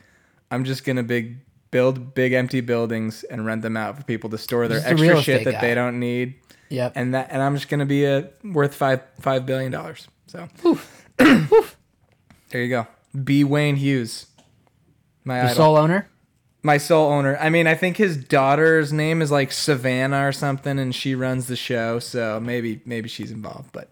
I'm 0.51 0.63
just 0.63 0.83
gonna 0.85 1.03
big 1.03 1.37
build 1.71 2.13
big 2.13 2.31
empty 2.33 2.61
buildings 2.61 3.23
and 3.25 3.45
rent 3.45 3.61
them 3.61 3.75
out 3.75 3.97
for 3.97 4.03
people 4.03 4.29
to 4.29 4.37
store 4.37 4.67
their 4.67 4.79
Just 4.79 4.91
a 4.91 4.95
real 4.95 5.17
extra 5.17 5.35
shit 5.35 5.45
that 5.45 5.53
guy. 5.55 5.61
they 5.61 5.75
don't 5.75 5.99
need. 5.99 6.35
Yep. 6.69 6.93
And 6.95 7.13
that 7.13 7.27
and 7.31 7.41
I'm 7.41 7.55
just 7.55 7.67
gonna 7.67 7.85
be 7.85 8.05
a 8.05 8.29
worth 8.43 8.73
five 8.75 9.01
five 9.19 9.45
billion 9.45 9.71
dollars. 9.71 10.07
So 10.27 10.47
there 11.17 12.61
you 12.61 12.69
go. 12.69 12.87
B. 13.23 13.43
Wayne 13.43 13.75
Hughes. 13.75 14.27
My 15.23 15.39
the 15.39 15.43
idol. 15.45 15.55
sole 15.55 15.77
owner. 15.77 16.09
My 16.63 16.77
sole 16.77 17.11
owner. 17.11 17.37
I 17.39 17.49
mean, 17.49 17.67
I 17.67 17.75
think 17.75 17.97
his 17.97 18.17
daughter's 18.17 18.91
name 18.91 19.21
is 19.21 19.31
like 19.31 19.51
Savannah 19.51 20.27
or 20.27 20.31
something, 20.31 20.79
and 20.79 20.93
she 20.95 21.13
runs 21.13 21.47
the 21.47 21.55
show. 21.55 21.99
So 21.99 22.39
maybe 22.39 22.81
maybe 22.85 23.09
she's 23.09 23.31
involved, 23.31 23.71
but 23.71 23.89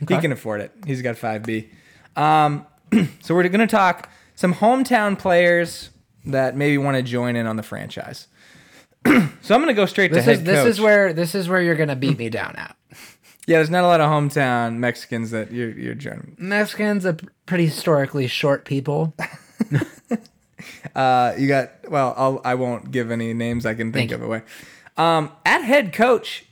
he 0.00 0.18
can 0.18 0.32
afford 0.32 0.60
it. 0.60 0.72
He's 0.86 1.02
got 1.02 1.16
five 1.16 1.42
B. 1.44 1.70
Um, 2.16 2.66
so 3.20 3.34
we're 3.34 3.48
gonna 3.48 3.66
talk 3.66 4.08
some 4.34 4.54
hometown 4.54 5.18
players 5.18 5.90
that 6.24 6.56
maybe 6.56 6.78
want 6.78 6.96
to 6.96 7.02
join 7.02 7.36
in 7.36 7.46
on 7.46 7.56
the 7.56 7.62
franchise. 7.62 8.26
so 9.06 9.54
I'm 9.54 9.60
gonna 9.60 9.74
go 9.74 9.86
straight 9.86 10.12
This 10.12 10.24
to 10.24 10.32
is 10.32 10.38
head 10.38 10.46
this 10.46 10.60
coach. 10.60 10.68
is 10.68 10.80
where 10.80 11.12
this 11.12 11.34
is 11.34 11.48
where 11.48 11.60
you're 11.62 11.76
gonna 11.76 11.96
beat 11.96 12.18
me 12.18 12.28
down 12.28 12.56
at. 12.56 12.76
yeah, 13.46 13.58
there's 13.58 13.70
not 13.70 13.84
a 13.84 13.86
lot 13.86 14.00
of 14.00 14.10
hometown 14.10 14.76
Mexicans 14.78 15.30
that 15.30 15.52
you're 15.52 15.70
you're 15.70 15.94
joining. 15.94 16.34
Mexicans 16.38 17.06
are 17.06 17.16
pretty 17.46 17.66
historically 17.66 18.26
short 18.26 18.64
people. 18.64 19.14
Uh, 20.94 21.34
you 21.36 21.46
got 21.46 21.72
well. 21.90 22.14
I'll 22.16 22.40
I 22.42 22.54
won't 22.54 22.90
give 22.90 23.10
any 23.10 23.34
names 23.34 23.66
I 23.66 23.74
can 23.74 23.92
think 23.92 24.10
Thank 24.10 24.22
of 24.22 24.26
away. 24.26 24.42
Um, 24.96 25.30
at 25.44 25.60
head 25.60 25.92
coach, 25.92 26.46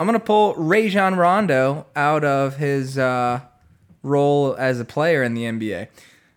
I'm 0.00 0.06
gonna 0.06 0.18
pull 0.18 0.54
Rajon 0.54 1.16
Rondo 1.16 1.86
out 1.94 2.24
of 2.24 2.56
his 2.56 2.96
uh, 2.96 3.40
role 4.04 4.54
as 4.56 4.78
a 4.78 4.84
player 4.84 5.22
in 5.22 5.34
the 5.34 5.42
NBA. 5.42 5.88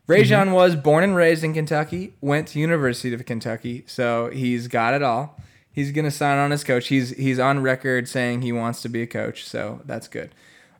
Rajon 0.07 0.47
mm-hmm. 0.47 0.55
was 0.55 0.75
born 0.75 1.03
and 1.03 1.15
raised 1.15 1.43
in 1.43 1.53
Kentucky, 1.53 2.13
went 2.21 2.47
to 2.49 2.59
University 2.59 3.13
of 3.13 3.25
Kentucky, 3.25 3.83
so 3.85 4.29
he's 4.31 4.67
got 4.67 4.93
it 4.93 5.03
all. 5.03 5.39
He's 5.71 5.91
gonna 5.91 6.11
sign 6.11 6.37
on 6.39 6.51
as 6.51 6.63
coach. 6.63 6.87
He's 6.87 7.11
he's 7.11 7.37
on 7.37 7.61
record 7.61 8.07
saying 8.07 8.41
he 8.41 8.51
wants 8.51 8.81
to 8.81 8.89
be 8.89 9.03
a 9.03 9.07
coach, 9.07 9.45
so 9.45 9.81
that's 9.85 10.07
good. 10.07 10.33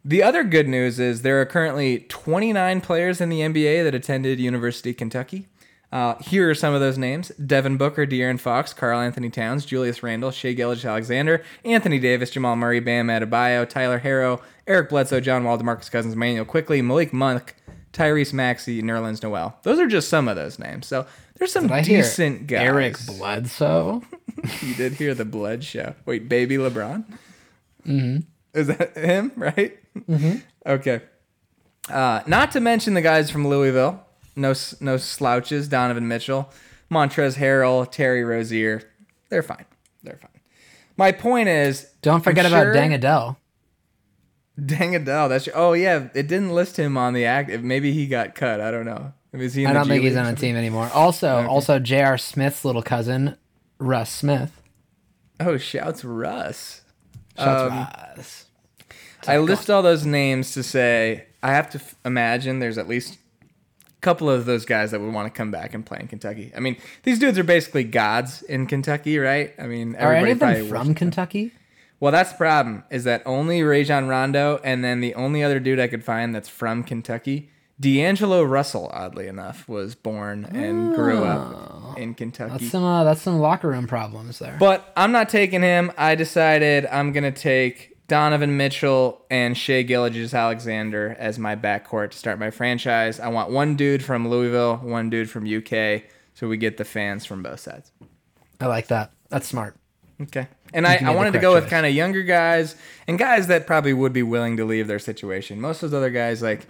The 0.04 0.24
other 0.24 0.44
good 0.44 0.68
news 0.68 1.00
is 1.00 1.22
there 1.22 1.40
are 1.42 1.46
currently 1.46 2.06
29 2.08 2.82
players 2.82 3.20
in 3.20 3.30
the 3.30 3.42
NBA 3.42 3.84
that 3.84 3.94
attended 3.94 4.40
University 4.40 4.92
of 4.92 4.98
Kentucky. 4.98 5.48
Uh, 5.92 6.16
here 6.16 6.50
are 6.50 6.56
some 6.56 6.74
of 6.74 6.82
those 6.82 6.98
names: 6.98 7.30
Devin 7.44 7.78
Booker, 7.78 8.06
De'Aaron 8.06 8.40
Fox, 8.40 8.74
Karl-Anthony 8.74 9.30
Towns, 9.30 9.66
Julius 9.66 10.04
Randle, 10.04 10.32
Shai 10.32 10.54
Gilgeous-Alexander, 10.54 11.44
Anthony 11.64 11.98
Davis, 12.00 12.30
Jamal 12.30 12.56
Murray, 12.58 12.80
Bam 12.82 13.08
Adebayo, 13.08 13.68
Tyler 13.68 14.00
Herro, 14.00 14.42
Eric 14.68 14.90
Bledsoe, 14.90 15.22
John 15.22 15.44
Wall, 15.46 15.58
DeMarcus 15.58 15.90
Cousins, 15.90 16.16
Manuel 16.16 16.44
Quickley, 16.44 16.82
Malik 16.82 17.14
Monk, 17.14 17.56
Tyrese 17.94 18.34
Maxey, 18.34 18.82
Nerlens 18.82 19.24
Noel. 19.24 19.58
Those 19.64 19.80
are 19.80 19.88
just 19.88 20.10
some 20.10 20.28
of 20.28 20.36
those 20.36 20.60
names. 20.60 20.88
So 20.88 21.08
there's 21.38 21.54
some 21.54 21.64
Did 21.68 21.72
I 21.72 21.82
hear 21.84 22.02
decent 22.02 22.48
guys. 22.48 22.62
Eric 22.62 22.98
Bledsoe. 23.06 24.04
You 24.62 24.76
did 24.76 24.94
hear 24.94 25.16
the 25.16 25.26
blood 25.26 25.64
show. 25.64 25.96
Wait, 26.06 26.30
baby 26.30 26.58
LeBron? 26.58 27.04
Mm-hmm. 27.88 28.18
Is 28.54 28.68
that 28.68 28.96
him, 28.96 29.32
right? 29.36 29.80
Mm-hmm. 29.98 30.38
Okay. 30.66 31.02
Uh, 31.90 32.22
not 32.28 32.52
to 32.52 32.60
mention 32.60 32.94
the 32.94 33.02
guys 33.02 33.32
from 33.32 33.48
Louisville. 33.48 34.06
No, 34.38 34.54
no 34.80 34.98
slouches. 34.98 35.68
Donovan 35.68 36.08
Mitchell, 36.08 36.50
Montrezl 36.92 37.38
Harrell, 37.38 37.90
Terry 37.92 38.24
Rozier. 38.24 38.82
They're 39.30 39.44
fine. 39.44 39.66
They're 40.04 40.18
fine. 40.22 40.32
My 40.96 41.12
point 41.12 41.50
is, 41.50 41.92
Don't 42.02 42.24
forget 42.24 42.46
I'm 42.46 42.54
about 42.54 42.64
sure- 42.64 42.74
Dang 42.74 42.94
Adele. 42.94 43.38
Dang 44.64 44.96
Adele. 44.96 45.30
That's 45.30 45.48
oh 45.54 45.74
yeah. 45.74 46.08
It 46.16 46.28
didn't 46.28 46.50
list 46.52 46.78
him 46.78 46.98
on 46.98 47.14
the 47.14 47.26
act. 47.26 47.50
Maybe 47.62 47.92
he 47.94 48.08
got 48.08 48.34
cut. 48.34 48.60
I 48.62 48.72
don't 48.72 48.86
know. 48.86 49.14
Is 49.34 49.54
he 49.54 49.66
I 49.68 49.74
don't 49.74 49.84
G 49.84 49.90
think 49.90 50.04
he's 50.04 50.14
League 50.16 50.26
on 50.26 50.34
a 50.34 50.36
team 50.36 50.56
anymore. 50.56 50.90
Also, 50.94 51.46
also 51.48 51.78
J.R. 51.78 52.18
Smith's 52.18 52.66
little 52.66 52.82
cousin, 52.82 53.36
Russ 53.78 54.10
Smith. 54.12 54.62
Oh, 55.40 55.58
shouts 55.58 56.04
Russ. 56.04 56.82
Shouts 57.38 57.72
Um, 57.72 57.78
Russ. 58.18 58.46
I 59.28 59.38
list 59.38 59.70
all 59.70 59.84
those 59.84 60.06
names 60.08 60.54
to 60.54 60.64
say 60.64 61.26
I 61.44 61.52
have 61.54 61.70
to 61.72 61.78
f- 61.78 61.96
imagine 62.06 62.58
there's 62.60 62.80
at 62.80 62.88
least 62.88 63.20
couple 64.02 64.30
of 64.30 64.46
those 64.46 64.66
guys 64.66 64.92
that 64.92 65.00
would 65.02 65.14
want 65.14 65.32
to 65.32 65.36
come 65.36 65.52
back 65.52 65.74
and 65.74 65.86
play 65.86 66.00
in 66.00 66.08
Kentucky. 66.08 66.52
I 66.56 66.60
mean, 66.60 66.78
these 67.04 67.20
dudes 67.20 67.38
are 67.40 67.44
basically 67.44 67.84
gods 67.84 68.42
in 68.44 68.68
Kentucky, 68.68 69.18
right? 69.18 69.54
I 69.60 69.68
mean, 69.68 69.96
Are 69.96 70.14
any 70.14 70.32
everybody 70.32 70.60
of 70.62 70.70
them 70.70 70.86
from 70.86 70.96
Kentucky? 70.96 71.52
Well, 72.00 72.12
that's 72.12 72.32
the 72.32 72.38
problem. 72.38 72.84
Is 72.92 73.06
that 73.06 73.24
only 73.26 73.64
Rajon 73.64 74.08
Rondo, 74.08 74.60
and 74.64 74.84
then 74.84 75.02
the 75.02 75.16
only 75.16 75.44
other 75.44 75.60
dude 75.60 75.80
I 75.80 75.88
could 75.88 76.04
find 76.04 76.36
that's 76.36 76.50
from 76.50 76.84
Kentucky, 76.84 77.50
D'Angelo 77.80 78.44
Russell, 78.44 78.90
oddly 78.94 79.28
enough, 79.28 79.68
was 79.68 79.96
born 79.96 80.46
and 80.46 80.96
grew 80.96 81.24
up 81.24 81.98
in 81.98 82.14
Kentucky. 82.14 82.52
That's 82.52 82.72
some 82.72 82.84
uh, 82.84 83.04
that's 83.04 83.22
some 83.22 83.40
locker 83.40 83.70
room 83.70 83.88
problems 83.88 84.40
there. 84.40 84.58
But 84.60 84.92
I'm 84.96 85.12
not 85.12 85.30
taking 85.30 85.62
him. 85.62 85.92
I 85.98 86.16
decided 86.16 86.86
I'm 86.88 87.12
gonna 87.12 87.32
take 87.32 87.97
Donovan 88.08 88.56
Mitchell 88.56 89.26
and 89.30 89.58
Shai 89.58 89.82
Gilgeous-Alexander 89.82 91.16
as 91.20 91.38
my 91.38 91.56
backcourt 91.56 92.12
to 92.12 92.18
start 92.18 92.40
my 92.40 92.52
franchise. 92.52 93.20
I 93.20 93.28
want 93.28 93.52
one 93.52 93.76
dude 93.76 94.04
from 94.04 94.28
Louisville, 94.28 94.78
one 94.78 95.10
dude 95.10 95.30
from 95.30 95.44
UK, 95.44 96.04
so 96.34 96.48
we 96.48 96.56
get 96.56 96.78
the 96.78 96.86
fans 96.86 97.26
from 97.26 97.44
both 97.44 97.60
sides. 97.60 97.92
I 98.62 98.68
like 98.68 98.88
that. 98.88 99.12
That's 99.30 99.48
smart. 99.48 99.76
Okay. 100.22 100.48
And 100.74 100.88
I, 100.88 100.96
I 100.96 101.14
wanted 101.14 101.34
to 101.34 101.40
go 101.40 101.54
with 101.54 101.70
kind 101.70 101.86
of 101.86 101.94
younger 101.94 102.24
guys 102.24 102.76
and 103.08 103.20
guys 103.20 103.48
that 103.48 103.68
probably 103.68 103.94
would 103.94 104.14
be 104.14 104.24
willing 104.24 104.58
to 104.58 104.66
leave 104.66 104.88
their 104.88 105.00
situation. 105.00 105.62
Most 105.62 105.84
of 105.84 105.92
those 105.92 105.98
other 105.98 106.10
guys, 106.10 106.42
like 106.42 106.66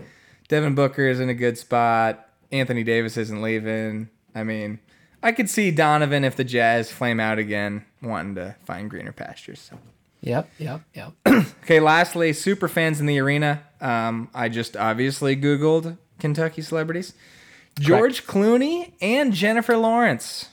Devin 0.48 0.76
Booker, 0.76 1.08
is 1.08 1.20
in 1.20 1.30
a 1.30 1.34
good 1.34 1.58
spot. 1.58 2.28
Anthony 2.52 2.84
Davis 2.84 3.16
isn't 3.16 3.42
leaving. 3.42 4.10
I 4.34 4.44
mean, 4.44 4.80
I 5.22 5.32
could 5.32 5.50
see 5.50 5.72
Donovan 5.72 6.24
if 6.24 6.36
the 6.36 6.44
Jazz 6.44 6.92
flame 6.92 7.20
out 7.20 7.38
again, 7.38 7.86
wanting 8.02 8.36
to 8.36 8.56
find 8.66 8.90
greener 8.90 9.12
pastures. 9.12 9.60
So. 9.60 9.78
Yep, 10.22 10.50
yep, 10.58 10.82
yep. 10.94 11.14
Okay, 11.64 11.82
lastly, 11.82 12.32
super 12.32 12.70
fans 12.70 13.02
in 13.02 13.08
the 13.08 13.20
arena. 13.20 13.62
Um, 13.82 14.30
I 14.34 14.48
just 14.48 14.78
obviously 14.78 15.36
Googled 15.36 15.98
Kentucky 16.18 16.62
celebrities. 16.62 17.14
George 17.78 18.26
Clooney 18.26 18.94
and 19.02 19.34
Jennifer 19.34 19.76
Lawrence. 19.76 20.48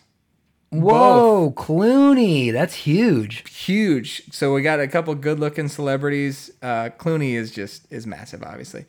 Whoa, 0.71 1.55
Clooney. 1.57 2.53
That's 2.53 2.75
huge. 2.75 3.49
Huge. 3.49 4.25
So 4.33 4.53
we 4.53 4.63
got 4.63 4.81
a 4.81 4.89
couple 4.89 5.15
good 5.15 5.39
looking 5.39 5.69
celebrities. 5.69 6.51
Uh, 6.61 6.91
Clooney 6.99 7.35
is 7.35 7.53
just 7.53 7.91
is 7.93 8.07
massive, 8.09 8.43
obviously. 8.43 8.87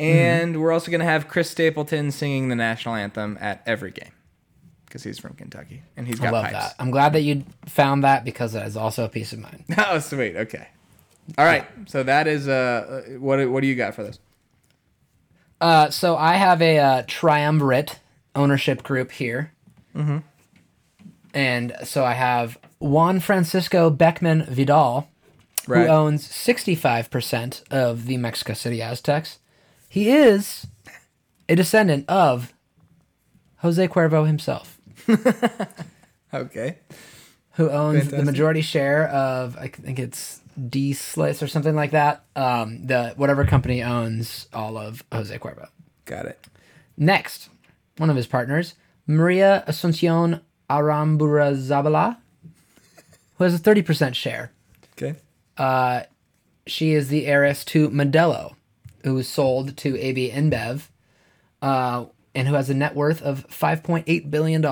And 0.00 0.60
we're 0.60 0.72
also 0.72 0.90
gonna 0.90 1.04
have 1.04 1.28
Chris 1.28 1.50
Stapleton 1.50 2.10
singing 2.10 2.48
the 2.48 2.56
national 2.56 2.96
anthem 2.96 3.38
at 3.40 3.62
every 3.64 3.92
game. 3.92 4.12
Because 4.90 5.04
he's 5.04 5.18
from 5.20 5.34
Kentucky 5.34 5.82
and 5.96 6.06
he's 6.08 6.18
got 6.18 6.28
I 6.28 6.30
love 6.32 6.44
pipes. 6.46 6.58
that. 6.58 6.74
I'm 6.80 6.90
glad 6.90 7.12
that 7.12 7.20
you 7.22 7.44
found 7.66 8.02
that 8.02 8.24
because 8.24 8.52
that 8.54 8.66
is 8.66 8.76
also 8.76 9.04
a 9.04 9.08
piece 9.08 9.32
of 9.32 9.38
mind. 9.38 9.64
Oh, 9.78 10.00
sweet. 10.00 10.34
Okay. 10.36 10.66
All 11.38 11.44
right. 11.44 11.64
So 11.86 12.02
that 12.02 12.26
is 12.26 12.48
uh, 12.48 13.04
what 13.20 13.48
what 13.48 13.60
do 13.60 13.68
you 13.68 13.76
got 13.76 13.94
for 13.94 14.02
this? 14.02 14.18
Uh, 15.60 15.90
so 15.90 16.16
I 16.16 16.34
have 16.34 16.60
a 16.60 16.78
uh, 16.78 17.02
triumvirate 17.06 18.00
ownership 18.34 18.82
group 18.82 19.12
here. 19.12 19.52
Mm-hmm. 19.94 20.18
And 21.34 21.76
so 21.84 22.04
I 22.04 22.14
have 22.14 22.58
Juan 22.80 23.20
Francisco 23.20 23.90
Beckmann 23.90 24.46
Vidal, 24.48 25.08
Right. 25.68 25.82
who 25.86 25.92
owns 25.92 26.26
65% 26.26 27.62
of 27.70 28.06
the 28.06 28.16
Mexico 28.16 28.54
City 28.54 28.80
Aztecs. 28.82 29.38
He 29.88 30.10
is 30.10 30.66
a 31.48 31.54
descendant 31.54 32.08
of 32.08 32.52
Jose 33.58 33.86
Cuervo 33.88 34.26
himself, 34.26 34.79
Okay. 36.32 36.78
who 37.54 37.68
owns 37.70 38.08
the 38.08 38.22
majority 38.22 38.60
share 38.62 39.08
of, 39.08 39.56
I 39.56 39.66
think 39.68 39.98
it's 39.98 40.40
D 40.68 40.92
Slice 40.92 41.42
or 41.42 41.48
something 41.48 41.74
like 41.74 41.90
that. 41.90 42.24
Um, 42.36 42.86
the 42.86 43.14
whatever 43.16 43.44
company 43.44 43.82
owns 43.82 44.46
all 44.52 44.78
of 44.78 45.02
Jose 45.12 45.36
Cuervo. 45.38 45.68
Got 46.04 46.26
it. 46.26 46.38
Next, 46.96 47.48
one 47.96 48.10
of 48.10 48.16
his 48.16 48.26
partners, 48.28 48.74
Maria 49.06 49.64
Asuncion 49.66 50.40
Aramburuzabala, 50.68 52.18
who 53.38 53.44
has 53.44 53.54
a 53.54 53.58
30% 53.58 54.14
share. 54.14 54.52
Okay. 54.92 55.16
Uh, 55.56 56.02
She 56.66 56.92
is 56.92 57.08
the 57.08 57.26
heiress 57.26 57.64
to 57.66 57.88
Modelo, 57.90 58.54
who 59.02 59.14
was 59.14 59.28
sold 59.28 59.76
to 59.78 59.98
AB 59.98 60.30
InBev, 60.30 60.82
uh, 61.62 62.04
and 62.34 62.48
who 62.48 62.54
has 62.54 62.70
a 62.70 62.74
net 62.74 62.94
worth 62.94 63.22
of 63.22 63.46
$5.8 63.48 64.30
billion. 64.30 64.64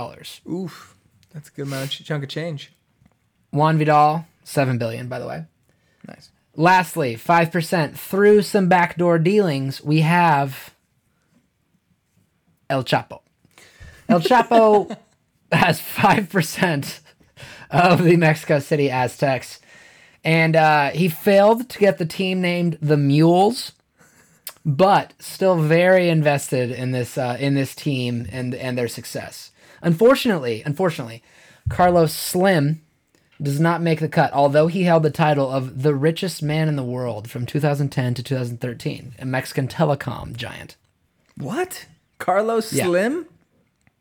Oof. 0.50 0.96
That's 1.32 1.48
a 1.48 1.52
good 1.52 1.66
amount 1.66 1.84
of 1.84 1.90
ch- 1.90 2.04
chunk 2.04 2.22
of 2.24 2.30
change. 2.30 2.72
Juan 3.50 3.78
Vidal, 3.78 4.26
7 4.44 4.78
billion, 4.78 5.08
by 5.08 5.18
the 5.18 5.26
way. 5.26 5.44
Nice. 6.06 6.30
Lastly, 6.54 7.16
5% 7.16 7.94
through 7.94 8.42
some 8.42 8.68
backdoor 8.68 9.18
dealings, 9.18 9.82
we 9.82 10.00
have 10.00 10.74
El 12.68 12.84
Chapo. 12.84 13.20
El 14.08 14.20
Chapo 14.20 14.96
has 15.52 15.80
5% 15.80 17.00
of 17.70 18.02
the 18.02 18.16
Mexico 18.16 18.58
City 18.58 18.90
Aztecs. 18.90 19.60
And 20.24 20.56
uh, 20.56 20.90
he 20.90 21.08
failed 21.08 21.68
to 21.70 21.78
get 21.78 21.98
the 21.98 22.06
team 22.06 22.40
named 22.40 22.78
the 22.82 22.96
Mules, 22.96 23.72
but 24.68 25.14
still 25.18 25.56
very 25.56 26.10
invested 26.10 26.70
in 26.70 26.92
this 26.92 27.16
uh, 27.16 27.36
in 27.40 27.54
this 27.54 27.74
team 27.74 28.28
and 28.30 28.54
and 28.54 28.76
their 28.76 28.86
success. 28.88 29.50
Unfortunately, 29.80 30.62
unfortunately, 30.66 31.22
Carlos 31.70 32.12
Slim 32.12 32.82
does 33.40 33.58
not 33.58 33.80
make 33.80 34.00
the 34.00 34.08
cut, 34.08 34.32
although 34.34 34.66
he 34.66 34.82
held 34.82 35.04
the 35.04 35.10
title 35.10 35.48
of 35.50 35.82
the 35.84 35.94
richest 35.94 36.42
man 36.42 36.68
in 36.68 36.76
the 36.76 36.82
world 36.84 37.30
from 37.30 37.46
2010 37.46 38.14
to 38.14 38.22
2013, 38.22 39.14
a 39.20 39.24
Mexican 39.24 39.68
telecom 39.68 40.36
giant. 40.36 40.76
What? 41.36 41.86
Carlos 42.18 42.72
Yeah. 42.72 42.84
Slim? 42.86 43.26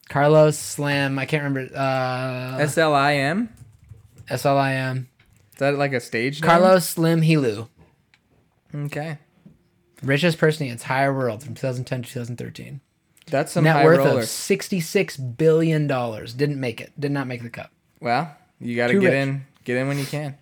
Carlos 0.09 0.57
Slim, 0.57 1.19
I 1.19 1.25
can't 1.25 1.43
remember. 1.43 1.73
Uh, 1.73 2.57
S 2.59 2.77
L 2.77 2.93
I 2.95 3.13
M? 3.13 3.49
S 4.29 4.45
L 4.45 4.57
I 4.57 4.73
M. 4.73 5.07
Is 5.53 5.59
that 5.59 5.75
like 5.77 5.93
a 5.93 5.99
stage 5.99 6.41
name? 6.41 6.49
Carlos 6.49 6.89
Slim 6.89 7.21
Helu, 7.21 7.67
Okay. 8.75 9.17
Richest 10.03 10.37
person 10.37 10.63
in 10.63 10.69
the 10.69 10.73
entire 10.73 11.13
world 11.13 11.43
from 11.43 11.55
2010 11.55 12.03
to 12.03 12.09
2013. 12.09 12.81
That's 13.29 13.51
some 13.51 13.63
Net 13.65 13.75
high 13.77 13.85
worth 13.85 13.97
roller. 13.99 14.19
of 14.21 14.25
66 14.27 15.17
billion 15.17 15.87
dollars. 15.87 16.33
Didn't 16.33 16.59
make 16.59 16.79
it. 16.79 16.93
Did 16.99 17.11
not 17.11 17.27
make 17.27 17.43
the 17.43 17.49
cut. 17.49 17.69
Well, 17.99 18.33
you 18.59 18.75
got 18.75 18.87
to 18.87 18.93
get 18.99 19.07
rich. 19.07 19.13
in. 19.15 19.45
Get 19.65 19.77
in 19.77 19.87
when 19.87 19.99
you 19.99 20.05
can. 20.05 20.37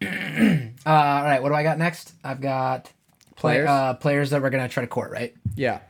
Uh, 0.86 0.90
all 0.90 1.24
right, 1.24 1.42
what 1.42 1.48
do 1.48 1.54
I 1.56 1.64
got 1.64 1.78
next? 1.78 2.12
I've 2.22 2.40
got 2.40 2.84
play, 3.34 3.54
Players? 3.54 3.68
uh, 3.68 3.94
players 3.94 4.30
that 4.30 4.40
we're 4.40 4.50
gonna 4.50 4.68
try 4.68 4.82
to 4.82 4.86
court, 4.86 5.10
right? 5.10 5.34
Yeah. 5.56 5.80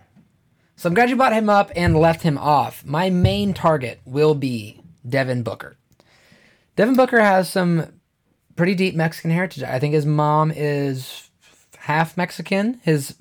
So 0.77 0.89
I'm 0.89 0.95
glad 0.95 1.11
you 1.11 1.17
brought 1.17 1.35
him 1.35 1.51
up 1.51 1.71
and 1.77 1.95
left 1.99 2.23
him 2.23 2.39
off. 2.39 2.83
My 2.87 3.11
main 3.11 3.53
target 3.53 4.01
will 4.07 4.35
be 4.35 4.81
Devin 5.07 5.43
Booker. 5.43 5.77
Devin 6.77 6.95
Booker 6.97 7.21
has 7.21 7.51
some 7.51 7.93
pretty 8.57 8.75
deep 8.75 8.95
Mexican 8.95 9.31
heritage. 9.33 9.63
I 9.65 9.79
think 9.79 9.93
his 9.93 10.07
mom 10.07 10.51
is 10.55 11.26
half 11.87 12.17
Mexican. 12.17 12.81
His 12.83 13.15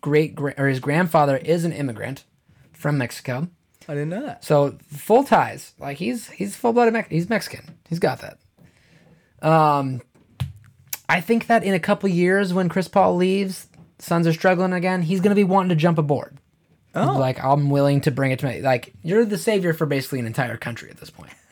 great 0.00 0.34
gra- 0.34 0.54
or 0.56 0.68
his 0.68 0.80
grandfather 0.80 1.36
is 1.36 1.64
an 1.64 1.72
immigrant 1.72 2.24
from 2.72 2.96
Mexico. 2.96 3.48
I 3.88 3.92
didn't 3.92 4.08
know 4.08 4.24
that. 4.24 4.42
So 4.44 4.78
full 4.88 5.22
ties. 5.22 5.74
Like 5.78 5.98
he's 5.98 6.30
he's 6.30 6.56
full 6.56 6.72
blooded. 6.72 6.94
Mex- 6.94 7.10
he's 7.10 7.28
Mexican. 7.28 7.76
He's 7.88 7.98
got 7.98 8.20
that. 8.22 8.38
Um, 9.46 10.00
I 11.08 11.20
think 11.20 11.46
that 11.48 11.62
in 11.62 11.74
a 11.74 11.78
couple 11.78 12.08
years 12.08 12.54
when 12.54 12.68
Chris 12.68 12.88
Paul 12.88 13.16
leaves, 13.16 13.68
Suns 13.98 14.26
are 14.26 14.32
struggling 14.32 14.72
again. 14.72 15.02
He's 15.02 15.20
gonna 15.20 15.34
be 15.34 15.44
wanting 15.44 15.68
to 15.68 15.76
jump 15.76 15.98
aboard. 15.98 16.38
Oh. 16.94 17.18
Like 17.18 17.44
I'm 17.44 17.68
willing 17.68 18.00
to 18.02 18.10
bring 18.10 18.32
it 18.32 18.38
to 18.38 18.46
me. 18.46 18.62
Like 18.62 18.94
you're 19.02 19.26
the 19.26 19.38
savior 19.38 19.74
for 19.74 19.84
basically 19.84 20.20
an 20.20 20.26
entire 20.26 20.56
country 20.56 20.90
at 20.90 20.96
this 20.98 21.10
point. 21.10 21.32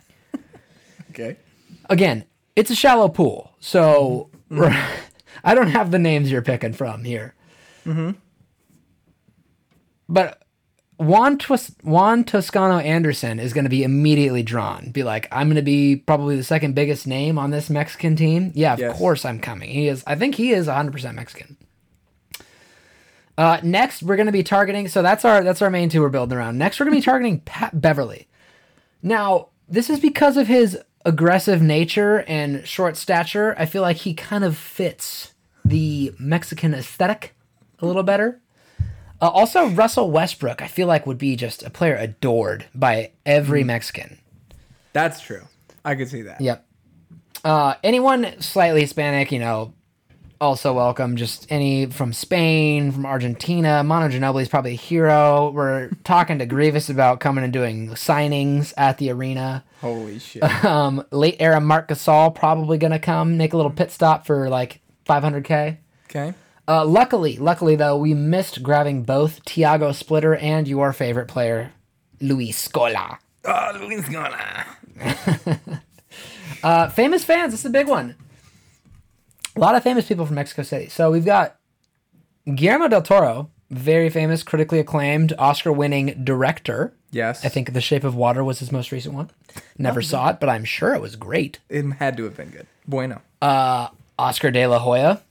Okay. 1.10 1.36
Again, 1.88 2.24
it's 2.56 2.72
a 2.72 2.74
shallow 2.74 3.08
pool, 3.08 3.52
so 3.60 4.30
I 5.44 5.54
don't 5.54 5.68
have 5.68 5.90
the 5.90 5.98
names 5.98 6.30
you're 6.30 6.42
picking 6.42 6.72
from 6.72 7.04
here. 7.04 7.34
But 10.08 10.42
Juan, 10.96 11.38
Tos- 11.38 11.74
Juan 11.82 12.24
Toscano 12.24 12.78
Anderson 12.78 13.38
is 13.40 13.52
going 13.52 13.64
to 13.64 13.70
be 13.70 13.82
immediately 13.82 14.42
drawn. 14.42 14.90
Be 14.90 15.02
like, 15.02 15.28
I'm 15.32 15.48
going 15.48 15.56
to 15.56 15.62
be 15.62 15.96
probably 15.96 16.36
the 16.36 16.44
second 16.44 16.74
biggest 16.74 17.06
name 17.06 17.38
on 17.38 17.50
this 17.50 17.68
Mexican 17.70 18.16
team. 18.16 18.52
Yeah, 18.54 18.74
of 18.74 18.78
Yes. 18.78 18.96
course 18.98 19.24
I'm 19.24 19.40
coming. 19.40 19.70
He 19.70 19.88
is. 19.88 20.04
I 20.06 20.14
think 20.14 20.34
he 20.36 20.52
is 20.52 20.66
100% 20.66 21.14
Mexican. 21.14 21.56
Uh, 23.36 23.58
next, 23.64 24.02
we're 24.02 24.16
going 24.16 24.26
to 24.26 24.32
be 24.32 24.44
targeting. 24.44 24.86
So 24.88 25.02
that's 25.02 25.24
our 25.24 25.42
that's 25.42 25.60
our 25.60 25.70
main 25.70 25.88
two 25.88 26.00
we're 26.02 26.08
building 26.08 26.38
around. 26.38 26.56
Next, 26.56 26.78
we're 26.78 26.86
going 26.86 26.94
to 26.94 27.00
be 27.00 27.04
targeting 27.10 27.40
Pat 27.40 27.80
Beverley. 27.80 28.28
Now, 29.02 29.48
this 29.68 29.90
is 29.90 29.98
because 29.98 30.36
of 30.36 30.46
his 30.46 30.78
aggressive 31.04 31.60
nature 31.60 32.24
and 32.28 32.66
short 32.66 32.96
stature. 32.96 33.54
I 33.58 33.66
feel 33.66 33.82
like 33.82 33.98
he 33.98 34.14
kind 34.14 34.44
of 34.44 34.56
fits 34.56 35.33
the 35.64 36.12
Mexican 36.18 36.74
aesthetic 36.74 37.34
a 37.80 37.86
little 37.86 38.02
better. 38.02 38.40
Uh, 39.20 39.28
also, 39.28 39.68
Russell 39.68 40.10
Westbrook, 40.10 40.60
I 40.60 40.66
feel 40.66 40.86
like 40.86 41.06
would 41.06 41.18
be 41.18 41.36
just 41.36 41.62
a 41.62 41.70
player 41.70 41.96
adored 41.96 42.66
by 42.74 43.12
every 43.24 43.64
Mexican. 43.64 44.18
That's 44.92 45.20
true. 45.20 45.42
I 45.84 45.94
could 45.94 46.08
see 46.08 46.22
that. 46.22 46.40
Yep. 46.40 46.66
Uh, 47.44 47.74
anyone 47.82 48.40
slightly 48.40 48.80
Hispanic, 48.80 49.30
you 49.32 49.38
know, 49.38 49.74
also 50.40 50.72
welcome. 50.72 51.16
Just 51.16 51.46
any 51.50 51.86
from 51.86 52.12
Spain, 52.12 52.92
from 52.92 53.06
Argentina. 53.06 53.82
Manu 53.82 54.14
Ginobili 54.14 54.42
is 54.42 54.48
probably 54.48 54.72
a 54.72 54.76
hero. 54.76 55.50
We're 55.50 55.90
talking 56.04 56.38
to 56.38 56.46
Grievous 56.46 56.88
about 56.88 57.20
coming 57.20 57.44
and 57.44 57.52
doing 57.52 57.90
signings 57.90 58.72
at 58.76 58.98
the 58.98 59.10
arena. 59.10 59.64
Holy 59.80 60.18
shit. 60.18 60.42
Um, 60.64 61.04
late 61.10 61.36
era 61.40 61.60
Marc 61.60 61.88
Gasol 61.88 62.34
probably 62.34 62.78
gonna 62.78 62.98
come 62.98 63.36
make 63.36 63.52
a 63.52 63.56
little 63.56 63.70
pit 63.70 63.90
stop 63.90 64.26
for 64.26 64.48
like 64.48 64.80
500k. 65.06 65.78
Okay. 66.10 66.34
Uh, 66.66 66.84
luckily, 66.84 67.36
luckily 67.36 67.76
though, 67.76 67.96
we 67.96 68.14
missed 68.14 68.62
grabbing 68.62 69.02
both 69.02 69.44
Tiago 69.44 69.92
Splitter 69.92 70.34
and 70.36 70.66
your 70.66 70.92
favorite 70.92 71.28
player, 71.28 71.72
Luis 72.20 72.68
Scola. 72.68 73.18
Oh, 73.44 73.78
Luis 73.80 74.02
Gona. 74.08 74.64
Uh, 76.62 76.88
famous 76.88 77.22
fans, 77.24 77.52
this 77.52 77.60
is 77.60 77.66
a 77.66 77.70
big 77.70 77.86
one. 77.86 78.14
A 79.54 79.60
lot 79.60 79.74
of 79.74 79.82
famous 79.82 80.08
people 80.08 80.24
from 80.24 80.36
Mexico 80.36 80.62
City. 80.62 80.88
So 80.88 81.10
we've 81.10 81.24
got 81.24 81.56
Guillermo 82.46 82.88
del 82.88 83.02
Toro, 83.02 83.50
very 83.70 84.08
famous, 84.08 84.42
critically 84.42 84.78
acclaimed, 84.78 85.34
Oscar-winning 85.38 86.22
director. 86.24 86.94
Yes. 87.10 87.44
I 87.44 87.50
think 87.50 87.74
The 87.74 87.82
Shape 87.82 88.02
of 88.02 88.14
Water 88.16 88.42
was 88.42 88.60
his 88.60 88.72
most 88.72 88.92
recent 88.92 89.14
one. 89.14 89.30
Never 89.76 90.00
saw 90.00 90.30
it, 90.30 90.40
but 90.40 90.48
I'm 90.48 90.64
sure 90.64 90.94
it 90.94 91.02
was 91.02 91.16
great. 91.16 91.58
it 91.68 91.84
had 91.96 92.16
to 92.16 92.24
have 92.24 92.36
been 92.36 92.48
good. 92.48 92.66
Bueno. 92.88 93.20
Oscar 94.18 94.50
De 94.50 94.66
La 94.66 94.78
Hoya. 94.78 95.22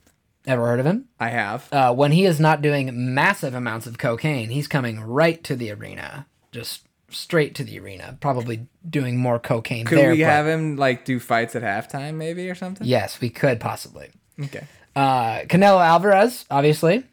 Ever 0.46 0.66
heard 0.68 0.80
of 0.82 0.86
him? 0.86 1.06
I 1.20 1.30
have. 1.30 1.72
Uh, 1.72 1.94
when 1.94 2.12
he 2.12 2.26
is 2.26 2.40
not 2.40 2.62
doing 2.62 3.14
massive 3.14 3.54
amounts 3.54 3.88
of 3.88 3.98
cocaine, 3.98 4.50
he's 4.50 4.68
coming 4.68 5.00
right 5.00 5.42
to 5.46 5.56
the 5.56 5.72
arena, 5.72 6.28
just 6.52 6.86
straight 7.10 7.56
to 7.56 7.64
the 7.64 7.80
arena. 7.80 8.18
Probably 8.20 8.68
doing 8.90 9.18
more 9.18 9.40
cocaine 9.40 9.86
Could 9.86 9.98
there. 10.00 10.12
we 10.12 10.18
but- 10.22 10.26
have 10.30 10.46
him 10.46 10.76
like 10.76 11.06
do 11.06 11.18
fights 11.20 11.56
at 11.56 11.62
halftime, 11.64 12.16
maybe 12.16 12.50
or 12.50 12.56
something? 12.56 12.86
Yes, 12.86 13.22
we 13.22 13.30
could 13.30 13.62
possibly. 13.62 14.10
Okay. 14.38 14.66
Uh, 14.96 15.40
Canelo 15.46 15.82
Alvarez, 15.84 16.44
obviously, 16.52 17.04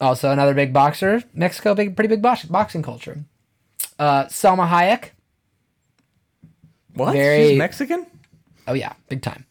also 0.00 0.30
another 0.32 0.52
big 0.52 0.72
boxer. 0.72 1.22
Mexico, 1.34 1.72
big, 1.74 1.94
pretty 1.94 2.08
big 2.08 2.20
box, 2.20 2.44
boxing 2.46 2.82
culture. 2.82 3.24
Uh, 3.98 4.24
Salma 4.24 4.68
Hayek. 4.68 5.10
What? 6.94 7.12
Very- 7.12 7.50
She's 7.50 7.58
Mexican? 7.58 8.06
Oh 8.66 8.72
yeah, 8.74 8.94
big 9.08 9.22
time, 9.22 9.45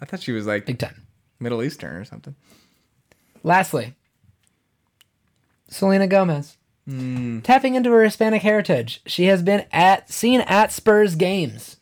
I 0.00 0.04
thought 0.04 0.22
she 0.22 0.32
was 0.32 0.46
like 0.46 0.66
big 0.66 0.78
time. 0.78 1.06
Middle 1.40 1.62
Eastern 1.62 1.96
or 1.96 2.04
something. 2.04 2.34
Lastly, 3.42 3.94
Selena 5.68 6.06
Gomez. 6.06 6.56
Hmm. 6.86 7.40
Tapping 7.40 7.74
into 7.74 7.90
her 7.90 8.04
Hispanic 8.04 8.42
heritage, 8.42 9.02
she 9.06 9.24
has 9.24 9.42
been 9.42 9.66
at 9.72 10.10
seen 10.10 10.40
at 10.42 10.72
Spurs 10.72 11.16
games. 11.16 11.76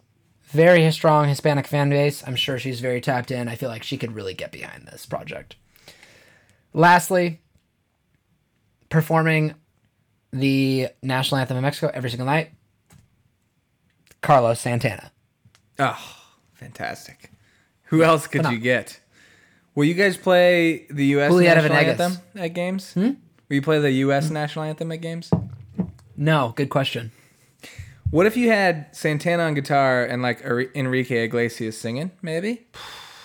Very 0.45 0.91
strong 0.93 1.29
Hispanic 1.29 1.67
fan 1.67 1.91
base. 1.91 2.23
I'm 2.27 2.37
sure 2.37 2.59
she's 2.59 2.81
very 2.81 3.01
tapped 3.01 3.31
in. 3.31 3.49
I 3.49 3.57
feel 3.57 3.69
like 3.69 3.83
she 3.83 3.99
could 3.99 4.15
really 4.15 4.35
get 4.35 4.53
behind 4.53 4.87
this 4.87 5.05
project. 5.05 5.57
Lastly, 6.73 7.41
performing 8.89 9.55
the 10.33 10.89
national 11.03 11.41
anthem 11.41 11.57
of 11.57 11.63
Mexico 11.63 11.91
every 11.93 12.11
single 12.11 12.27
night, 12.27 12.51
Carlos 14.23 14.61
Santana. 14.61 15.13
Oh, 15.79 16.17
fantastic. 16.55 17.31
Who 17.95 18.03
else 18.03 18.27
could 18.27 18.45
you 18.47 18.59
get? 18.59 18.99
Will 19.77 19.85
you 19.85 19.95
guys 19.95 20.17
play 20.17 20.87
the 20.91 21.07
U.S. 21.07 21.31
Julieta 21.33 21.45
national 21.45 21.63
Venegas. 21.69 22.01
anthem 22.01 22.23
at 22.37 22.49
games? 22.49 22.93
Hmm? 22.95 23.01
Will 23.49 23.57
you 23.57 23.63
play 23.63 23.79
the 23.79 23.91
U.S. 23.93 24.31
national 24.31 24.65
anthem 24.65 24.91
at 24.91 25.01
games? 25.01 25.31
No, 26.17 26.53
good 26.57 26.71
question. 26.71 27.13
What 28.11 28.27
if 28.27 28.37
you 28.37 28.51
had 28.51 28.87
Santana 28.95 29.45
on 29.45 29.55
guitar 29.55 30.05
and 30.05 30.23
like 30.23 30.41
Enrique 30.75 31.25
Iglesias 31.25 31.79
singing? 31.81 32.11
Maybe. 32.21 32.67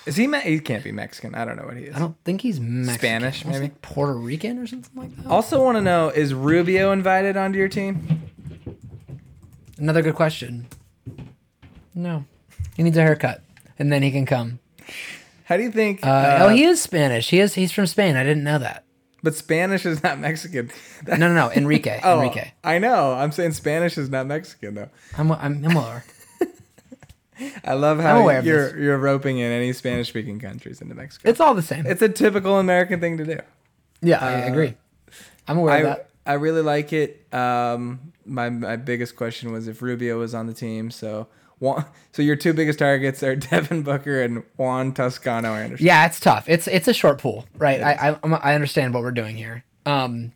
Is 0.05 0.15
he? 0.15 0.27
Me- 0.27 0.39
he 0.41 0.59
can't 0.59 0.83
be 0.83 0.91
Mexican. 0.91 1.33
I 1.33 1.45
don't 1.45 1.55
know 1.55 1.65
what 1.65 1.77
he 1.77 1.85
is. 1.85 1.95
I 1.95 1.99
don't 1.99 2.15
think 2.23 2.41
he's 2.41 2.59
Mexican. 2.59 2.99
Spanish, 2.99 3.45
I 3.45 3.47
was 3.47 3.59
maybe? 3.59 3.71
like 3.71 3.81
Puerto 3.81 4.13
Rican 4.13 4.59
or 4.59 4.67
something 4.67 5.01
like 5.01 5.15
that. 5.17 5.27
Also, 5.27 5.63
want 5.63 5.77
to 5.77 5.81
know 5.81 6.09
is 6.09 6.33
Rubio 6.33 6.91
invited 6.91 7.37
onto 7.37 7.57
your 7.57 7.69
team? 7.69 8.21
Another 9.77 10.01
good 10.03 10.15
question. 10.15 10.67
No. 11.95 12.25
He 12.75 12.83
needs 12.83 12.97
a 12.97 13.01
haircut. 13.01 13.41
And 13.79 13.91
then 13.91 14.03
he 14.03 14.11
can 14.11 14.25
come. 14.25 14.59
How 15.45 15.57
do 15.57 15.63
you 15.63 15.71
think? 15.71 16.05
Uh, 16.05 16.39
oh, 16.41 16.49
he 16.49 16.63
is 16.63 16.81
Spanish. 16.81 17.29
He 17.29 17.39
is. 17.39 17.55
He's 17.55 17.71
from 17.71 17.87
Spain. 17.87 18.15
I 18.15 18.23
didn't 18.23 18.43
know 18.43 18.59
that. 18.59 18.83
But 19.23 19.35
Spanish 19.35 19.85
is 19.85 20.03
not 20.03 20.19
Mexican. 20.19 20.71
No, 21.07 21.15
no, 21.15 21.33
no. 21.33 21.51
Enrique. 21.51 21.99
Oh, 22.03 22.19
Enrique. 22.21 22.51
I 22.63 22.77
know. 22.77 23.13
I'm 23.13 23.31
saying 23.31 23.53
Spanish 23.53 23.97
is 23.97 24.09
not 24.09 24.27
Mexican 24.27 24.75
though. 24.75 24.89
I'm. 25.17 25.31
I'm. 25.31 25.65
I'm 25.65 25.75
aware. 25.75 26.05
I 27.63 27.73
love 27.73 27.99
how 27.99 28.27
you're 28.41 28.77
you're 28.77 28.97
roping 28.97 29.39
in 29.39 29.51
any 29.51 29.73
Spanish 29.73 30.09
speaking 30.09 30.39
countries 30.39 30.81
into 30.81 30.93
Mexico. 30.93 31.29
It's 31.29 31.39
all 31.39 31.55
the 31.55 31.61
same. 31.61 31.85
It's 31.85 32.01
a 32.01 32.09
typical 32.09 32.59
American 32.59 32.99
thing 32.99 33.17
to 33.17 33.25
do. 33.25 33.39
yeah, 34.01 34.19
I 34.19 34.31
agree. 34.41 34.75
I'm 35.47 35.57
aware 35.57 35.77
of 35.77 35.83
that. 35.83 36.09
I 36.25 36.33
really 36.33 36.61
like 36.61 36.93
it. 36.93 37.25
Um, 37.33 38.13
my 38.25 38.49
my 38.49 38.75
biggest 38.75 39.15
question 39.15 39.51
was 39.51 39.67
if 39.67 39.81
Rubio 39.81 40.19
was 40.19 40.35
on 40.35 40.47
the 40.47 40.53
team. 40.53 40.91
So 40.91 41.27
Juan, 41.59 41.85
so 42.11 42.21
your 42.21 42.35
two 42.35 42.53
biggest 42.53 42.79
targets 42.79 43.21
are 43.23 43.35
Devin 43.35 43.83
Booker 43.83 44.21
and 44.21 44.43
Juan 44.57 44.93
Toscano 44.93 45.53
Anderson. 45.53 45.85
Yeah, 45.85 46.05
it's 46.05 46.19
tough. 46.19 46.47
It's 46.47 46.67
it's 46.67 46.87
a 46.87 46.93
short 46.93 47.19
pool, 47.19 47.45
right? 47.57 47.81
I, 47.81 47.91
I 47.93 48.07
I'm- 48.23 48.33
understand 48.33 48.93
what 48.93 49.03
we're 49.03 49.11
doing 49.11 49.35
here. 49.35 49.63
Um, 49.85 50.31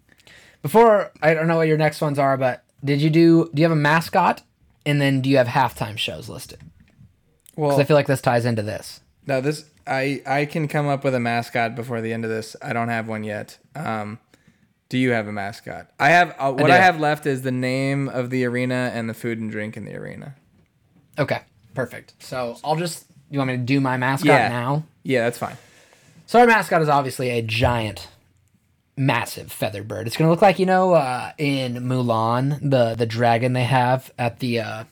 before 0.61 1.11
I 1.21 1.33
don't 1.33 1.47
know 1.47 1.57
what 1.57 1.67
your 1.67 1.77
next 1.77 2.01
ones 2.01 2.19
are, 2.19 2.37
but 2.37 2.63
did 2.83 3.01
you 3.01 3.09
do? 3.09 3.49
Do 3.53 3.61
you 3.61 3.63
have 3.65 3.71
a 3.71 3.75
mascot? 3.79 4.41
And 4.85 4.99
then 4.99 5.21
do 5.21 5.29
you 5.29 5.37
have 5.37 5.47
halftime 5.47 5.97
shows 5.97 6.27
listed? 6.27 6.59
Well, 7.55 7.79
I 7.79 7.83
feel 7.85 7.95
like 7.95 8.07
this 8.07 8.21
ties 8.21 8.45
into 8.45 8.61
this. 8.63 8.99
no, 9.25 9.39
this 9.39 9.65
I 9.87 10.21
I 10.25 10.45
can 10.45 10.67
come 10.67 10.87
up 10.87 11.03
with 11.03 11.15
a 11.15 11.19
mascot 11.19 11.75
before 11.75 12.01
the 12.01 12.11
end 12.11 12.25
of 12.25 12.31
this. 12.31 12.55
I 12.61 12.73
don't 12.73 12.89
have 12.89 13.07
one 13.07 13.23
yet. 13.23 13.57
Um, 13.75 14.19
do 14.89 14.97
you 14.97 15.11
have 15.11 15.27
a 15.27 15.31
mascot? 15.31 15.89
I 15.99 16.09
have. 16.09 16.35
Uh, 16.37 16.51
what 16.51 16.67
do. 16.67 16.73
I 16.73 16.77
have 16.77 16.99
left 16.99 17.25
is 17.25 17.43
the 17.43 17.51
name 17.51 18.09
of 18.09 18.29
the 18.29 18.43
arena 18.45 18.91
and 18.93 19.09
the 19.09 19.13
food 19.13 19.39
and 19.39 19.49
drink 19.49 19.77
in 19.77 19.85
the 19.85 19.95
arena. 19.95 20.35
Okay, 21.17 21.41
perfect. 21.73 22.13
So 22.19 22.57
I'll 22.63 22.75
just. 22.75 23.05
You 23.29 23.39
want 23.39 23.49
me 23.51 23.57
to 23.57 23.63
do 23.63 23.79
my 23.81 23.97
mascot 23.97 24.27
Yeah. 24.27 24.49
now? 24.49 24.83
Yeah, 25.03 25.23
that's 25.23 25.37
fine. 25.39 25.57
So 26.27 26.39
our 26.39 26.45
mascot 26.45 26.81
is 26.81 26.89
obviously 26.89 27.29
a 27.31 27.41
giant, 27.41 28.07
massive 28.95 29.51
feather 29.51 29.83
bird. 29.83 30.05
It's 30.07 30.15
gonna 30.17 30.29
look 30.29 30.41
like 30.41 30.59
you 30.59 30.65
know 30.65 30.93
uh, 30.93 31.31
in 31.37 31.75
Mulan 31.75 32.59
the 32.69 32.95
the 32.95 33.05
dragon 33.05 33.53
they 33.53 33.63
have 33.63 34.11
at 34.19 34.39
the 34.39 34.59
uh, 34.59 34.83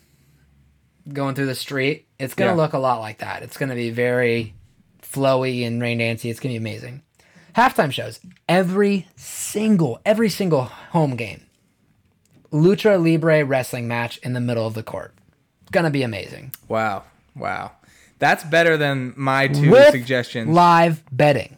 going 1.11 1.35
through 1.35 1.45
the 1.47 1.55
street. 1.55 2.07
It's 2.19 2.33
gonna 2.33 2.51
Yeah. 2.51 2.55
look 2.57 2.73
a 2.73 2.79
lot 2.79 2.99
like 2.99 3.19
that. 3.19 3.43
It's 3.43 3.57
gonna 3.57 3.75
be 3.75 3.89
very 3.91 4.53
flowy 5.01 5.65
and 5.65 5.81
rain 5.81 5.99
dancey. 5.99 6.29
It's 6.29 6.39
gonna 6.39 6.53
be 6.53 6.57
amazing. 6.57 7.01
Halftime 7.55 7.91
shows 7.91 8.19
every 8.49 9.07
single 9.15 9.99
every 10.05 10.29
single 10.29 10.63
home 10.65 11.15
game. 11.15 11.45
Lucha 12.51 13.01
Libre 13.01 13.45
wrestling 13.45 13.87
match 13.87 14.17
in 14.19 14.33
the 14.33 14.39
middle 14.41 14.65
of 14.67 14.73
the 14.73 14.83
court. 14.83 15.13
Gonna 15.71 15.89
be 15.89 16.03
amazing. 16.03 16.51
Wow, 16.67 17.03
wow, 17.35 17.71
that's 18.19 18.43
better 18.43 18.77
than 18.77 19.13
my 19.15 19.47
two 19.47 19.71
With 19.71 19.91
suggestions. 19.91 20.49
live 20.49 21.03
betting. 21.11 21.57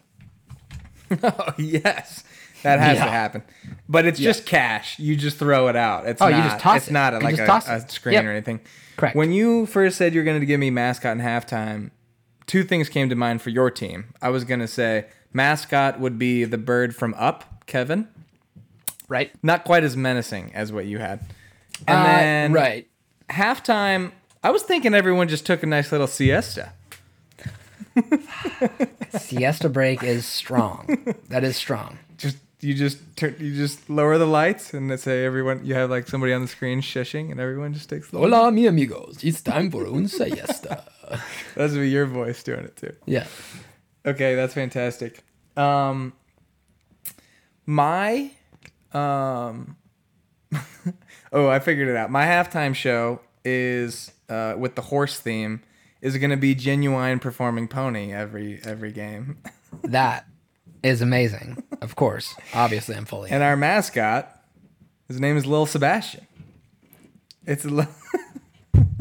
Oh, 1.22 1.52
yes. 1.58 2.24
That 2.62 2.80
has 2.80 2.96
Yeah. 2.96 3.04
to 3.04 3.10
happen. 3.10 3.42
But 3.88 4.06
it's 4.06 4.18
just 4.18 4.46
cash. 4.46 4.98
You 4.98 5.16
just 5.16 5.36
throw 5.38 5.68
it 5.68 5.76
out. 5.76 6.06
It's 6.06 6.20
Oh, 6.22 6.28
not, 6.30 6.36
you 6.36 6.42
just 6.42 6.60
toss 6.60 6.76
it's 6.78 6.88
it. 6.88 6.92
not 6.92 7.12
a, 7.14 7.18
like 7.18 7.38
a, 7.38 7.44
a 7.68 7.88
screen 7.88 8.14
Yep. 8.14 8.24
or 8.24 8.30
anything. 8.30 8.60
Correct. 8.96 9.14
When 9.14 9.30
you 9.32 9.66
first 9.66 9.98
said 9.98 10.14
you're 10.14 10.24
going 10.24 10.40
to 10.40 10.46
give 10.46 10.58
me 10.58 10.70
mascot 10.70 11.12
in 11.16 11.22
halftime, 11.22 11.90
two 12.46 12.64
things 12.64 12.88
came 12.88 13.08
to 13.10 13.14
mind 13.14 13.42
for 13.42 13.50
your 13.50 13.70
team. 13.70 14.06
I 14.22 14.30
was 14.30 14.44
going 14.44 14.60
to 14.60 14.66
say 14.66 15.04
mascot 15.32 16.00
would 16.00 16.18
be 16.18 16.44
the 16.44 16.58
bird 16.58 16.96
from 16.96 17.14
Up, 17.18 17.64
Kevin. 17.66 18.08
Right. 19.08 19.30
Not 19.42 19.64
quite 19.64 19.84
as 19.84 19.96
menacing 19.96 20.52
as 20.54 20.72
what 20.72 20.86
you 20.86 20.98
had. 20.98 21.20
And 21.86 21.98
Uh, 21.98 22.02
then 22.04 22.52
right. 22.52 22.88
Halftime, 23.30 24.12
I 24.42 24.50
was 24.50 24.62
thinking 24.62 24.94
everyone 24.94 25.28
just 25.28 25.46
took 25.46 25.62
a 25.62 25.66
nice 25.66 25.90
little 25.92 26.06
siesta. 26.06 26.72
Siesta 29.18 29.68
break 29.68 30.02
is 30.02 30.26
strong. 30.26 31.14
That 31.28 31.44
is 31.44 31.56
strong. 31.56 31.98
Just 32.18 32.38
you 32.60 32.74
just 32.74 32.98
turn, 33.16 33.36
you 33.38 33.54
just 33.54 33.88
lower 33.88 34.18
the 34.18 34.26
lights 34.26 34.74
and 34.74 34.98
say 34.98 35.24
everyone 35.24 35.64
you 35.64 35.74
have 35.74 35.90
like 35.90 36.08
somebody 36.08 36.32
on 36.32 36.42
the 36.42 36.48
screen 36.48 36.80
shushing 36.80 37.30
and 37.30 37.38
everyone 37.38 37.72
just 37.74 37.88
takes 37.88 38.10
the 38.10 38.18
Hola, 38.18 38.50
mi 38.50 38.66
amigos. 38.66 39.22
It's 39.22 39.42
time 39.42 39.70
for 39.70 39.86
un 39.86 40.08
siesta. 40.08 40.84
That's 41.54 41.74
be 41.74 41.88
your 41.88 42.06
voice 42.06 42.42
doing 42.42 42.64
it 42.64 42.76
too. 42.76 42.94
Yeah. 43.06 43.26
Okay, 44.06 44.34
that's 44.34 44.52
fantastic. 44.52 45.22
Um, 45.56 46.12
my, 47.64 48.30
um, 48.92 49.76
oh, 51.32 51.48
I 51.48 51.58
figured 51.58 51.88
it 51.88 51.96
out. 51.96 52.10
My 52.10 52.24
halftime 52.26 52.74
show 52.74 53.20
is 53.44 54.12
uh, 54.28 54.54
with 54.58 54.74
the 54.74 54.82
horse 54.82 55.18
theme 55.20 55.62
is 56.00 56.16
going 56.18 56.30
to 56.30 56.36
be 56.36 56.54
genuine 56.54 57.18
performing 57.18 57.66
pony 57.68 58.12
every 58.12 58.60
every 58.64 58.92
game, 58.92 59.38
That 59.84 60.26
is 60.82 61.00
amazing. 61.02 61.62
Of 61.80 61.96
course. 61.96 62.34
Obviously, 62.54 62.94
I'm 62.94 63.04
fully. 63.06 63.30
and 63.30 63.42
our 63.42 63.56
mascot, 63.56 64.30
his 65.08 65.18
name 65.20 65.36
is 65.36 65.46
Lil 65.46 65.66
Sebastian. 65.66 66.26
It's 67.46 67.64
Lil- 67.64 67.86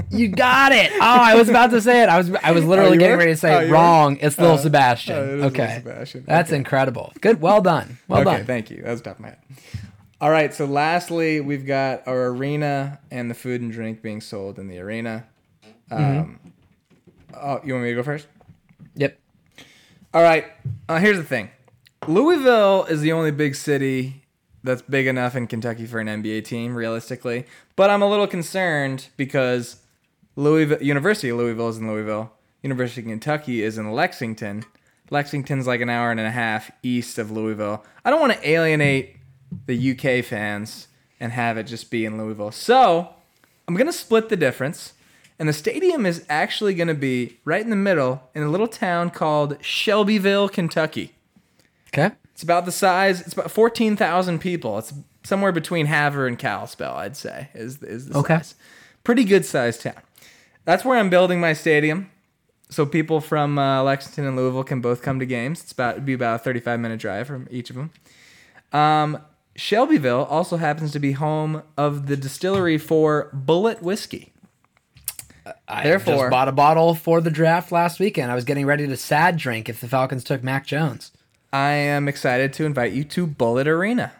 You 0.10 0.28
got 0.28 0.72
it. 0.72 0.92
Oh, 0.94 1.00
I 1.02 1.34
was 1.36 1.50
about 1.50 1.72
to 1.72 1.82
say 1.82 2.04
it. 2.04 2.10
I 2.10 2.18
was 2.20 2.32
I 2.44 2.52
was 2.52 2.64
literally 2.64 2.94
you 2.94 3.00
getting 3.00 3.14
were? 3.14 3.20
ready 3.20 3.32
to 3.32 3.38
say 3.38 3.54
Oh, 3.56 3.60
it 3.62 3.68
were? 3.68 3.74
wrong. 3.74 4.18
It's 4.22 4.38
little 4.38 4.56
Oh, 4.56 4.60
Sebastian. 4.62 5.16
oh, 5.18 5.24
it 5.24 5.30
is 5.30 5.36
Lil 5.42 5.46
okay. 5.48 5.76
Sebastian. 5.84 6.24
That's 6.28 6.50
Okay. 6.50 6.58
incredible. 6.58 7.14
Good. 7.20 7.42
Well 7.42 7.62
done. 7.62 7.98
Well 8.08 8.20
done. 8.24 8.28
okay, 8.28 8.38
done. 8.38 8.46
thank 8.46 8.70
you. 8.70 8.84
That 8.84 8.92
was 8.92 9.02
top 9.02 9.16
of 9.16 9.22
my 9.22 9.30
head. 9.30 9.40
All 10.24 10.32
right, 10.32 10.54
so 10.54 10.64
lastly, 10.64 11.42
we've 11.42 11.66
got 11.66 12.08
our 12.08 12.28
arena 12.28 12.98
and 13.12 13.30
the 13.30 13.34
food 13.34 13.60
and 13.60 13.70
drink 13.70 14.02
being 14.02 14.22
sold 14.22 14.58
in 14.58 14.70
the 14.70 14.80
arena. 14.80 15.26
Um, 15.92 16.40
Oh, 17.34 17.60
you 17.62 17.74
want 17.74 17.84
me 17.84 17.90
to 17.90 17.96
go 17.96 18.04
first? 18.04 18.28
Yep. 18.96 19.20
All 20.14 20.24
right. 20.24 20.46
Uh, 20.88 21.00
here's 21.00 21.18
the 21.18 21.26
thing 21.26 21.50
Louisville 22.08 22.86
is 22.86 23.02
the 23.02 23.12
only 23.12 23.32
big 23.32 23.54
city 23.54 24.24
that's 24.64 24.82
big 24.82 25.08
enough 25.08 25.36
in 25.36 25.46
Kentucky 25.46 25.86
for 25.86 26.00
an 26.00 26.08
NBA 26.08 26.46
team, 26.46 26.74
realistically. 26.74 27.46
But 27.76 27.90
I'm 27.90 28.02
a 28.02 28.10
little 28.10 28.26
concerned 28.26 29.10
because 29.18 29.82
Louisville, 30.38 30.82
University 30.82 31.28
of 31.32 31.38
Louisville 31.38 31.68
is 31.68 31.80
in 31.80 31.92
Louisville. 31.92 32.32
University 32.62 33.02
of 33.02 33.08
Kentucky 33.08 33.62
is 33.62 33.78
in 33.78 33.92
Lexington. 33.92 34.64
Lexington's 35.10 35.68
like 35.68 35.82
an 35.82 35.90
hour 35.90 36.12
and 36.12 36.20
a 36.22 36.32
half 36.32 36.72
east 36.82 37.18
of 37.18 37.30
Louisville. 37.30 37.84
I 38.06 38.10
don't 38.10 38.22
want 38.22 38.32
to 38.32 38.50
alienate 38.50 39.18
the 39.66 39.92
UK 39.92 40.24
fans 40.26 40.88
and 41.20 41.32
have 41.32 41.58
it 41.58 41.64
just 41.64 41.90
be 41.92 42.06
in 42.06 42.18
Louisville. 42.18 42.52
So 42.52 43.10
I'm 43.68 43.76
going 43.76 43.88
to 43.88 43.94
split 43.94 44.30
the 44.30 44.36
difference. 44.38 44.94
And 45.40 45.50
the 45.50 45.54
stadium 45.54 46.06
is 46.06 46.26
actually 46.30 46.74
going 46.76 46.88
to 46.90 46.94
be 46.94 47.40
right 47.44 47.62
in 47.62 47.70
the 47.70 47.76
middle 47.76 48.30
in 48.36 48.44
a 48.44 48.50
little 48.50 48.68
town 48.68 49.10
called 49.10 49.58
Shelbyville, 49.62 50.48
Kentucky. 50.50 51.16
Okay. 51.88 52.14
It's 52.34 52.44
about 52.44 52.66
the 52.66 52.72
size. 52.72 53.22
It's 53.22 53.34
about 53.34 53.52
fourteen 53.52 53.96
thousand 53.96 54.40
people. 54.40 54.78
It's 54.80 54.94
somewhere 55.24 55.52
between 55.52 55.86
Havre 55.88 56.28
and 56.28 56.38
Kalispell, 56.38 56.96
I'd 56.96 57.16
say. 57.18 57.50
Is 57.54 57.82
is 57.84 58.10
the 58.10 58.18
Okay. 58.20 58.36
size. 58.38 58.56
Pretty 59.04 59.24
good 59.24 59.46
sized 59.46 59.82
town. 59.82 60.02
That's 60.66 60.84
where 60.86 60.98
I'm 60.98 61.10
building 61.10 61.40
my 61.40 61.54
stadium, 61.54 62.10
so 62.70 62.86
people 62.86 63.20
from 63.22 63.60
uh, 63.60 63.84
Lexington 63.84 64.26
and 64.26 64.36
Louisville 64.38 64.64
can 64.64 64.82
both 64.82 65.02
come 65.02 65.20
to 65.20 65.26
games. 65.26 65.62
It's 65.62 65.72
about 65.74 65.94
it'd 65.96 66.06
be 66.06 66.14
about 66.14 66.40
a 66.42 66.44
35 66.44 66.80
minute 66.80 67.00
drive 67.00 67.28
from 67.28 67.48
each 67.52 67.70
of 67.70 67.76
them. 67.76 67.92
Um, 68.72 69.20
Shelbyville 69.56 70.24
also 70.30 70.58
happens 70.58 70.92
to 70.94 71.00
be 71.00 71.12
home 71.14 71.62
of 71.78 72.08
the 72.08 72.18
distillery 72.18 72.78
for 72.78 73.30
Bulleit 73.36 73.82
whiskey. 73.82 74.34
I 75.68 75.84
Therefore- 75.84 76.16
just 76.16 76.32
bought 76.32 76.48
a 76.48 76.52
bottle 76.54 76.96
for 76.96 77.22
the 77.22 77.30
draft 77.30 77.72
last 77.72 78.00
weekend. 78.00 78.32
I 78.32 78.36
was 78.36 78.46
getting 78.46 78.66
ready 78.66 78.88
to 78.88 78.98
sad 78.98 79.38
drink 79.38 79.70
if 79.70 79.80
the 79.82 79.88
Falcons 79.88 80.24
took 80.24 80.44
Mac 80.44 80.66
Jones. 80.66 81.12
I 81.52 81.72
am 81.72 82.08
excited 82.08 82.54
to 82.54 82.66
invite 82.66 82.94
you 82.94 83.04
to 83.06 83.28
Bulleit 83.28 83.68
Arena. 83.68 84.14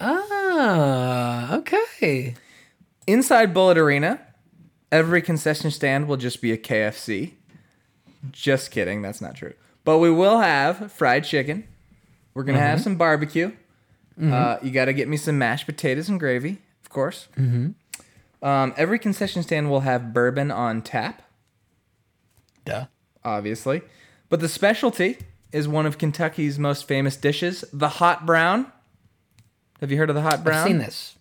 Ah, 0.00 1.54
okay. 1.56 2.34
Inside 3.06 3.52
Bulleit 3.52 3.76
Arena, 3.76 4.20
every 4.90 5.20
concession 5.20 5.70
stand 5.70 6.08
will 6.08 6.16
just 6.16 6.40
be 6.40 6.52
a 6.52 6.56
KFC. 6.56 7.34
Just 8.30 8.70
kidding, 8.70 9.02
that's 9.02 9.20
not 9.20 9.34
true. 9.34 9.54
But 9.84 9.98
we 9.98 10.10
will 10.10 10.38
have 10.40 10.92
fried 10.92 11.24
chicken. 11.24 11.66
We're 12.34 12.44
gonna 12.44 12.60
have 12.60 12.80
some 12.80 12.96
barbecue. 12.96 13.52
Uh, 14.20 14.58
you 14.62 14.70
got 14.70 14.86
to 14.86 14.92
get 14.92 15.08
me 15.08 15.16
some 15.16 15.38
mashed 15.38 15.66
potatoes 15.66 16.08
and 16.08 16.20
gravy, 16.20 16.58
of 16.82 16.90
course. 16.90 17.28
Mm-hmm. 17.38 17.70
Um, 18.46 18.74
every 18.76 18.98
concession 18.98 19.42
stand 19.42 19.70
will 19.70 19.80
have 19.80 20.12
bourbon 20.12 20.50
on 20.50 20.82
tap, 20.82 21.22
Duh. 22.64 22.86
obviously. 23.24 23.82
But 24.28 24.40
the 24.40 24.48
specialty 24.48 25.18
is 25.52 25.68
one 25.68 25.86
of 25.86 25.98
Kentucky's 25.98 26.58
most 26.58 26.88
famous 26.88 27.16
dishes, 27.16 27.64
the 27.72 27.88
hot 27.88 28.26
brown. 28.26 28.72
Have 29.80 29.90
you 29.90 29.98
heard 29.98 30.10
of 30.10 30.16
the 30.16 30.22
hot 30.22 30.42
brown? 30.42 30.62
I've 30.62 30.66
seen 30.66 30.78
this. 30.78 31.16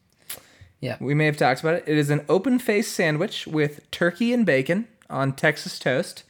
Yeah. 0.79 0.97
We 0.99 1.13
may 1.13 1.25
have 1.25 1.37
talked 1.37 1.61
about 1.61 1.75
it. 1.75 1.83
It 1.85 1.97
is 1.97 2.09
an 2.09 2.25
open 2.27 2.57
faced 2.57 2.93
sandwich 2.93 3.45
with 3.45 3.89
turkey 3.91 4.33
and 4.33 4.45
bacon 4.45 4.87
on 5.09 5.33
Texas 5.33 5.77
toast. 5.77 6.23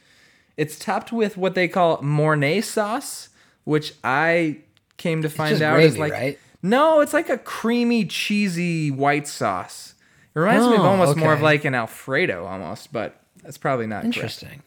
It's 0.56 0.78
topped 0.78 1.12
with 1.12 1.36
what 1.36 1.54
they 1.54 1.68
call 1.68 2.02
Mornay 2.02 2.60
sauce, 2.60 3.30
which 3.64 3.94
I 4.04 4.58
came 4.98 5.22
to 5.22 5.30
find 5.30 5.62
out 5.62 5.80
is 5.80 5.98
like 5.98 6.12
right? 6.12 6.38
No, 6.62 7.00
it's 7.00 7.12
like 7.12 7.28
a 7.28 7.38
creamy, 7.38 8.04
cheesy 8.04 8.90
white 8.90 9.26
sauce. 9.28 9.94
It 10.34 10.38
reminds 10.38 10.66
me 10.68 10.74
of 10.74 10.80
Oh, 10.80 10.84
almost 10.84 11.16
more 11.16 11.32
of 11.32 11.42
like 11.42 11.64
an 11.64 11.74
Alfredo 11.74 12.46
almost, 12.46 12.92
but 12.92 13.20
that's 13.42 13.58
probably 13.58 13.86
not 13.86 14.02
correct. 14.02 14.16
Interesting. 14.16 14.62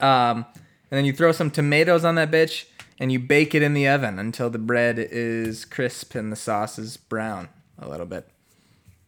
Um, 0.00 0.46
and 0.90 0.98
then 0.98 1.04
you 1.04 1.12
throw 1.12 1.32
some 1.32 1.50
tomatoes 1.50 2.04
on 2.04 2.14
that 2.16 2.30
bitch 2.30 2.64
and 2.98 3.12
you 3.12 3.18
bake 3.18 3.54
it 3.54 3.62
in 3.62 3.74
the 3.74 3.86
oven 3.86 4.18
until 4.18 4.50
the 4.50 4.58
bread 4.58 4.98
is 4.98 5.64
crisp 5.64 6.14
and 6.14 6.32
the 6.32 6.36
sauce 6.36 6.78
is 6.78 6.96
brown 6.96 7.48
a 7.78 7.88
little 7.88 8.06
bit. 8.06 8.26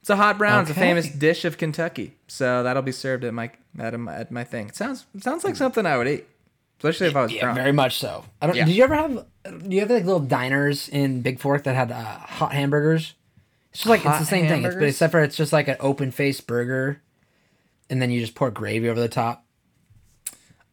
It's 0.00 0.10
a 0.10 0.16
hot 0.16 0.36
brown. 0.38 0.62
It's 0.62 0.70
a 0.70 0.74
famous 0.74 1.08
dish 1.08 1.44
of 1.44 1.58
Kentucky, 1.58 2.16
so 2.26 2.62
that'll 2.64 2.82
be 2.82 2.90
served 2.92 3.22
at 3.24 3.32
my 3.32 3.50
at 3.78 3.98
my, 3.98 4.14
at 4.16 4.30
my 4.32 4.42
thing. 4.44 4.68
It 4.68 4.74
sounds 4.76 5.06
it 5.14 5.22
sounds 5.22 5.44
like 5.44 5.54
something 5.54 5.86
I 5.86 5.96
would 5.96 6.08
eat, 6.08 6.26
especially 6.78 7.06
if 7.06 7.14
I 7.16 7.22
was 7.22 7.32
Yeah, 7.32 7.42
drunk. 7.42 7.58
very 7.58 7.70
much 7.72 7.98
so. 7.98 8.24
I 8.40 8.46
don't. 8.48 8.56
Yeah. 8.56 8.64
Did 8.64 8.74
you 8.74 8.82
ever 8.82 8.96
have? 8.96 9.26
Do 9.45 9.74
you 9.74 9.80
have 9.80 9.90
like 9.90 10.05
little 10.05 10.20
diners 10.20 10.88
in 10.88 11.20
Big 11.22 11.40
Fork 11.40 11.64
that 11.64 11.74
had 11.74 11.90
uh, 11.90 12.18
hot 12.18 12.53
hamburgers? 12.53 13.14
It's 13.70 13.80
just 13.80 13.88
like 13.88 14.05
it's 14.05 14.18
the 14.18 14.24
same 14.24 14.47
thing, 14.49 14.64
it's, 14.64 14.74
but 14.74 14.84
except 14.84 15.11
for 15.12 15.20
it's 15.22 15.36
just 15.36 15.53
like 15.53 15.66
an 15.68 15.76
open 15.80 16.11
faced 16.11 16.47
burger, 16.47 17.01
and 17.90 18.01
then 18.03 18.11
you 18.11 18.20
just 18.20 18.34
pour 18.34 18.51
gravy 18.51 18.88
over 18.88 19.01
the 19.01 19.09
top. 19.09 19.45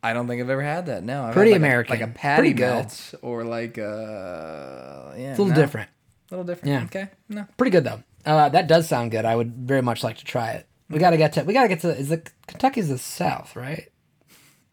I 0.03 0.13
don't 0.13 0.27
think 0.27 0.41
I've 0.41 0.49
ever 0.49 0.61
had 0.61 0.85
that. 0.85 1.03
No, 1.03 1.23
I've 1.25 1.33
Pretty 1.33 1.51
like 1.51 1.61
a- 1.61 1.63
American. 1.63 1.99
like 1.99 2.09
a 2.09 2.13
patty 2.13 2.53
melt 2.53 3.13
or 3.21 3.43
like 3.43 3.77
a 3.77 5.13
yeah, 5.17 5.31
It's 5.31 5.39
a 5.39 5.41
little 5.43 5.55
no. 5.57 5.61
different. 5.61 5.89
A 5.89 6.33
little 6.35 6.45
different. 6.45 6.69
Yeah. 6.73 6.83
Okay. 6.83 7.09
No. 7.27 7.45
Pretty 7.57 7.71
good 7.71 7.83
though. 7.85 8.03
Uh, 8.25 8.49
that 8.49 8.67
does 8.67 8.87
sound 8.87 9.11
good. 9.11 9.25
I 9.25 9.35
would 9.35 9.53
very 9.55 9.81
much 9.81 10.03
like 10.03 10.17
to 10.17 10.25
try 10.25 10.51
it. 10.51 10.67
We 10.89 10.99
gotta 10.99 11.17
get 11.17 11.33
to. 11.33 11.43
We 11.43 11.53
gotta 11.53 11.69
get 11.69 11.79
to. 11.81 11.89
Is 11.97 12.09
the 12.09 12.21
Kentucky's 12.47 12.89
the 12.89 12.97
South, 12.97 13.55
right? 13.55 13.89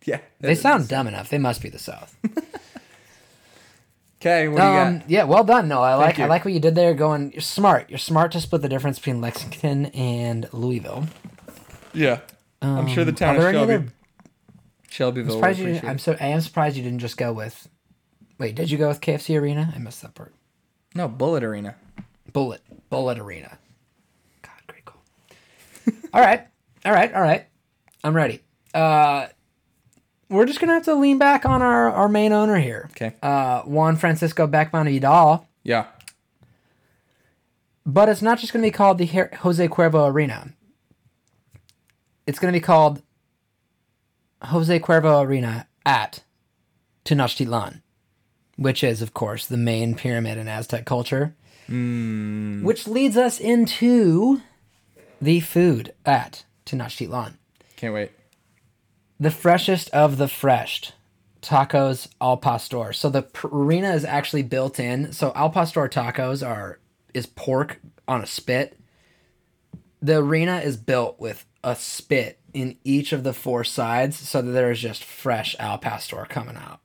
Yeah. 0.04 0.20
They 0.40 0.54
sound 0.54 0.88
dumb 0.88 1.06
enough. 1.06 1.28
They 1.30 1.38
must 1.38 1.62
be 1.62 1.68
the 1.70 1.78
South. 1.78 2.14
Okay. 4.26 4.48
What 4.48 4.60
Um, 4.60 5.02
yeah, 5.06 5.24
well 5.24 5.44
done. 5.44 5.68
No, 5.68 5.82
I 5.82 5.94
like. 5.94 6.18
I 6.18 6.26
like 6.26 6.44
what 6.44 6.52
you 6.52 6.60
did 6.60 6.74
there. 6.74 6.94
Going, 6.94 7.32
you're 7.32 7.40
smart. 7.40 7.88
You're 7.90 7.98
smart 7.98 8.32
to 8.32 8.40
split 8.40 8.62
the 8.62 8.68
difference 8.68 8.98
between 8.98 9.20
Lexington 9.20 9.86
and 9.86 10.48
Louisville. 10.52 11.06
Yeah. 11.94 12.20
I'm 12.60 12.88
sure 12.88 13.04
the 13.04 13.10
Um, 13.12 13.16
town 13.16 13.36
of 13.36 13.42
Shelby, 13.42 13.58
other- 13.58 13.84
Shelbyville. 14.90 15.32
Surprised 15.34 15.58
you. 15.60 15.80
I'm 15.84 15.98
so. 15.98 16.16
I 16.20 16.26
am 16.28 16.40
surprised 16.40 16.76
you 16.76 16.82
didn't 16.82 16.98
just 16.98 17.16
go 17.16 17.32
with. 17.32 17.68
Wait, 18.38 18.54
did 18.54 18.70
you 18.70 18.78
go 18.78 18.88
with 18.88 19.00
KFC 19.00 19.38
Arena? 19.40 19.72
I 19.74 19.78
missed 19.78 20.02
that 20.02 20.14
part. 20.14 20.34
No, 20.94 21.08
Bulleit 21.08 21.42
Arena. 21.42 21.76
Bulleit. 22.32 22.58
Bulleit 22.90 23.18
Arena. 23.18 23.58
God, 24.42 24.52
great 24.66 24.84
call. 24.84 25.02
all 26.14 26.20
right, 26.20 26.46
all 26.84 26.92
right, 26.92 27.14
all 27.14 27.22
right. 27.22 27.46
I'm 28.02 28.14
ready. 28.16 28.42
Uh, 28.74 29.28
we're 30.28 30.46
just 30.46 30.60
gonna 30.60 30.74
have 30.74 30.84
to 30.84 30.94
lean 30.94 31.18
back 31.18 31.44
on 31.44 31.62
our 31.62 31.90
our 31.90 32.08
main 32.08 32.32
owner 32.32 32.58
here. 32.58 32.88
Okay. 32.92 33.14
Uh, 33.22 33.62
Juan 33.62 33.96
Francisco 33.96 34.46
Beckmann 34.46 34.86
Vidal. 34.90 35.46
Yeah. 35.62 35.86
But 37.84 38.08
it's 38.08 38.20
not 38.22 38.40
just 38.40 38.52
going 38.52 38.62
to 38.64 38.66
be 38.66 38.72
called 38.72 38.98
the 38.98 39.06
Her- 39.06 39.30
Jose 39.42 39.68
Cuervo 39.68 40.10
Arena. 40.10 40.52
It's 42.26 42.40
going 42.40 42.52
to 42.52 42.58
be 42.58 42.62
called 42.64 43.00
Jose 44.42 44.80
Cuervo 44.80 45.24
Arena 45.24 45.68
at 45.84 46.24
Tenochtitlan, 47.04 47.82
which 48.56 48.82
is, 48.82 49.02
of 49.02 49.14
course, 49.14 49.46
the 49.46 49.56
main 49.56 49.94
pyramid 49.94 50.36
in 50.36 50.48
Aztec 50.48 50.84
culture. 50.84 51.36
Which 51.68 52.88
leads 52.88 53.16
us 53.16 53.38
into 53.38 54.40
the 55.22 55.38
food 55.38 55.94
at 56.04 56.44
Tenochtitlan. 56.64 57.34
Can't 57.76 57.94
wait. 57.94 58.10
The 59.18 59.30
freshest 59.30 59.88
of 59.90 60.18
the 60.18 60.28
fresh. 60.28 60.92
Tacos 61.40 62.08
al 62.20 62.36
pastor. 62.36 62.92
So 62.92 63.08
the 63.08 63.26
arena 63.44 63.92
is 63.92 64.04
actually 64.04 64.42
built 64.42 64.78
in. 64.78 65.12
So 65.12 65.32
al 65.34 65.50
pastor 65.50 65.88
tacos 65.88 66.46
are 66.46 66.80
is 67.14 67.26
pork 67.26 67.80
on 68.06 68.22
a 68.22 68.26
spit. 68.26 68.78
The 70.02 70.18
arena 70.18 70.58
is 70.58 70.76
built 70.76 71.18
with 71.18 71.46
a 71.64 71.74
spit 71.74 72.38
in 72.52 72.76
each 72.84 73.12
of 73.12 73.22
the 73.22 73.32
four 73.32 73.64
sides 73.64 74.18
so 74.18 74.42
that 74.42 74.50
there 74.50 74.70
is 74.70 74.80
just 74.80 75.02
fresh 75.02 75.56
al 75.58 75.78
pastor 75.78 76.26
coming 76.28 76.56
out. 76.56 76.80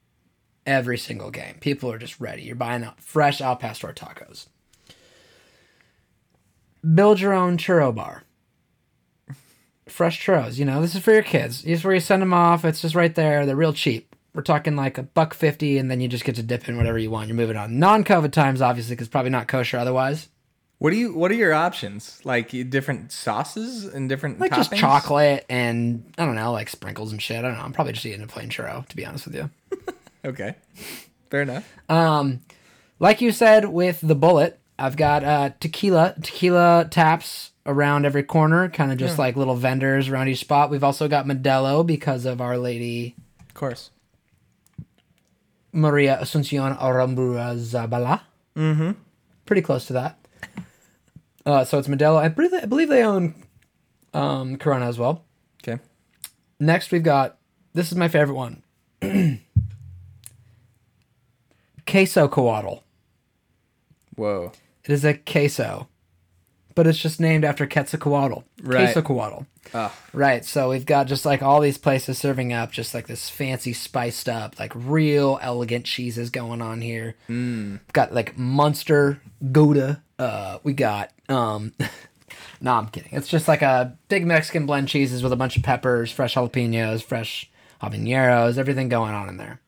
Every 0.65 0.97
single 0.97 1.31
game. 1.31 1.55
People 1.59 1.91
are 1.91 1.97
just 1.97 2.19
ready. 2.19 2.43
You're 2.43 2.55
buying 2.55 2.83
out 2.83 3.01
fresh 3.01 3.41
al 3.41 3.57
pastor 3.57 3.93
tacos. 3.93 4.47
Build 6.95 7.19
your 7.19 7.33
own 7.33 7.57
churro 7.57 7.93
bar 7.93 8.23
fresh 9.91 10.25
churros. 10.25 10.57
You 10.57 10.65
know, 10.65 10.81
this 10.81 10.95
is 10.95 11.03
for 11.03 11.13
your 11.13 11.23
kids. 11.23 11.63
This 11.63 11.79
is 11.79 11.85
where 11.85 11.93
you 11.93 11.99
send 11.99 12.21
them 12.21 12.33
off. 12.33 12.65
It's 12.65 12.81
just 12.81 12.95
right 12.95 13.13
there. 13.13 13.45
They're 13.45 13.55
real 13.55 13.73
cheap. 13.73 14.15
We're 14.33 14.41
talking 14.41 14.75
like 14.75 14.97
a 14.97 15.03
buck 15.03 15.33
fifty, 15.33 15.77
and 15.77 15.91
then 15.91 15.99
you 15.99 16.07
just 16.07 16.23
get 16.23 16.35
to 16.35 16.43
dip 16.43 16.69
in 16.69 16.77
whatever 16.77 16.97
you 16.97 17.11
want. 17.11 17.27
You're 17.27 17.35
moving 17.35 17.57
on. 17.57 17.79
Non-COVID 17.79 18.31
times, 18.31 18.61
obviously, 18.61 18.95
because 18.95 19.09
probably 19.09 19.31
not 19.31 19.47
kosher 19.47 19.77
otherwise. 19.77 20.29
What 20.77 20.91
do 20.91 20.95
you? 20.95 21.13
What 21.13 21.29
are 21.29 21.35
your 21.35 21.53
options? 21.53 22.19
Like 22.23 22.49
different 22.69 23.11
sauces 23.11 23.85
and 23.85 24.09
different 24.09 24.39
Like 24.39 24.55
just 24.55 24.73
chocolate 24.73 25.45
and 25.47 26.11
I 26.17 26.25
don't 26.25 26.35
know, 26.35 26.51
like 26.53 26.69
sprinkles 26.69 27.11
and 27.11 27.21
shit. 27.21 27.37
I 27.37 27.41
don't 27.41 27.53
know. 27.55 27.63
I'm 27.63 27.73
probably 27.73 27.93
just 27.93 28.05
eating 28.05 28.23
a 28.23 28.27
plain 28.27 28.49
churro, 28.49 28.87
to 28.87 28.95
be 28.95 29.05
honest 29.05 29.25
with 29.25 29.35
you. 29.35 29.49
Okay, 30.23 30.53
fair 31.31 31.41
enough. 31.41 31.67
Um, 31.89 32.41
like 32.99 33.21
you 33.21 33.31
said 33.31 33.65
with 33.65 33.99
the 34.01 34.15
Bulleit, 34.15 34.53
I've 34.77 34.95
got 34.95 35.23
uh, 35.23 35.49
tequila, 35.59 36.13
tequila 36.21 36.87
taps 36.89 37.50
around 37.65 38.05
every 38.05 38.23
corner, 38.23 38.69
kind 38.69 38.91
of 38.91 38.97
just 38.97 39.19
like 39.19 39.35
little 39.35 39.55
vendors 39.55 40.09
around 40.09 40.27
each 40.27 40.39
spot. 40.39 40.69
We've 40.69 40.83
also 40.83 41.07
got 41.07 41.25
Modelo 41.25 41.85
because 41.85 42.25
of 42.25 42.41
Our 42.41 42.57
Lady 42.57 43.15
Of 43.47 43.53
course. 43.53 43.91
Maria 45.71 46.17
Asuncion 46.21 46.77
Aramburuzabala. 46.79 48.21
Mm-hmm. 48.55 48.91
Pretty 49.45 49.61
close 49.61 49.85
to 49.87 49.93
that. 49.93 50.17
Uh, 51.43 51.65
so 51.65 51.79
it's 51.79 51.87
Modelo. 51.87 52.17
I 52.17 52.27
believe, 52.27 52.53
I 52.53 52.65
believe 52.65 52.87
they 52.87 53.01
own 53.03 53.33
um, 54.13 54.57
Corona 54.57 54.85
as 54.85 54.99
well. 54.99 55.23
Okay. 55.63 55.81
Next, 56.59 56.91
we've 56.91 57.01
got 57.01 57.39
this 57.73 57.91
is 57.91 57.97
my 57.97 58.07
favorite 58.07 58.35
one 58.35 58.61
queso 61.87 62.27
coatl. 62.27 62.83
Whoa. 64.15 64.51
It 64.83 64.91
is 64.91 65.03
a 65.05 65.15
queso 65.15 65.87
but 66.81 66.87
it's 66.87 66.97
just 66.97 67.19
named 67.19 67.45
after 67.45 67.67
Quetzalcoatl. 67.67 68.41
Right. 68.63 68.91
Quetzalcoatl. 68.91 69.45
Oh, 69.75 69.95
Right. 70.13 70.43
So 70.43 70.71
we've 70.71 70.83
got 70.83 71.05
just 71.05 71.27
like 71.27 71.43
all 71.43 71.61
these 71.61 71.77
places 71.77 72.17
serving 72.17 72.53
up 72.53 72.71
just 72.71 72.95
like 72.95 73.05
this 73.05 73.29
fancy 73.29 73.71
spiced 73.71 74.27
up, 74.27 74.57
like 74.57 74.71
real 74.73 75.37
elegant 75.43 75.85
cheeses 75.85 76.31
going 76.31 76.59
on 76.59 76.81
here. 76.81 77.13
Mm. 77.29 77.81
Got 77.93 78.15
like 78.15 78.35
Munster 78.35 79.21
Gouda. 79.51 80.01
Uh, 80.17 80.57
we 80.63 80.73
got 80.73 81.11
um 81.29 81.71
No, 82.61 82.73
I'm 82.73 82.87
kidding. 82.87 83.11
It's 83.11 83.27
just 83.27 83.47
like 83.47 83.61
a 83.61 83.95
big 84.07 84.25
Mexican 84.25 84.65
blend 84.65 84.87
cheeses 84.87 85.21
with 85.21 85.31
a 85.31 85.35
bunch 85.35 85.57
of 85.57 85.61
peppers, 85.61 86.11
fresh 86.11 86.33
jalapenos, 86.33 87.03
fresh 87.03 87.47
habaneros, 87.79 88.57
everything 88.57 88.89
going 88.89 89.13
on 89.13 89.29
in 89.29 89.37
there. 89.37 89.61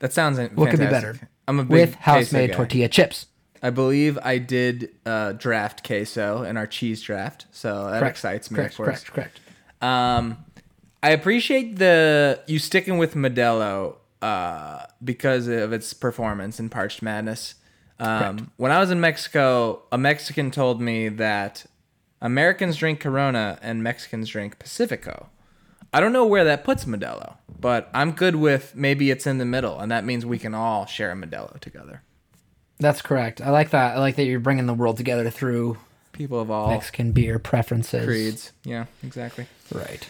that 0.00 0.12
sounds 0.12 0.40
What 0.56 0.70
could 0.70 0.80
be 0.80 0.86
better? 0.86 1.16
I'm 1.46 1.60
a 1.60 1.62
big 1.62 1.70
With 1.70 1.94
house 1.94 2.32
made 2.32 2.52
tortilla 2.52 2.88
chips. 2.88 3.26
I 3.62 3.70
believe 3.70 4.18
I 4.22 4.38
did 4.38 4.90
uh, 5.04 5.32
draft 5.32 5.84
queso 5.86 6.42
in 6.42 6.56
our 6.56 6.66
cheese 6.66 7.02
draft, 7.02 7.46
so 7.50 7.90
that 7.90 8.00
Correct. 8.00 8.16
excites 8.16 8.50
me. 8.50 8.56
Correct, 8.56 8.72
of 8.72 8.76
course. 8.76 9.04
correct, 9.04 9.40
correct. 9.40 9.40
Um, 9.82 10.44
I 11.02 11.10
appreciate 11.10 11.76
the 11.78 12.40
you 12.46 12.58
sticking 12.58 12.98
with 12.98 13.14
Modelo 13.14 13.96
uh, 14.22 14.84
because 15.02 15.46
of 15.48 15.72
its 15.72 15.92
performance 15.94 16.60
in 16.60 16.68
Parched 16.68 17.02
Madness. 17.02 17.54
Um, 17.98 18.50
when 18.56 18.72
I 18.72 18.80
was 18.80 18.90
in 18.90 19.00
Mexico, 19.00 19.82
a 19.92 19.98
Mexican 19.98 20.50
told 20.50 20.80
me 20.80 21.08
that 21.10 21.66
Americans 22.22 22.76
drink 22.76 23.00
Corona 23.00 23.58
and 23.60 23.82
Mexicans 23.82 24.28
drink 24.28 24.58
Pacifico. 24.58 25.28
I 25.92 26.00
don't 26.00 26.12
know 26.12 26.24
where 26.24 26.44
that 26.44 26.64
puts 26.64 26.84
Modelo, 26.84 27.36
but 27.58 27.90
I'm 27.92 28.12
good 28.12 28.36
with 28.36 28.74
maybe 28.74 29.10
it's 29.10 29.26
in 29.26 29.38
the 29.38 29.44
middle, 29.44 29.78
and 29.80 29.90
that 29.90 30.04
means 30.04 30.24
we 30.24 30.38
can 30.38 30.54
all 30.54 30.86
share 30.86 31.10
a 31.10 31.14
Modelo 31.14 31.58
together. 31.60 32.02
That's 32.80 33.02
correct. 33.02 33.40
I 33.40 33.50
like 33.50 33.70
that. 33.70 33.96
I 33.96 34.00
like 34.00 34.16
that 34.16 34.24
you're 34.24 34.40
bringing 34.40 34.66
the 34.66 34.74
world 34.74 34.96
together 34.96 35.28
through 35.30 35.76
People 36.12 36.40
of 36.40 36.50
all 36.50 36.68
Mexican 36.70 37.12
beer 37.12 37.38
preferences. 37.38 38.04
creeds. 38.04 38.52
Yeah, 38.64 38.86
exactly. 39.04 39.46
Right. 39.72 40.08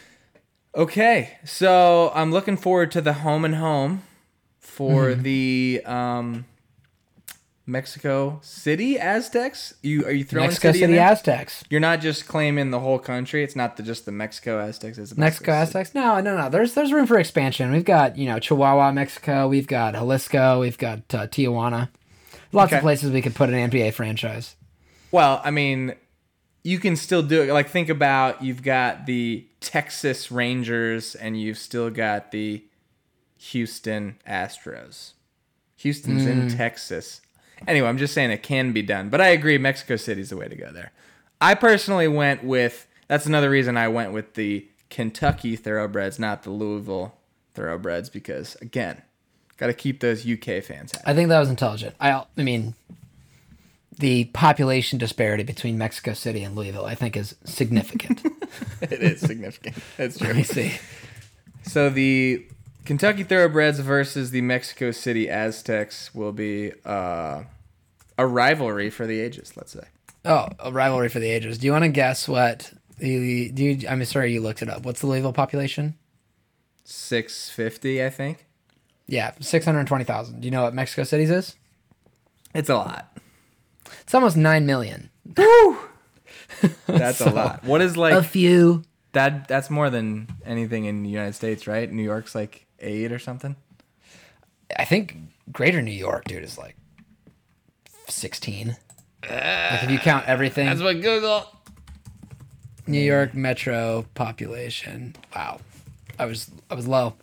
Okay, 0.74 1.38
so 1.44 2.10
I'm 2.14 2.30
looking 2.32 2.56
forward 2.56 2.90
to 2.92 3.00
the 3.00 3.12
home 3.12 3.44
and 3.44 3.56
home 3.56 4.02
for 4.58 5.06
Mm-hmm. 5.06 5.22
the 5.22 5.82
um, 5.84 6.44
Mexico 7.66 8.38
City 8.42 8.98
Aztecs. 8.98 9.74
You 9.82 10.04
are 10.06 10.10
you 10.10 10.24
throwing 10.24 10.46
Mexico 10.48 10.68
city, 10.72 10.80
City? 10.80 10.98
Aztecs. 10.98 11.64
You're 11.70 11.80
not 11.80 12.00
just 12.00 12.26
claiming 12.26 12.70
the 12.70 12.80
whole 12.80 12.98
country. 12.98 13.44
It's 13.44 13.54
not 13.54 13.76
the, 13.76 13.82
just 13.82 14.06
the 14.06 14.12
Mexico 14.12 14.58
Aztecs. 14.60 14.98
It's 14.98 15.16
Mexico 15.16 15.52
City. 15.52 15.62
Aztecs? 15.62 15.94
No, 15.94 16.20
no, 16.20 16.36
no. 16.36 16.48
There's 16.48 16.74
there's 16.74 16.92
room 16.92 17.06
for 17.06 17.18
expansion. 17.18 17.70
We've 17.70 17.84
got 17.84 18.16
you 18.16 18.26
know 18.26 18.38
Chihuahua, 18.38 18.92
Mexico. 18.92 19.46
We've 19.48 19.66
got 19.68 19.94
Jalisco. 19.94 20.60
We've 20.60 20.78
got 20.78 20.98
uh, 21.14 21.26
Tijuana. 21.28 21.88
Lots 22.52 22.70
Okay. 22.72 22.78
of 22.78 22.82
places 22.82 23.10
we 23.12 23.22
could 23.22 23.34
put 23.34 23.48
an 23.50 23.70
NBA 23.70 23.92
franchise. 23.92 24.56
Well, 25.12 25.40
I 25.44 25.50
mean, 25.50 25.94
you 26.64 26.78
can 26.78 26.96
still 26.96 27.22
do 27.22 27.42
it. 27.42 27.52
Like 27.52 27.68
think 27.68 27.88
about 27.88 28.42
you've 28.42 28.62
got 28.62 29.06
the 29.06 29.46
Texas 29.60 30.30
Rangers 30.30 31.14
and 31.14 31.40
you've 31.40 31.58
still 31.58 31.90
got 31.90 32.30
the 32.32 32.64
Houston 33.38 34.16
Astros. 34.28 35.12
Houston's 35.76 36.26
in 36.26 36.46
Mm. 36.48 36.56
Texas. 36.56 37.20
Anyway, 37.66 37.88
I'm 37.88 37.98
just 37.98 38.14
saying 38.14 38.30
it 38.30 38.42
can 38.42 38.72
be 38.72 38.82
done. 38.82 39.08
But 39.08 39.20
I 39.20 39.28
agree 39.28 39.56
Mexico 39.58 39.96
City's 39.96 40.30
the 40.30 40.36
way 40.36 40.48
to 40.48 40.56
go 40.56 40.70
there. 40.72 40.92
I 41.40 41.54
personally 41.54 42.08
went 42.08 42.44
with 42.44 42.86
that's 43.08 43.26
another 43.26 43.50
reason 43.50 43.76
I 43.76 43.88
went 43.88 44.12
with 44.12 44.34
the 44.34 44.66
Kentucky 44.88 45.56
thoroughbreds, 45.56 46.18
not 46.18 46.42
the 46.42 46.50
Louisville 46.50 47.16
thoroughbreds 47.54 48.08
because 48.10 48.56
again, 48.60 49.02
got 49.60 49.66
to 49.66 49.74
keep 49.74 50.00
those 50.00 50.26
UK 50.26 50.62
fans 50.64 50.92
happy. 50.92 51.04
I 51.06 51.14
think 51.14 51.28
that 51.28 51.38
was 51.38 51.50
intelligent. 51.50 51.94
I 52.00 52.24
I 52.36 52.42
mean, 52.42 52.74
the 53.96 54.24
population 54.24 54.98
disparity 54.98 55.42
between 55.44 55.76
Mexico 55.76 56.14
City 56.14 56.42
and 56.42 56.56
Louisville, 56.56 56.86
I 56.86 56.94
think, 56.94 57.16
is 57.16 57.36
significant. 57.44 58.22
it 58.80 58.92
is 59.02 59.20
significant. 59.20 59.76
That's 59.98 60.18
true. 60.18 60.26
Let 60.28 60.36
me 60.36 60.42
see. 60.42 60.72
So 61.62 61.90
the 61.90 62.46
Kentucky 62.86 63.22
Thoroughbreds 63.22 63.78
versus 63.80 64.30
the 64.30 64.40
Mexico 64.40 64.90
City 64.90 65.28
Aztecs 65.28 66.14
will 66.14 66.32
be 66.32 66.72
uh, 66.86 67.42
a 68.16 68.26
rivalry 68.26 68.88
for 68.88 69.06
the 69.06 69.20
ages. 69.20 69.52
Let's 69.56 69.72
say 69.72 69.84
Oh, 70.24 70.48
a 70.58 70.72
rivalry 70.72 71.10
for 71.10 71.18
the 71.18 71.30
ages. 71.30 71.58
Do 71.58 71.66
you 71.66 71.72
want 71.72 71.84
to 71.84 71.90
guess 71.90 72.26
what 72.26 72.72
the 72.98 73.50
do? 73.50 73.64
You, 73.64 73.88
I'm 73.88 74.02
sorry, 74.06 74.32
you 74.32 74.40
looked 74.40 74.62
it 74.62 74.70
up. 74.70 74.84
What's 74.84 75.00
the 75.00 75.06
Louisville 75.06 75.34
population? 75.34 75.94
six 76.84 77.50
fifty. 77.50 78.02
I 78.04 78.10
think 78.10 78.46
Yeah, 79.10 79.32
six 79.40 79.64
hundred 79.64 79.86
twenty 79.88 80.04
thousand. 80.04 80.40
Do 80.40 80.46
you 80.46 80.52
know 80.52 80.62
what 80.62 80.72
Mexico 80.74 81.02
City's 81.04 81.30
is? 81.30 81.56
it's 82.54 82.68
a 82.68 82.74
lot. 82.76 83.16
It's 84.02 84.14
almost 84.14 84.36
nine 84.36 84.66
million. 84.66 85.10
Woo! 85.36 85.78
That's 86.86 87.18
So, 87.18 87.28
a 87.28 87.30
lot. 87.32 87.64
What 87.64 87.80
is 87.80 87.96
like 87.96 88.14
a 88.14 88.22
few. 88.22 88.82
that? 89.12 89.48
That's 89.48 89.68
more 89.70 89.90
than 89.90 90.28
anything 90.44 90.84
in 90.84 91.02
the 91.02 91.08
United 91.10 91.34
States, 91.34 91.66
right? 91.66 91.90
New 91.90 92.02
York's 92.02 92.34
like 92.34 92.66
eight 92.78 93.10
or 93.12 93.18
something. 93.18 93.56
I 94.78 94.84
think 94.84 95.16
Greater 95.50 95.82
New 95.82 95.90
York, 95.90 96.24
dude, 96.24 96.44
is 96.44 96.56
like 96.56 96.76
sixteen. 98.08 98.76
like 99.28 99.82
if 99.84 99.90
you 99.90 99.98
count 99.98 100.26
everything, 100.28 100.66
That's 100.66 100.80
what 100.82 101.00
Google. 101.00 101.46
New 102.86 103.00
York 103.00 103.34
metro 103.34 104.06
population. 104.14 105.14
Wow, 105.34 105.60
I 106.18 106.26
was 106.26 106.50
I 106.70 106.74
was 106.74 106.86
low. 106.88 107.14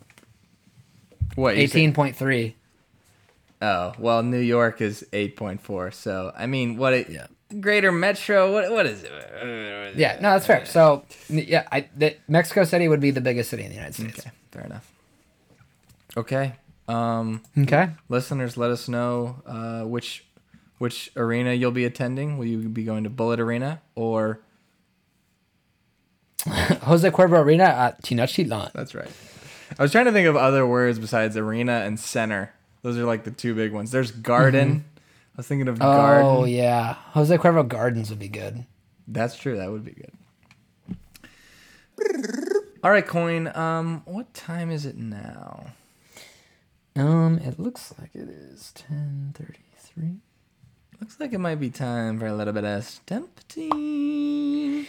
What 1.34 1.56
Eighteen 1.56 1.92
point 1.92 2.16
three. 2.16 2.56
Oh 3.62 3.92
well, 3.98 4.22
New 4.22 4.38
York 4.40 4.80
is 4.80 5.06
eight 5.12 5.36
point 5.36 5.60
four. 5.60 5.90
So 5.90 6.32
I 6.36 6.46
mean, 6.46 6.76
what? 6.76 6.92
It, 6.94 7.08
Yeah. 7.10 7.26
Greater 7.60 7.90
Metro. 7.90 8.52
What? 8.52 8.70
What 8.70 8.84
is 8.86 9.02
it? 9.04 9.96
Yeah, 9.96 10.14
no, 10.16 10.32
that's 10.32 10.46
fair. 10.46 10.66
So 10.66 11.04
yeah, 11.30 11.66
I 11.72 11.88
the, 11.96 12.16
Mexico 12.28 12.64
City 12.64 12.88
would 12.88 13.00
be 13.00 13.10
the 13.10 13.22
biggest 13.22 13.48
city 13.50 13.62
in 13.62 13.70
the 13.70 13.74
United 13.74 13.94
States. 13.94 14.18
Okay, 14.20 14.30
fair 14.52 14.64
enough. 14.64 14.90
Okay. 16.16 16.52
Um, 16.88 17.42
Okay. 17.56 17.90
listeners, 18.08 18.56
let 18.56 18.70
us 18.70 18.86
know 18.88 19.42
uh, 19.46 19.82
which 19.84 20.24
which 20.78 21.10
arena 21.16 21.52
you'll 21.54 21.70
be 21.70 21.84
attending. 21.84 22.36
Will 22.38 22.46
you 22.46 22.68
be 22.68 22.84
going 22.84 23.04
to 23.04 23.10
Bulleit 23.10 23.38
Arena 23.38 23.80
or? 23.94 24.40
Jose 26.46 27.10
Cuervo 27.10 27.42
Arena 27.42 27.64
at 27.64 28.02
Tenochtitlan. 28.02 28.72
That's 28.72 28.94
right. 28.94 29.10
I 29.78 29.82
was 29.82 29.92
trying 29.92 30.06
to 30.06 30.12
think 30.12 30.26
of 30.26 30.36
other 30.36 30.66
words 30.66 30.98
besides 30.98 31.36
arena 31.36 31.82
and 31.84 32.00
center. 32.00 32.52
Those 32.82 32.98
are 32.98 33.04
like 33.04 33.24
the 33.24 33.30
two 33.30 33.54
big 33.54 33.72
ones. 33.72 33.90
There's 33.90 34.10
garden. 34.10 34.84
I 34.96 35.36
was 35.36 35.46
thinking 35.46 35.68
of 35.68 35.78
garden. 35.78 36.26
Oh 36.26 36.44
yeah, 36.44 36.94
Jose 37.12 37.36
Cuervo 37.36 37.66
Gardens 37.66 38.10
would 38.10 38.18
be 38.18 38.28
good. 38.28 38.64
That's 39.06 39.36
true. 39.36 39.56
That 39.56 39.70
would 39.70 39.84
be 39.84 39.92
good. 39.92 40.12
All 42.82 42.90
right, 42.90 43.06
Coyne. 43.06 43.54
Um, 43.56 44.02
what 44.04 44.34
time 44.34 44.70
is 44.70 44.86
it 44.86 44.96
now? 44.96 45.66
Um, 46.96 47.38
it 47.38 47.60
looks 47.60 47.94
like 48.00 48.10
it 48.14 48.28
is 48.28 48.72
ten 48.74 49.34
thirty-three. 49.36 50.16
Looks 51.00 51.20
like 51.20 51.32
it 51.32 51.38
might 51.38 51.60
be 51.60 51.70
time 51.70 52.18
for 52.18 52.26
a 52.26 52.34
little 52.34 52.52
bit 52.52 52.64
of 52.64 52.84
stumping. 52.84 54.86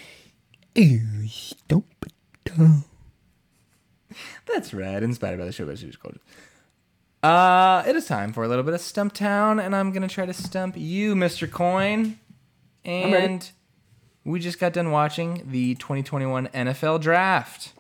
That's 4.46 4.74
right. 4.74 5.02
Inspired 5.02 5.40
by 5.40 5.46
the 5.46 5.52
show 5.52 5.66
by 5.66 5.76
Studios 5.76 5.96
Gold. 5.98 6.20
Uh, 7.22 7.84
it 7.86 7.96
is 7.96 8.06
time 8.06 8.32
for 8.32 8.44
a 8.44 8.48
little 8.48 8.64
bit 8.64 8.74
of 8.74 8.80
Stumptown, 8.80 9.62
and 9.64 9.76
I'm 9.76 9.92
gonna 9.92 10.08
try 10.08 10.26
to 10.26 10.34
stump 10.34 10.76
you, 10.78 11.16
Mr. 11.16 11.50
Coyne. 11.50 12.20
And 12.86 13.50
we 14.24 14.40
just 14.40 14.60
got 14.60 14.74
done 14.74 14.92
watching 14.92 15.44
the 15.52 15.76
2021 15.76 16.48
NFL 16.48 17.02
Draft 17.02 17.74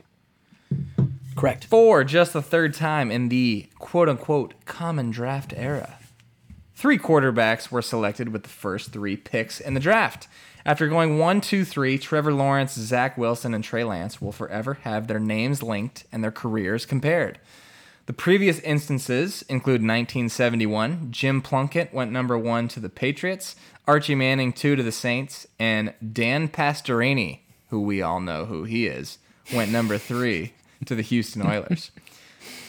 Correct. 1.36 1.66
for 1.66 2.04
just 2.04 2.34
the 2.34 2.42
third 2.42 2.74
time 2.74 3.12
in 3.12 3.30
the 3.30 3.70
quote 3.80 4.10
unquote 4.10 4.54
common 4.66 5.10
draft 5.10 5.54
era. 5.56 5.98
Three 6.76 6.98
quarterbacks 6.98 7.72
were 7.72 7.82
selected 7.82 8.30
with 8.30 8.44
the 8.44 8.50
first 8.50 8.92
three 8.92 9.18
picks 9.18 9.60
in 9.60 9.74
the 9.74 9.80
draft. 9.80 10.28
After 10.70 10.88
going 10.88 11.18
one, 11.18 11.42
two, 11.42 11.66
three, 11.66 11.98
Trevor 11.98 12.32
Lawrence, 12.32 12.74
Zach 12.74 13.18
Wilson, 13.18 13.56
and 13.56 13.64
Trey 13.64 13.84
Lance 13.84 14.22
will 14.22 14.32
forever 14.32 14.76
have 14.84 15.08
their 15.08 15.20
names 15.20 15.64
linked 15.64 16.04
and 16.12 16.24
their 16.24 16.30
careers 16.30 16.86
compared. 16.86 17.40
The 18.06 18.14
previous 18.14 18.60
instances 18.60 19.42
include 19.50 19.82
1971, 19.82 21.08
Jim 21.10 21.42
Plunkett 21.42 21.92
went 21.92 22.12
number 22.12 22.38
one 22.38 22.68
to 22.68 22.80
the 22.80 22.88
Patriots, 22.88 23.56
Archie 23.88 24.14
Manning 24.14 24.54
two 24.54 24.76
to 24.76 24.84
the 24.84 24.92
Saints, 24.92 25.48
and 25.58 25.96
Dan 26.14 26.48
Pastorini, 26.48 27.40
who 27.70 27.82
we 27.82 28.04
all 28.04 28.20
know 28.20 28.46
who 28.46 28.66
he 28.66 28.86
is, 28.86 29.18
went 29.52 29.72
number 29.72 29.98
three 29.98 30.54
to 30.86 30.94
the 30.94 31.02
Houston 31.02 31.48
Oilers. 31.48 31.90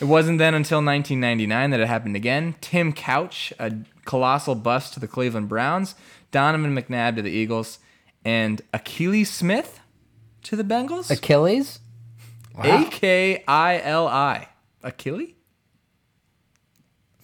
It 0.00 0.06
wasn't 0.06 0.38
then 0.38 0.54
until 0.54 0.78
1999 0.78 1.68
that 1.68 1.80
it 1.80 1.86
happened 1.86 2.16
again. 2.16 2.54
Tim 2.62 2.94
Couch, 2.94 3.52
a 3.58 3.74
colossal 4.06 4.54
bust 4.54 4.94
to 4.94 5.00
the 5.00 5.06
Cleveland 5.06 5.50
Browns, 5.50 5.96
Donovan 6.30 6.74
McNabb 6.74 7.16
to 7.16 7.22
the 7.22 7.30
Eagles, 7.30 7.78
and 8.24 8.62
Akili 8.72 9.26
Smith 9.26 9.80
to 10.42 10.56
the 10.56 10.64
Bengals. 10.64 11.10
Achilles. 11.10 11.80
A 12.58 12.84
K 12.90 13.42
I 13.46 13.80
L 13.80 14.06
I. 14.06 14.48
Achilles? 14.82 15.34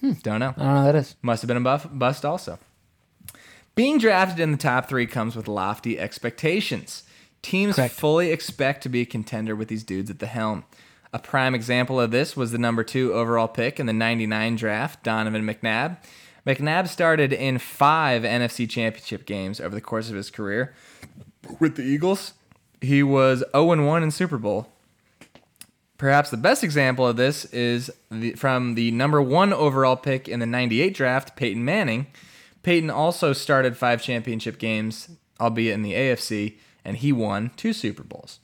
Hmm. 0.01 0.12
Don't 0.22 0.40
know. 0.40 0.55
I 0.57 0.62
don't 0.62 0.74
know 0.74 0.80
who 0.80 0.92
that 0.92 0.94
is. 0.97 1.16
Must 1.22 1.42
have 1.42 1.49
been 1.49 1.57
a 1.57 1.61
buff, 1.61 1.88
bust 1.90 2.24
also. 2.24 2.59
Being 3.74 3.99
drafted 3.99 4.40
in 4.40 4.53
the 4.53 4.57
top 4.57 4.88
three 4.88 5.07
comes 5.07 5.36
with 5.36 5.49
lofty 5.49 5.99
expectations. 5.99 7.03
Teams 7.42 7.76
Correct. 7.76 7.94
fully 7.94 8.30
expect 8.30 8.82
to 8.82 8.88
be 8.88 9.03
a 9.03 9.07
contender 9.07 9.55
with 9.55 9.68
these 9.68 9.84
dudes 9.84 10.11
at 10.11 10.18
the 10.18 10.26
helm. 10.26 10.64
A 11.12 11.18
prime 11.18 11.55
example 11.55 12.01
of 12.01 12.11
this 12.11 12.36
was 12.36 12.53
the 12.53 12.59
number 12.59 12.82
two 12.82 13.12
overall 13.12 13.49
pick 13.49 13.78
in 13.78 13.86
the 13.86 13.92
99 13.92 14.57
draft, 14.57 15.03
Donovan 15.03 15.47
McNabb. 15.47 15.99
McNabb 16.47 16.86
started 16.86 17.32
in 17.32 17.59
five 17.59 18.22
NFC 18.22 18.70
championship 18.70 19.26
games 19.26 19.61
over 19.61 19.74
the 19.74 19.80
course 19.80 20.09
of 20.09 20.14
his 20.14 20.30
career 20.30 20.74
with 21.59 21.76
the 21.76 21.82
Eagles. 21.82 22.34
He 22.80 23.03
was 23.03 23.42
0 23.53 23.84
1 23.84 24.03
in 24.03 24.11
Super 24.12 24.38
Bowl. 24.38 24.68
Perhaps 25.99 26.30
the 26.30 26.36
best 26.36 26.62
example 26.62 27.07
of 27.07 27.16
this 27.16 27.47
is 27.47 27.90
the, 28.11 28.32
from 28.32 28.74
the 28.74 28.90
number 28.90 29.20
one 29.20 29.53
overall 29.53 29.97
pick 29.97 30.28
in 30.28 30.40
the 30.40 30.47
98 30.47 30.94
draft, 30.94 31.36
Peyton 31.36 31.64
Manning. 31.64 32.07
Peyton 32.62 32.90
also 32.90 33.32
started 33.32 33.76
five 33.76 34.03
championship 34.03 34.59
games, 34.59 35.09
albeit 35.40 35.74
in 35.74 35.82
the 35.82 35.94
AFC, 35.94 36.59
and 36.84 36.99
he 36.99 37.12
won 37.12 37.51
two 37.57 37.72
Super 37.72 38.03
Bowls. 38.03 38.40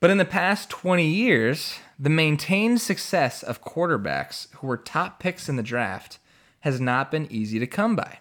But 0.00 0.08
in 0.08 0.16
the 0.16 0.24
past 0.24 0.70
20 0.70 1.06
years, 1.06 1.78
the 1.98 2.08
maintained 2.08 2.80
success 2.80 3.42
of 3.42 3.62
quarterbacks 3.62 4.50
who 4.54 4.66
were 4.66 4.78
top 4.78 5.20
picks 5.20 5.46
in 5.46 5.56
the 5.56 5.62
draft 5.62 6.19
has 6.60 6.80
not 6.80 7.10
been 7.10 7.30
easy 7.30 7.58
to 7.58 7.66
come 7.66 7.96
by. 7.96 8.18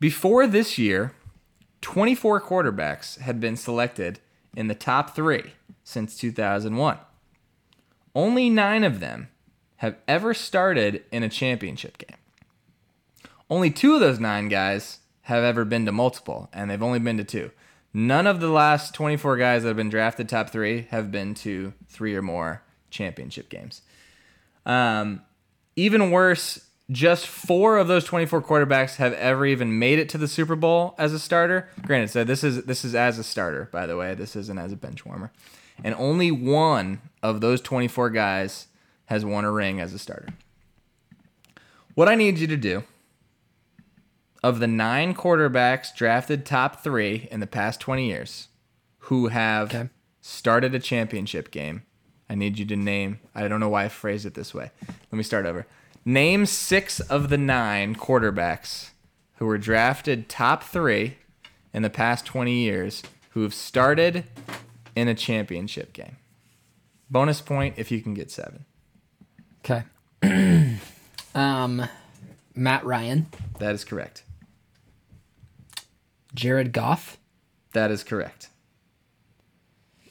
Before 0.00 0.46
this 0.46 0.78
year, 0.78 1.14
24 1.80 2.40
quarterbacks 2.40 3.18
had 3.18 3.40
been 3.40 3.56
selected 3.56 4.20
in 4.56 4.68
the 4.68 4.74
top 4.74 5.14
three 5.14 5.52
since 5.82 6.16
2001. 6.16 6.98
Only 8.14 8.48
nine 8.48 8.84
of 8.84 9.00
them 9.00 9.28
have 9.76 9.96
ever 10.06 10.34
started 10.34 11.04
in 11.10 11.22
a 11.22 11.28
championship 11.28 11.98
game. 11.98 12.16
Only 13.50 13.70
two 13.70 13.94
of 13.94 14.00
those 14.00 14.20
nine 14.20 14.48
guys 14.48 15.00
have 15.22 15.44
ever 15.44 15.64
been 15.64 15.86
to 15.86 15.92
multiple, 15.92 16.48
and 16.52 16.70
they've 16.70 16.82
only 16.82 16.98
been 16.98 17.18
to 17.18 17.24
two. 17.24 17.50
None 17.92 18.26
of 18.26 18.40
the 18.40 18.48
last 18.48 18.94
24 18.94 19.36
guys 19.36 19.62
that 19.62 19.68
have 19.68 19.76
been 19.76 19.90
drafted 19.90 20.28
top 20.28 20.50
three 20.50 20.86
have 20.90 21.12
been 21.12 21.34
to 21.34 21.72
three 21.88 22.14
or 22.14 22.22
more 22.22 22.62
championship 22.90 23.48
games. 23.48 23.82
Um, 24.66 25.22
even 25.76 26.10
worse, 26.10 26.63
just 26.90 27.26
four 27.26 27.78
of 27.78 27.88
those 27.88 28.04
24 28.04 28.42
quarterbacks 28.42 28.96
have 28.96 29.12
ever 29.14 29.46
even 29.46 29.78
made 29.78 29.98
it 29.98 30.08
to 30.10 30.18
the 30.18 30.28
Super 30.28 30.54
Bowl 30.56 30.94
as 30.98 31.12
a 31.12 31.18
starter. 31.18 31.68
Granted, 31.82 32.10
so 32.10 32.24
this 32.24 32.44
is 32.44 32.64
this 32.64 32.84
is 32.84 32.94
as 32.94 33.18
a 33.18 33.24
starter, 33.24 33.68
by 33.72 33.86
the 33.86 33.96
way. 33.96 34.14
This 34.14 34.36
isn't 34.36 34.58
as 34.58 34.72
a 34.72 34.76
bench 34.76 35.04
warmer. 35.06 35.32
And 35.82 35.94
only 35.96 36.30
one 36.30 37.00
of 37.22 37.40
those 37.40 37.60
24 37.60 38.10
guys 38.10 38.66
has 39.06 39.24
won 39.24 39.44
a 39.44 39.50
ring 39.50 39.80
as 39.80 39.92
a 39.94 39.98
starter. 39.98 40.28
What 41.94 42.08
I 42.08 42.14
need 42.14 42.38
you 42.38 42.46
to 42.48 42.56
do 42.56 42.84
of 44.42 44.58
the 44.60 44.66
nine 44.66 45.14
quarterbacks 45.14 45.94
drafted 45.94 46.44
top 46.44 46.82
three 46.84 47.28
in 47.30 47.40
the 47.40 47.46
past 47.46 47.80
20 47.80 48.06
years 48.06 48.48
who 48.98 49.28
have 49.28 49.74
Okay. 49.74 49.88
started 50.20 50.74
a 50.74 50.78
championship 50.78 51.50
game, 51.50 51.82
I 52.28 52.34
need 52.34 52.58
you 52.58 52.66
to 52.66 52.76
name, 52.76 53.20
I 53.34 53.48
don't 53.48 53.60
know 53.60 53.68
why 53.68 53.84
I 53.84 53.88
phrased 53.88 54.26
it 54.26 54.34
this 54.34 54.52
way. 54.54 54.70
Let 54.88 55.12
me 55.12 55.22
start 55.22 55.46
over. 55.46 55.66
Name 56.04 56.44
six 56.44 57.00
of 57.00 57.30
the 57.30 57.38
nine 57.38 57.94
quarterbacks 57.94 58.90
who 59.36 59.46
were 59.46 59.56
drafted 59.58 60.28
top 60.28 60.62
three 60.62 61.16
in 61.72 61.82
the 61.82 61.90
past 61.90 62.26
20 62.26 62.52
years 62.52 63.02
who 63.30 63.42
have 63.42 63.54
started 63.54 64.24
in 64.94 65.08
a 65.08 65.14
championship 65.14 65.92
game. 65.92 66.16
Bonus 67.10 67.40
point 67.40 67.74
if 67.78 67.90
you 67.90 68.00
can 68.02 68.12
get 68.12 68.30
seven. 68.30 68.64
Okay. 69.64 69.84
um, 71.34 71.88
Matt 72.54 72.84
Ryan, 72.84 73.26
That 73.58 73.74
is 73.74 73.84
correct. 73.84 74.24
Jared 76.34 76.72
Goff, 76.72 77.16
That 77.72 77.90
is 77.90 78.04
correct. 78.04 78.48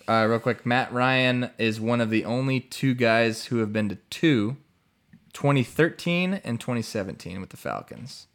Uh, 0.08 0.26
real 0.28 0.40
quick, 0.40 0.66
Matt 0.66 0.92
Ryan 0.92 1.52
is 1.58 1.80
one 1.80 2.02
of 2.02 2.10
the 2.10 2.26
only 2.26 2.60
two 2.60 2.94
guys 2.94 3.46
who 3.46 3.58
have 3.60 3.72
been 3.72 3.88
to 3.90 3.96
two, 4.10 4.58
2013 5.34 6.42
and 6.44 6.60
2017 6.60 7.42
with 7.42 7.50
the 7.50 7.58
Falcons. 7.58 8.28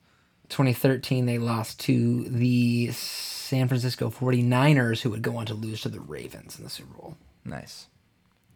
2013, 0.48 1.26
they 1.26 1.38
lost 1.38 1.80
to 1.80 2.24
the 2.24 2.90
San 2.92 3.68
Francisco 3.68 4.10
49ers, 4.10 5.02
who 5.02 5.10
would 5.10 5.22
go 5.22 5.36
on 5.36 5.46
to 5.46 5.54
lose 5.54 5.82
to 5.82 5.88
the 5.88 6.00
Ravens 6.00 6.58
in 6.58 6.64
the 6.64 6.70
Super 6.70 6.94
Bowl. 6.94 7.16
Nice. 7.44 7.86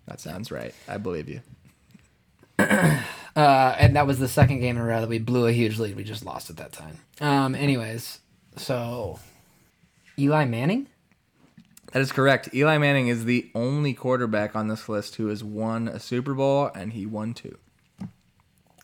That 0.07 0.21
sounds 0.21 0.51
right. 0.51 0.75
I 0.89 0.99
believe 0.99 1.29
you. 1.29 1.41
Uh, 3.35 3.75
and 3.79 3.97
that 3.97 4.07
was 4.07 4.19
the 4.19 4.29
second 4.29 4.61
game 4.61 4.77
in 4.77 4.83
a 4.83 4.85
row 4.85 5.01
that 5.01 5.09
we 5.09 5.19
blew 5.19 5.47
a 5.47 5.53
huge 5.53 5.79
lead. 5.79 5.97
We 5.97 6.05
just 6.05 6.23
lost 6.23 6.51
at 6.51 6.59
that 6.59 6.71
time. 6.71 6.99
Um, 7.19 7.55
anyways, 7.55 8.19
so 8.57 9.19
Eli 10.19 10.45
Manning. 10.45 10.87
That 11.93 12.03
is 12.03 12.13
correct. 12.13 12.55
Eli 12.55 12.77
Manning 12.77 13.09
is 13.09 13.25
the 13.25 13.51
only 13.55 13.95
quarterback 13.95 14.55
on 14.55 14.69
this 14.69 14.87
list 14.87 15.17
who 15.17 15.29
has 15.29 15.43
won 15.43 15.89
a 15.89 15.99
Super 15.99 16.35
Bowl, 16.35 16.71
and 16.75 16.93
he 16.93 17.07
won 17.07 17.33
two. 17.33 17.57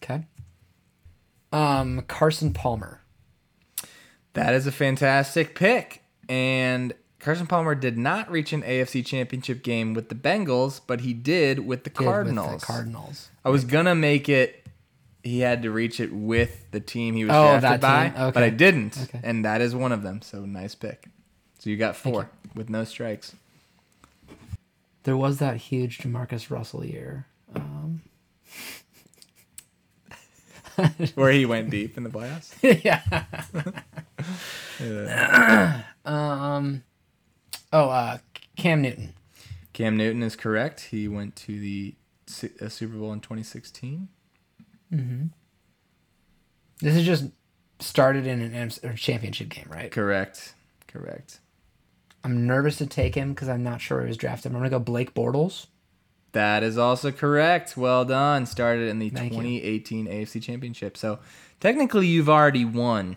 Okay. 0.09 0.25
Um, 1.53 2.03
Carson 2.09 2.53
Palmer. 2.53 3.01
That 4.35 4.55
is 4.55 4.67
a 4.67 4.73
fantastic 4.73 5.55
pick. 5.55 6.03
And 6.29 6.93
Carson 7.19 7.47
Palmer 7.47 7.75
did 7.75 7.99
not 7.99 8.31
reach 8.31 8.53
an 8.53 8.63
AFC 8.63 9.05
championship 9.05 9.63
game 9.63 9.95
with 9.95 10.09
the 10.09 10.15
Bengals, 10.15 10.81
but 10.87 11.01
he 11.01 11.13
did 11.13 11.67
with 11.67 11.85
the 11.85 11.91
Did 11.91 11.99
with 11.99 12.07
Cardinals. 12.07 12.61
The 12.61 12.67
Cardinals. 12.67 13.29
I 13.45 13.51
was 13.51 13.65
gonna 13.65 13.95
make 13.95 14.29
it. 14.29 14.67
He 15.25 15.41
had 15.41 15.63
to 15.63 15.71
reach 15.71 15.99
it 16.01 16.13
with 16.13 16.71
the 16.71 16.81
team 16.81 17.17
he 17.17 17.25
was 17.25 17.35
Oh, 17.35 17.59
drafted 17.59 17.81
by, 17.81 18.09
team. 18.11 18.31
but 18.33 18.43
I 18.43 18.51
didn't, 18.51 18.97
Okay. 19.03 19.21
and 19.25 19.45
that 19.45 19.61
is 19.61 19.75
one 19.75 19.91
of 19.93 20.03
them. 20.03 20.23
So 20.23 20.45
nice 20.47 20.75
pick. 20.75 21.07
So 21.59 21.71
you 21.71 21.77
got 21.77 21.97
four 21.97 22.31
with 22.55 22.71
no 22.71 22.85
strikes. 22.85 23.35
There 25.03 25.17
was 25.17 25.39
that 25.39 25.57
huge 25.57 25.99
Jamarcus 25.99 26.51
Russell 26.51 26.85
year. 26.85 27.27
Um, 27.55 27.78
Where 31.15 31.33
he 31.33 31.47
went 31.47 31.71
deep 31.71 31.97
in 31.97 32.05
the 32.05 32.11
playoffs. 32.11 32.55
yeah. 32.85 33.25
um. 36.05 36.85
Oh, 37.73 37.91
uh, 37.91 38.19
Cam 38.57 38.83
Newton. 38.83 39.15
Cam 39.73 39.97
Newton 39.97 40.23
is 40.23 40.37
correct. 40.37 40.81
He 40.81 41.09
went 41.09 41.37
to 41.37 41.59
the 41.59 41.95
uh, 42.61 42.69
Super 42.69 42.97
Bowl 42.97 43.13
in 43.13 43.21
2016. 43.21 44.09
This 46.81 46.97
is 46.97 47.05
just 47.05 47.27
started 47.81 48.27
in 48.27 48.41
an 48.41 48.73
or 48.83 48.95
championship 48.95 49.49
game, 49.49 49.67
right? 49.69 49.91
Correct. 49.91 50.55
Correct. 50.87 51.41
I'm 52.25 52.47
nervous 52.47 52.79
to 52.79 52.87
take 52.87 53.15
him 53.15 53.31
because 53.31 53.49
I'm 53.49 53.63
not 53.63 53.81
sure 53.81 54.01
he 54.01 54.09
was 54.09 54.17
drafted. 54.17 54.53
I'm 54.53 54.59
gonna 54.59 54.71
go 54.71 54.79
Blake 54.79 55.15
Bortles. 55.15 55.67
That 56.33 56.63
is 56.63 56.77
also 56.79 57.11
correct. 57.11 57.77
Well 57.77 58.05
done. 58.05 58.45
Started 58.47 58.89
in 58.89 58.99
the 58.99 59.09
Thank 59.11 59.33
you. 59.33 59.39
2018 59.39 60.07
AFC 60.07 60.43
Championship. 60.43 60.97
So 60.97 61.19
technically, 61.61 62.07
you've 62.07 62.29
already 62.29 62.65
won, 62.65 63.17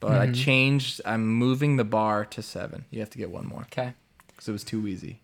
but 0.00 0.10
Mm-hmm. 0.12 0.30
I 0.30 0.32
changed. 0.32 1.00
I'm 1.04 1.26
moving 1.26 1.76
the 1.76 1.84
bar 1.84 2.24
to 2.26 2.42
seven. 2.42 2.84
You 2.90 3.00
have 3.00 3.10
to 3.10 3.18
get 3.18 3.30
one 3.30 3.46
more 3.46 3.62
Okay. 3.62 3.94
because 4.28 4.48
it 4.48 4.52
was 4.52 4.64
too 4.64 4.86
easy. 4.88 5.20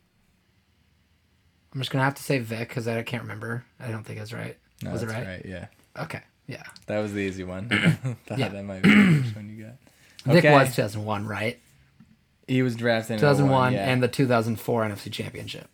I'm 1.72 1.80
just 1.80 1.90
gonna 1.90 2.04
have 2.04 2.14
to 2.14 2.22
say 2.22 2.38
Vic 2.38 2.68
because 2.68 2.86
I 2.86 3.02
can't 3.02 3.22
remember. 3.22 3.64
I 3.80 3.88
don't 3.90 4.04
think 4.04 4.20
it's 4.20 4.32
right. 4.32 4.56
No, 4.82 4.92
was 4.92 5.02
it 5.02 5.06
that's 5.08 5.26
right? 5.26 5.42
Yeah, 5.44 5.66
Okay. 6.00 6.20
Yeah. 6.46 6.62
that 6.86 6.98
was 7.00 7.12
the 7.12 7.20
easy 7.20 7.42
one. 7.44 7.68
Yeah. 8.36 8.48
that 8.48 8.64
might 8.64 8.82
be 8.82 8.90
the 8.90 9.22
first 9.22 9.36
one 9.36 9.48
you 9.48 9.64
got. 9.64 9.76
Vic 10.34 10.44
was 10.44 10.68
2001, 10.76 11.26
right? 11.26 11.58
He 12.46 12.62
was 12.62 12.76
drafted 12.76 13.14
in 13.14 13.18
2001 13.20 13.72
yeah. 13.72 13.90
and 13.90 14.02
the 14.02 14.08
2004 14.08 14.84
NFC 14.84 15.10
Championship. 15.10 15.68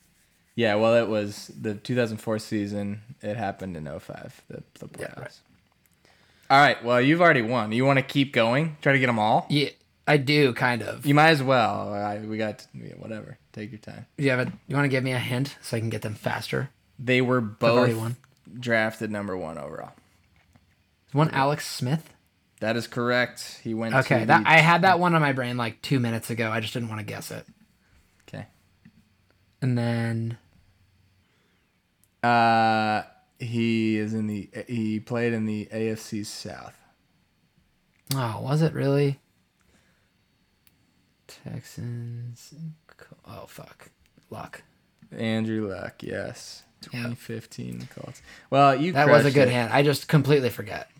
Yeah. 0.61 0.75
Well, 0.75 0.95
it 0.95 1.09
was 1.09 1.51
the 1.59 1.75
2004 1.75 2.39
season. 2.39 3.01
It 3.23 3.37
happened 3.37 3.77
in 3.79 3.87
05, 3.87 4.43
the 4.49 4.63
the 4.79 4.89
playoffs. 4.89 5.01
Yeah, 5.01 5.21
right. 5.21 5.41
All 6.51 6.59
right. 6.61 6.85
Well, 6.85 7.01
you've 7.01 7.23
already 7.23 7.43
won. 7.43 7.73
You 7.73 7.87
want 7.87 7.99
to 7.99 8.03
keep 8.03 8.33
going? 8.33 8.77
Try 8.83 8.93
to 8.93 8.99
get 8.99 9.07
them 9.07 9.19
all. 9.19 9.47
Yeah, 9.49 9.71
I 10.07 10.19
do 10.19 10.53
kind 10.53 10.83
of. 10.83 11.07
You 11.07 11.15
might 11.15 11.31
as 11.31 11.43
well. 11.43 11.95
I, 11.95 12.19
we 12.19 12.37
got 12.37 12.67
yeah, 12.75 12.95
whatever. 12.99 13.39
Take 13.53 13.71
your 13.73 13.79
time. 13.79 14.07
You 14.19 14.31
have 14.31 14.41
a, 14.41 14.53
You 14.69 14.77
want 14.77 14.85
to 14.85 14.89
give 14.89 15.03
me 15.03 15.13
a 15.13 15.19
hint 15.19 15.57
so 15.63 15.77
I 15.77 15.81
can 15.81 15.89
get 15.91 16.03
them 16.03 16.15
faster? 16.15 16.71
They 16.99 17.21
were 17.23 17.41
both 17.41 18.17
drafted 18.59 19.11
number 19.11 19.37
one 19.37 19.57
overall. 19.57 19.93
Is 21.09 21.15
one 21.15 21.31
Alex 21.31 21.67
Smith? 21.67 22.13
That 22.61 22.77
is 22.77 22.87
correct. 22.87 23.61
He 23.65 23.73
went. 23.73 23.95
Okay, 23.95 24.21
to 24.21 24.27
that 24.27 24.45
the- 24.45 24.51
I 24.51 24.59
had 24.59 24.83
that 24.83 24.99
one 24.99 25.15
on 25.15 25.23
my 25.23 25.33
brain 25.33 25.57
like 25.57 25.81
two 25.81 25.99
minutes 26.01 26.29
ago. 26.29 26.51
I 26.51 26.61
just 26.61 26.75
didn't 26.75 26.89
want 26.91 27.01
to 27.01 27.07
guess 27.07 27.31
it. 27.31 27.47
Okay. 28.29 28.47
And 29.63 29.79
then 29.79 30.37
Uh, 32.23 33.03
he 33.39 33.97
is 33.97 34.15
in 34.15 34.27
the. 34.27 34.51
He 34.69 35.01
played 35.01 35.33
in 35.33 35.47
the 35.47 35.67
AFC 35.73 36.25
South. 36.27 36.77
Oh, 38.15 38.41
was 38.43 38.63
it 38.63 38.75
really? 38.75 39.21
Texans. 41.27 42.55
Oh 43.27 43.47
fuck. 43.47 43.91
Luck. 44.31 44.63
Andrew 45.13 45.69
Luck. 45.71 46.03
Yes. 46.03 46.65
Yeah. 46.93 47.03
2015 47.03 47.89
Colts. 47.95 48.23
Well, 48.49 48.75
you. 48.75 48.93
That 48.93 49.09
was 49.09 49.27
a 49.27 49.31
good 49.31 49.49
it. 49.49 49.53
hand. 49.53 49.73
I 49.73 49.83
just 49.83 50.09
completely 50.09 50.51
forget. 50.51 50.91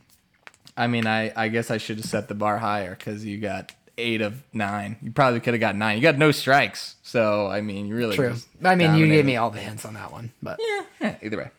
I 0.77 0.87
mean, 0.87 1.07
I, 1.07 1.33
I 1.37 1.49
guess 1.49 1.71
I 1.71 1.79
should 1.79 1.97
have 1.99 2.07
set 2.07 2.29
the 2.29 2.35
bar 2.35 2.59
higher 2.59 2.95
because 2.95 3.25
you 3.25 3.39
got 3.39 3.73
eight 4.01 4.21
of 4.21 4.43
nine. 4.53 4.97
You 5.03 5.11
probably 5.13 5.41
could 5.41 5.55
have 5.55 5.61
got 5.61 5.77
nine. 5.77 5.97
You 5.97 6.03
got 6.03 6.19
no 6.19 6.31
strikes. 6.33 6.97
So, 7.03 7.47
I 7.47 7.61
mean, 7.61 7.87
you 7.87 7.95
really 7.95 8.17
True. 8.17 8.35
I 8.65 8.75
mean, 8.75 8.95
you 8.95 9.07
gave 9.07 9.25
me 9.25 9.37
all 9.37 9.51
the 9.51 9.61
hints 9.61 9.85
on 9.85 9.95
that 9.95 10.13
one, 10.13 10.33
but 10.43 10.59
Yeah, 11.01 11.17
either 11.23 11.37
way. 11.39 11.51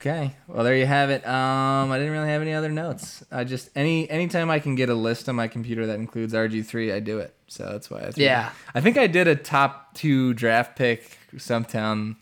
Okay. 0.00 0.32
Well, 0.46 0.62
there 0.62 0.76
you 0.76 0.86
have 0.86 1.10
it. 1.10 1.26
Um, 1.26 1.90
I 1.90 1.98
didn't 1.98 2.12
really 2.12 2.28
have 2.28 2.40
any 2.40 2.54
other 2.54 2.68
notes. 2.68 3.24
I 3.32 3.42
just 3.42 3.68
any 3.74 4.08
anytime 4.08 4.48
I 4.48 4.60
can 4.60 4.76
get 4.76 4.88
a 4.90 4.94
list 4.94 5.28
on 5.28 5.34
my 5.34 5.48
computer 5.48 5.86
that 5.86 5.96
includes 5.98 6.34
RG3, 6.34 6.94
I 6.94 7.00
do 7.00 7.18
it. 7.18 7.34
So 7.48 7.64
that's 7.64 7.90
why 7.90 8.02
I 8.02 8.12
Yeah. 8.14 8.50
I 8.76 8.80
think 8.80 8.96
I 8.96 9.08
did 9.08 9.26
a 9.26 9.34
top 9.34 9.94
two 9.94 10.34
draft 10.34 10.76
pick 10.76 11.18
Stumptown 11.34 12.14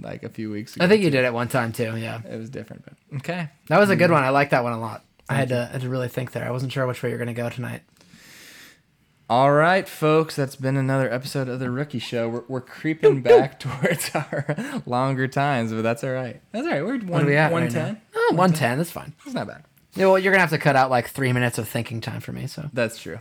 like 0.00 0.24
a 0.24 0.28
few 0.28 0.50
weeks 0.50 0.74
ago. 0.74 0.84
I 0.84 0.88
think 0.88 1.04
you 1.04 1.10
did 1.10 1.24
it 1.24 1.32
one 1.32 1.46
time 1.46 1.72
too. 1.72 1.96
Yeah, 1.96 2.20
It 2.28 2.36
was 2.36 2.50
different, 2.50 2.84
but 2.84 2.94
okay. 3.18 3.48
that 3.68 3.78
was 3.78 3.90
a 3.90 3.96
good 3.96 4.10
one. 4.10 4.24
I 4.24 4.30
like 4.30 4.50
that 4.50 4.64
one 4.64 4.72
a 4.72 4.80
lot. 4.80 5.04
I 5.28 5.34
had 5.34 5.50
to, 5.50 5.68
I 5.68 5.72
had 5.74 5.82
to 5.82 5.88
really 5.88 6.08
think 6.08 6.32
there. 6.32 6.44
I 6.44 6.50
wasn't 6.50 6.72
sure 6.72 6.84
which 6.88 7.00
way 7.02 7.10
you're 7.10 7.18
gonna 7.18 7.32
go 7.32 7.48
tonight. 7.48 7.82
All 9.30 9.52
right, 9.52 9.88
folks, 9.88 10.34
that's 10.34 10.56
been 10.56 10.76
another 10.76 11.08
episode 11.08 11.48
of 11.48 11.60
the 11.60 11.70
Rookie 11.70 12.00
Show. 12.00 12.28
We're, 12.28 12.42
we're 12.48 12.60
creeping 12.60 13.22
back 13.22 13.60
towards 13.60 14.10
our 14.12 14.56
longer 14.86 15.28
times, 15.28 15.72
but 15.72 15.82
that's 15.82 16.02
all 16.02 16.10
right. 16.10 16.40
That's 16.50 16.66
all 16.66 16.72
right. 16.72 16.84
We're 16.84 16.98
one, 16.98 17.26
we 17.26 17.36
at? 17.36 17.52
one 17.52 17.62
right 17.62 17.72
now? 17.72 17.96
Oh, 18.12 18.32
110. 18.34 18.78
That's 18.78 18.90
fine. 18.90 19.12
That's 19.24 19.36
not 19.36 19.46
bad. 19.46 19.62
Yeah, 19.94 20.06
well, 20.06 20.18
you're 20.18 20.32
gonna 20.32 20.40
have 20.40 20.50
to 20.50 20.58
cut 20.58 20.74
out 20.74 20.90
like 20.90 21.10
three 21.10 21.32
minutes 21.32 21.58
of 21.58 21.68
thinking 21.68 22.00
time 22.00 22.20
for 22.20 22.32
me. 22.32 22.48
So 22.48 22.70
That's 22.72 22.98
true. 22.98 23.20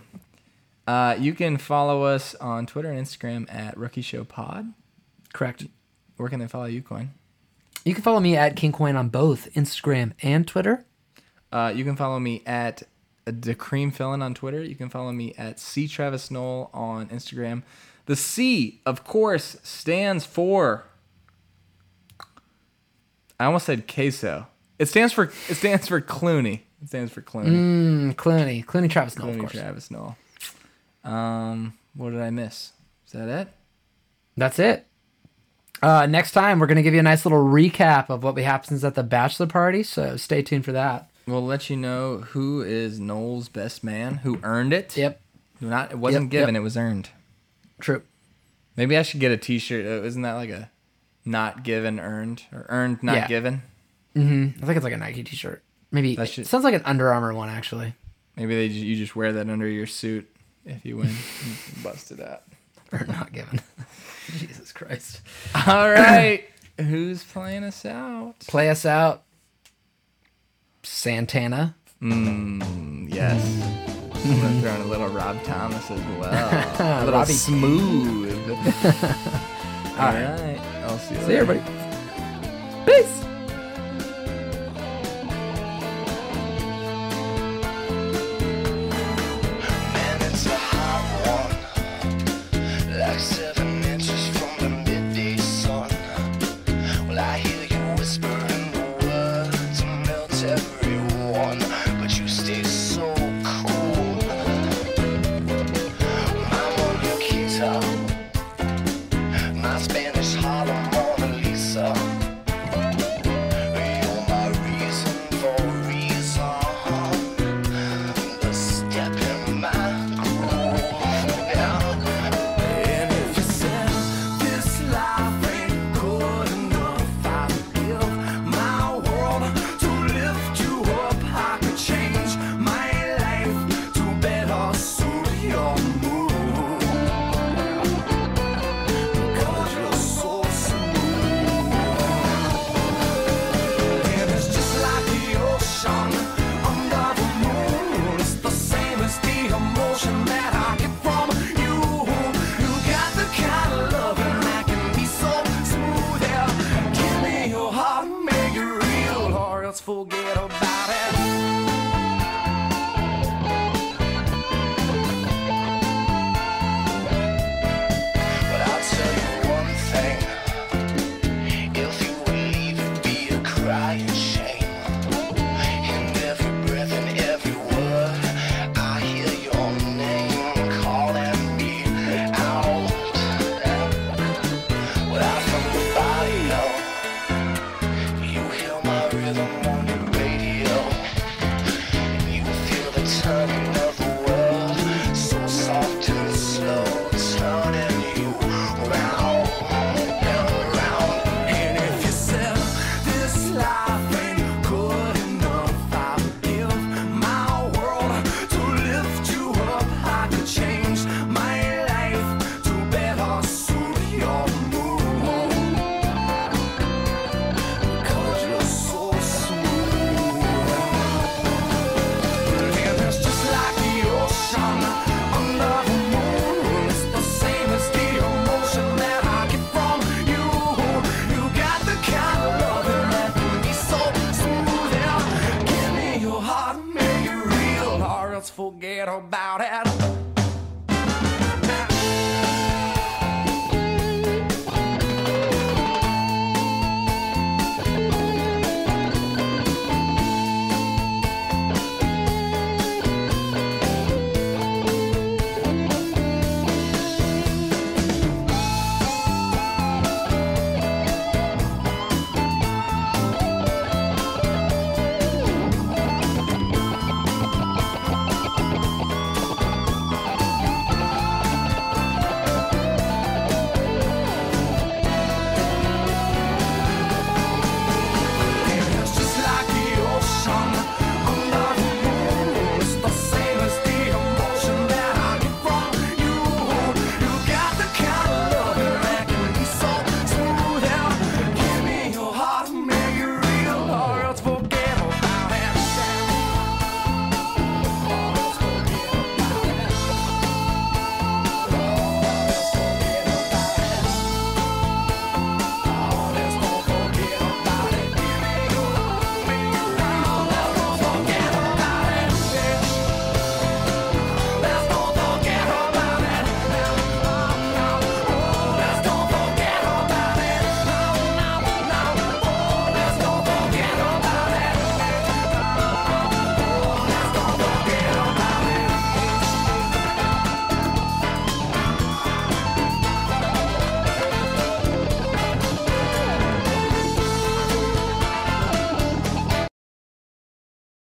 Uh, 0.88 1.16
you 1.20 1.36
can 1.36 1.58
follow 1.58 2.02
us 2.06 2.34
on 2.36 2.66
Twitter 2.66 2.90
and 2.92 3.06
Instagram 3.06 3.46
at 3.54 3.78
Rookie 3.78 4.02
Show 4.02 4.24
Pod. 4.24 4.74
correct. 5.32 5.68
Where 6.18 6.28
can 6.28 6.40
they 6.40 6.48
follow 6.48 6.66
you, 6.66 6.82
Coyne? 6.82 7.12
You 7.86 7.94
can 7.94 8.02
follow 8.02 8.20
me 8.20 8.36
at 8.36 8.56
King 8.56 8.72
Coyne 8.72 8.96
on 8.96 9.10
both 9.10 9.54
Instagram 9.54 10.14
and 10.24 10.48
Twitter. 10.48 10.86
Uh, 11.52 11.72
you 11.76 11.84
can 11.84 11.96
follow 11.96 12.20
me 12.20 12.42
at 12.48 12.82
the 13.32 13.56
Cream 13.56 13.92
Fillin 13.92 14.22
on 14.22 14.34
Twitter. 14.34 14.64
You 14.64 14.76
can 14.76 14.90
follow 14.90 15.12
me 15.12 15.34
at 15.38 15.60
C 15.60 15.88
Travis 15.88 16.30
Knoll 16.30 16.70
on 16.74 17.08
Instagram. 17.10 17.64
The 18.06 18.16
C, 18.16 18.82
of 18.86 19.04
course, 19.04 19.58
stands 19.64 20.26
for. 20.26 20.86
I 23.40 23.46
almost 23.46 23.66
said 23.66 23.88
queso. 23.88 24.48
It 24.78 24.88
stands 24.88 25.14
for 25.14 25.26
it 25.48 25.56
stands 25.56 25.88
for 25.88 26.02
Clooney. 26.02 26.62
It 26.82 26.88
stands 26.88 27.12
for 27.12 27.22
Clooney. 27.22 27.48
Mm, 27.50 28.16
Clooney, 28.16 28.66
Clooney, 28.66 28.90
Travis, 28.90 29.18
no, 29.18 29.28
of 29.28 29.36
Clooney 29.36 29.40
course. 29.42 29.52
Travis 29.52 29.92
Knoll. 29.92 30.16
Um, 31.04 31.74
what 31.94 32.12
did 32.12 32.22
I 32.22 32.30
miss? 32.30 32.72
Is 33.06 33.14
that 33.14 33.28
it? 33.28 33.48
That's 34.38 34.60
it. 34.60 34.86
Uh, 35.82 36.06
next 36.06 36.32
time, 36.32 36.60
we're 36.60 36.68
gonna 36.68 36.82
give 36.82 36.94
you 36.94 37.00
a 37.00 37.04
nice 37.04 37.26
little 37.26 37.46
recap 37.46 38.10
of 38.10 38.24
what 38.24 38.38
happens 38.38 38.84
at 38.84 38.96
the 38.96 39.04
bachelor 39.04 39.48
party. 39.48 39.84
So 39.84 40.18
stay 40.18 40.42
tuned 40.42 40.66
for 40.66 40.72
that. 40.72 41.09
We'll 41.30 41.46
let 41.46 41.70
you 41.70 41.78
know 41.78 42.18
who 42.20 42.62
is 42.62 43.00
Knoll's 43.00 43.50
best 43.50 43.84
man, 43.84 44.16
who 44.16 44.40
earned 44.44 44.74
it. 44.74 44.96
Yep. 44.98 45.22
Not 45.62 45.92
it 45.92 45.98
wasn't 46.00 46.26
Yep, 46.26 46.32
given, 46.32 46.56
yep. 46.56 46.62
it 46.62 46.64
was 46.64 46.78
earned. 46.78 47.10
True. 47.80 48.02
Maybe 48.76 48.96
I 48.98 49.02
should 49.02 49.20
get 49.20 49.32
a 49.32 49.38
T-shirt. 49.38 49.86
Uh, 49.86 50.06
Isn't 50.06 50.22
that 50.22 50.34
like 50.34 50.50
a 50.50 50.70
not 51.26 51.64
given, 51.64 52.00
earned, 52.00 52.44
or 52.54 52.66
earned, 52.70 53.04
not 53.04 53.16
Yeah. 53.16 53.28
given? 53.28 53.62
I 54.16 54.20
think 54.20 54.56
it's 54.76 54.84
like 54.84 54.94
a 54.94 54.98
Nike 54.98 55.24
T-shirt. 55.24 55.62
Maybe 55.92 56.16
That 56.16 56.24
it 56.24 56.32
should- 56.32 56.48
sounds 56.48 56.64
like 56.64 56.74
an 56.74 56.82
Under 56.86 57.12
Armour 57.14 57.34
one 57.34 57.50
actually, 57.50 57.94
Maybe 58.36 58.56
they 58.56 58.66
you 58.74 58.96
just 58.96 59.16
wear 59.16 59.34
that 59.34 59.50
under 59.50 59.68
your 59.68 59.86
suit 59.88 60.30
if 60.66 60.86
you 60.86 60.98
win. 60.98 61.14
Bust 61.84 62.12
it 62.12 62.20
out. 62.22 62.44
or 62.92 63.06
not 63.06 63.32
given. 63.34 63.60
Jesus 64.38 64.72
Christ. 64.72 65.22
All 65.68 65.90
right, 65.92 66.46
who's 66.78 67.24
playing 67.24 67.64
us 67.64 67.86
out? 67.86 68.40
Play 68.48 68.70
us 68.70 68.86
out, 68.86 69.24
Santana. 70.92 71.76
Mm, 72.02 73.14
yes. 73.14 73.46
I'm 74.26 74.42
gonna 74.42 74.62
throw 74.62 74.74
in 74.76 74.82
a 74.82 74.86
little 74.86 75.08
Rob 75.10 75.42
Thomas 75.44 75.90
as 75.92 76.00
well. 76.20 76.24
a 76.80 77.06
little 77.06 77.20
Robbie. 77.20 77.34
smooth. 77.34 78.50
All 78.50 80.14
right. 80.14 80.60
I'll 80.84 80.98
see 80.98 81.14
you 81.16 81.22
See 81.22 81.28
later. 81.28 81.42
everybody. 81.42 82.86
Peace. 82.86 83.24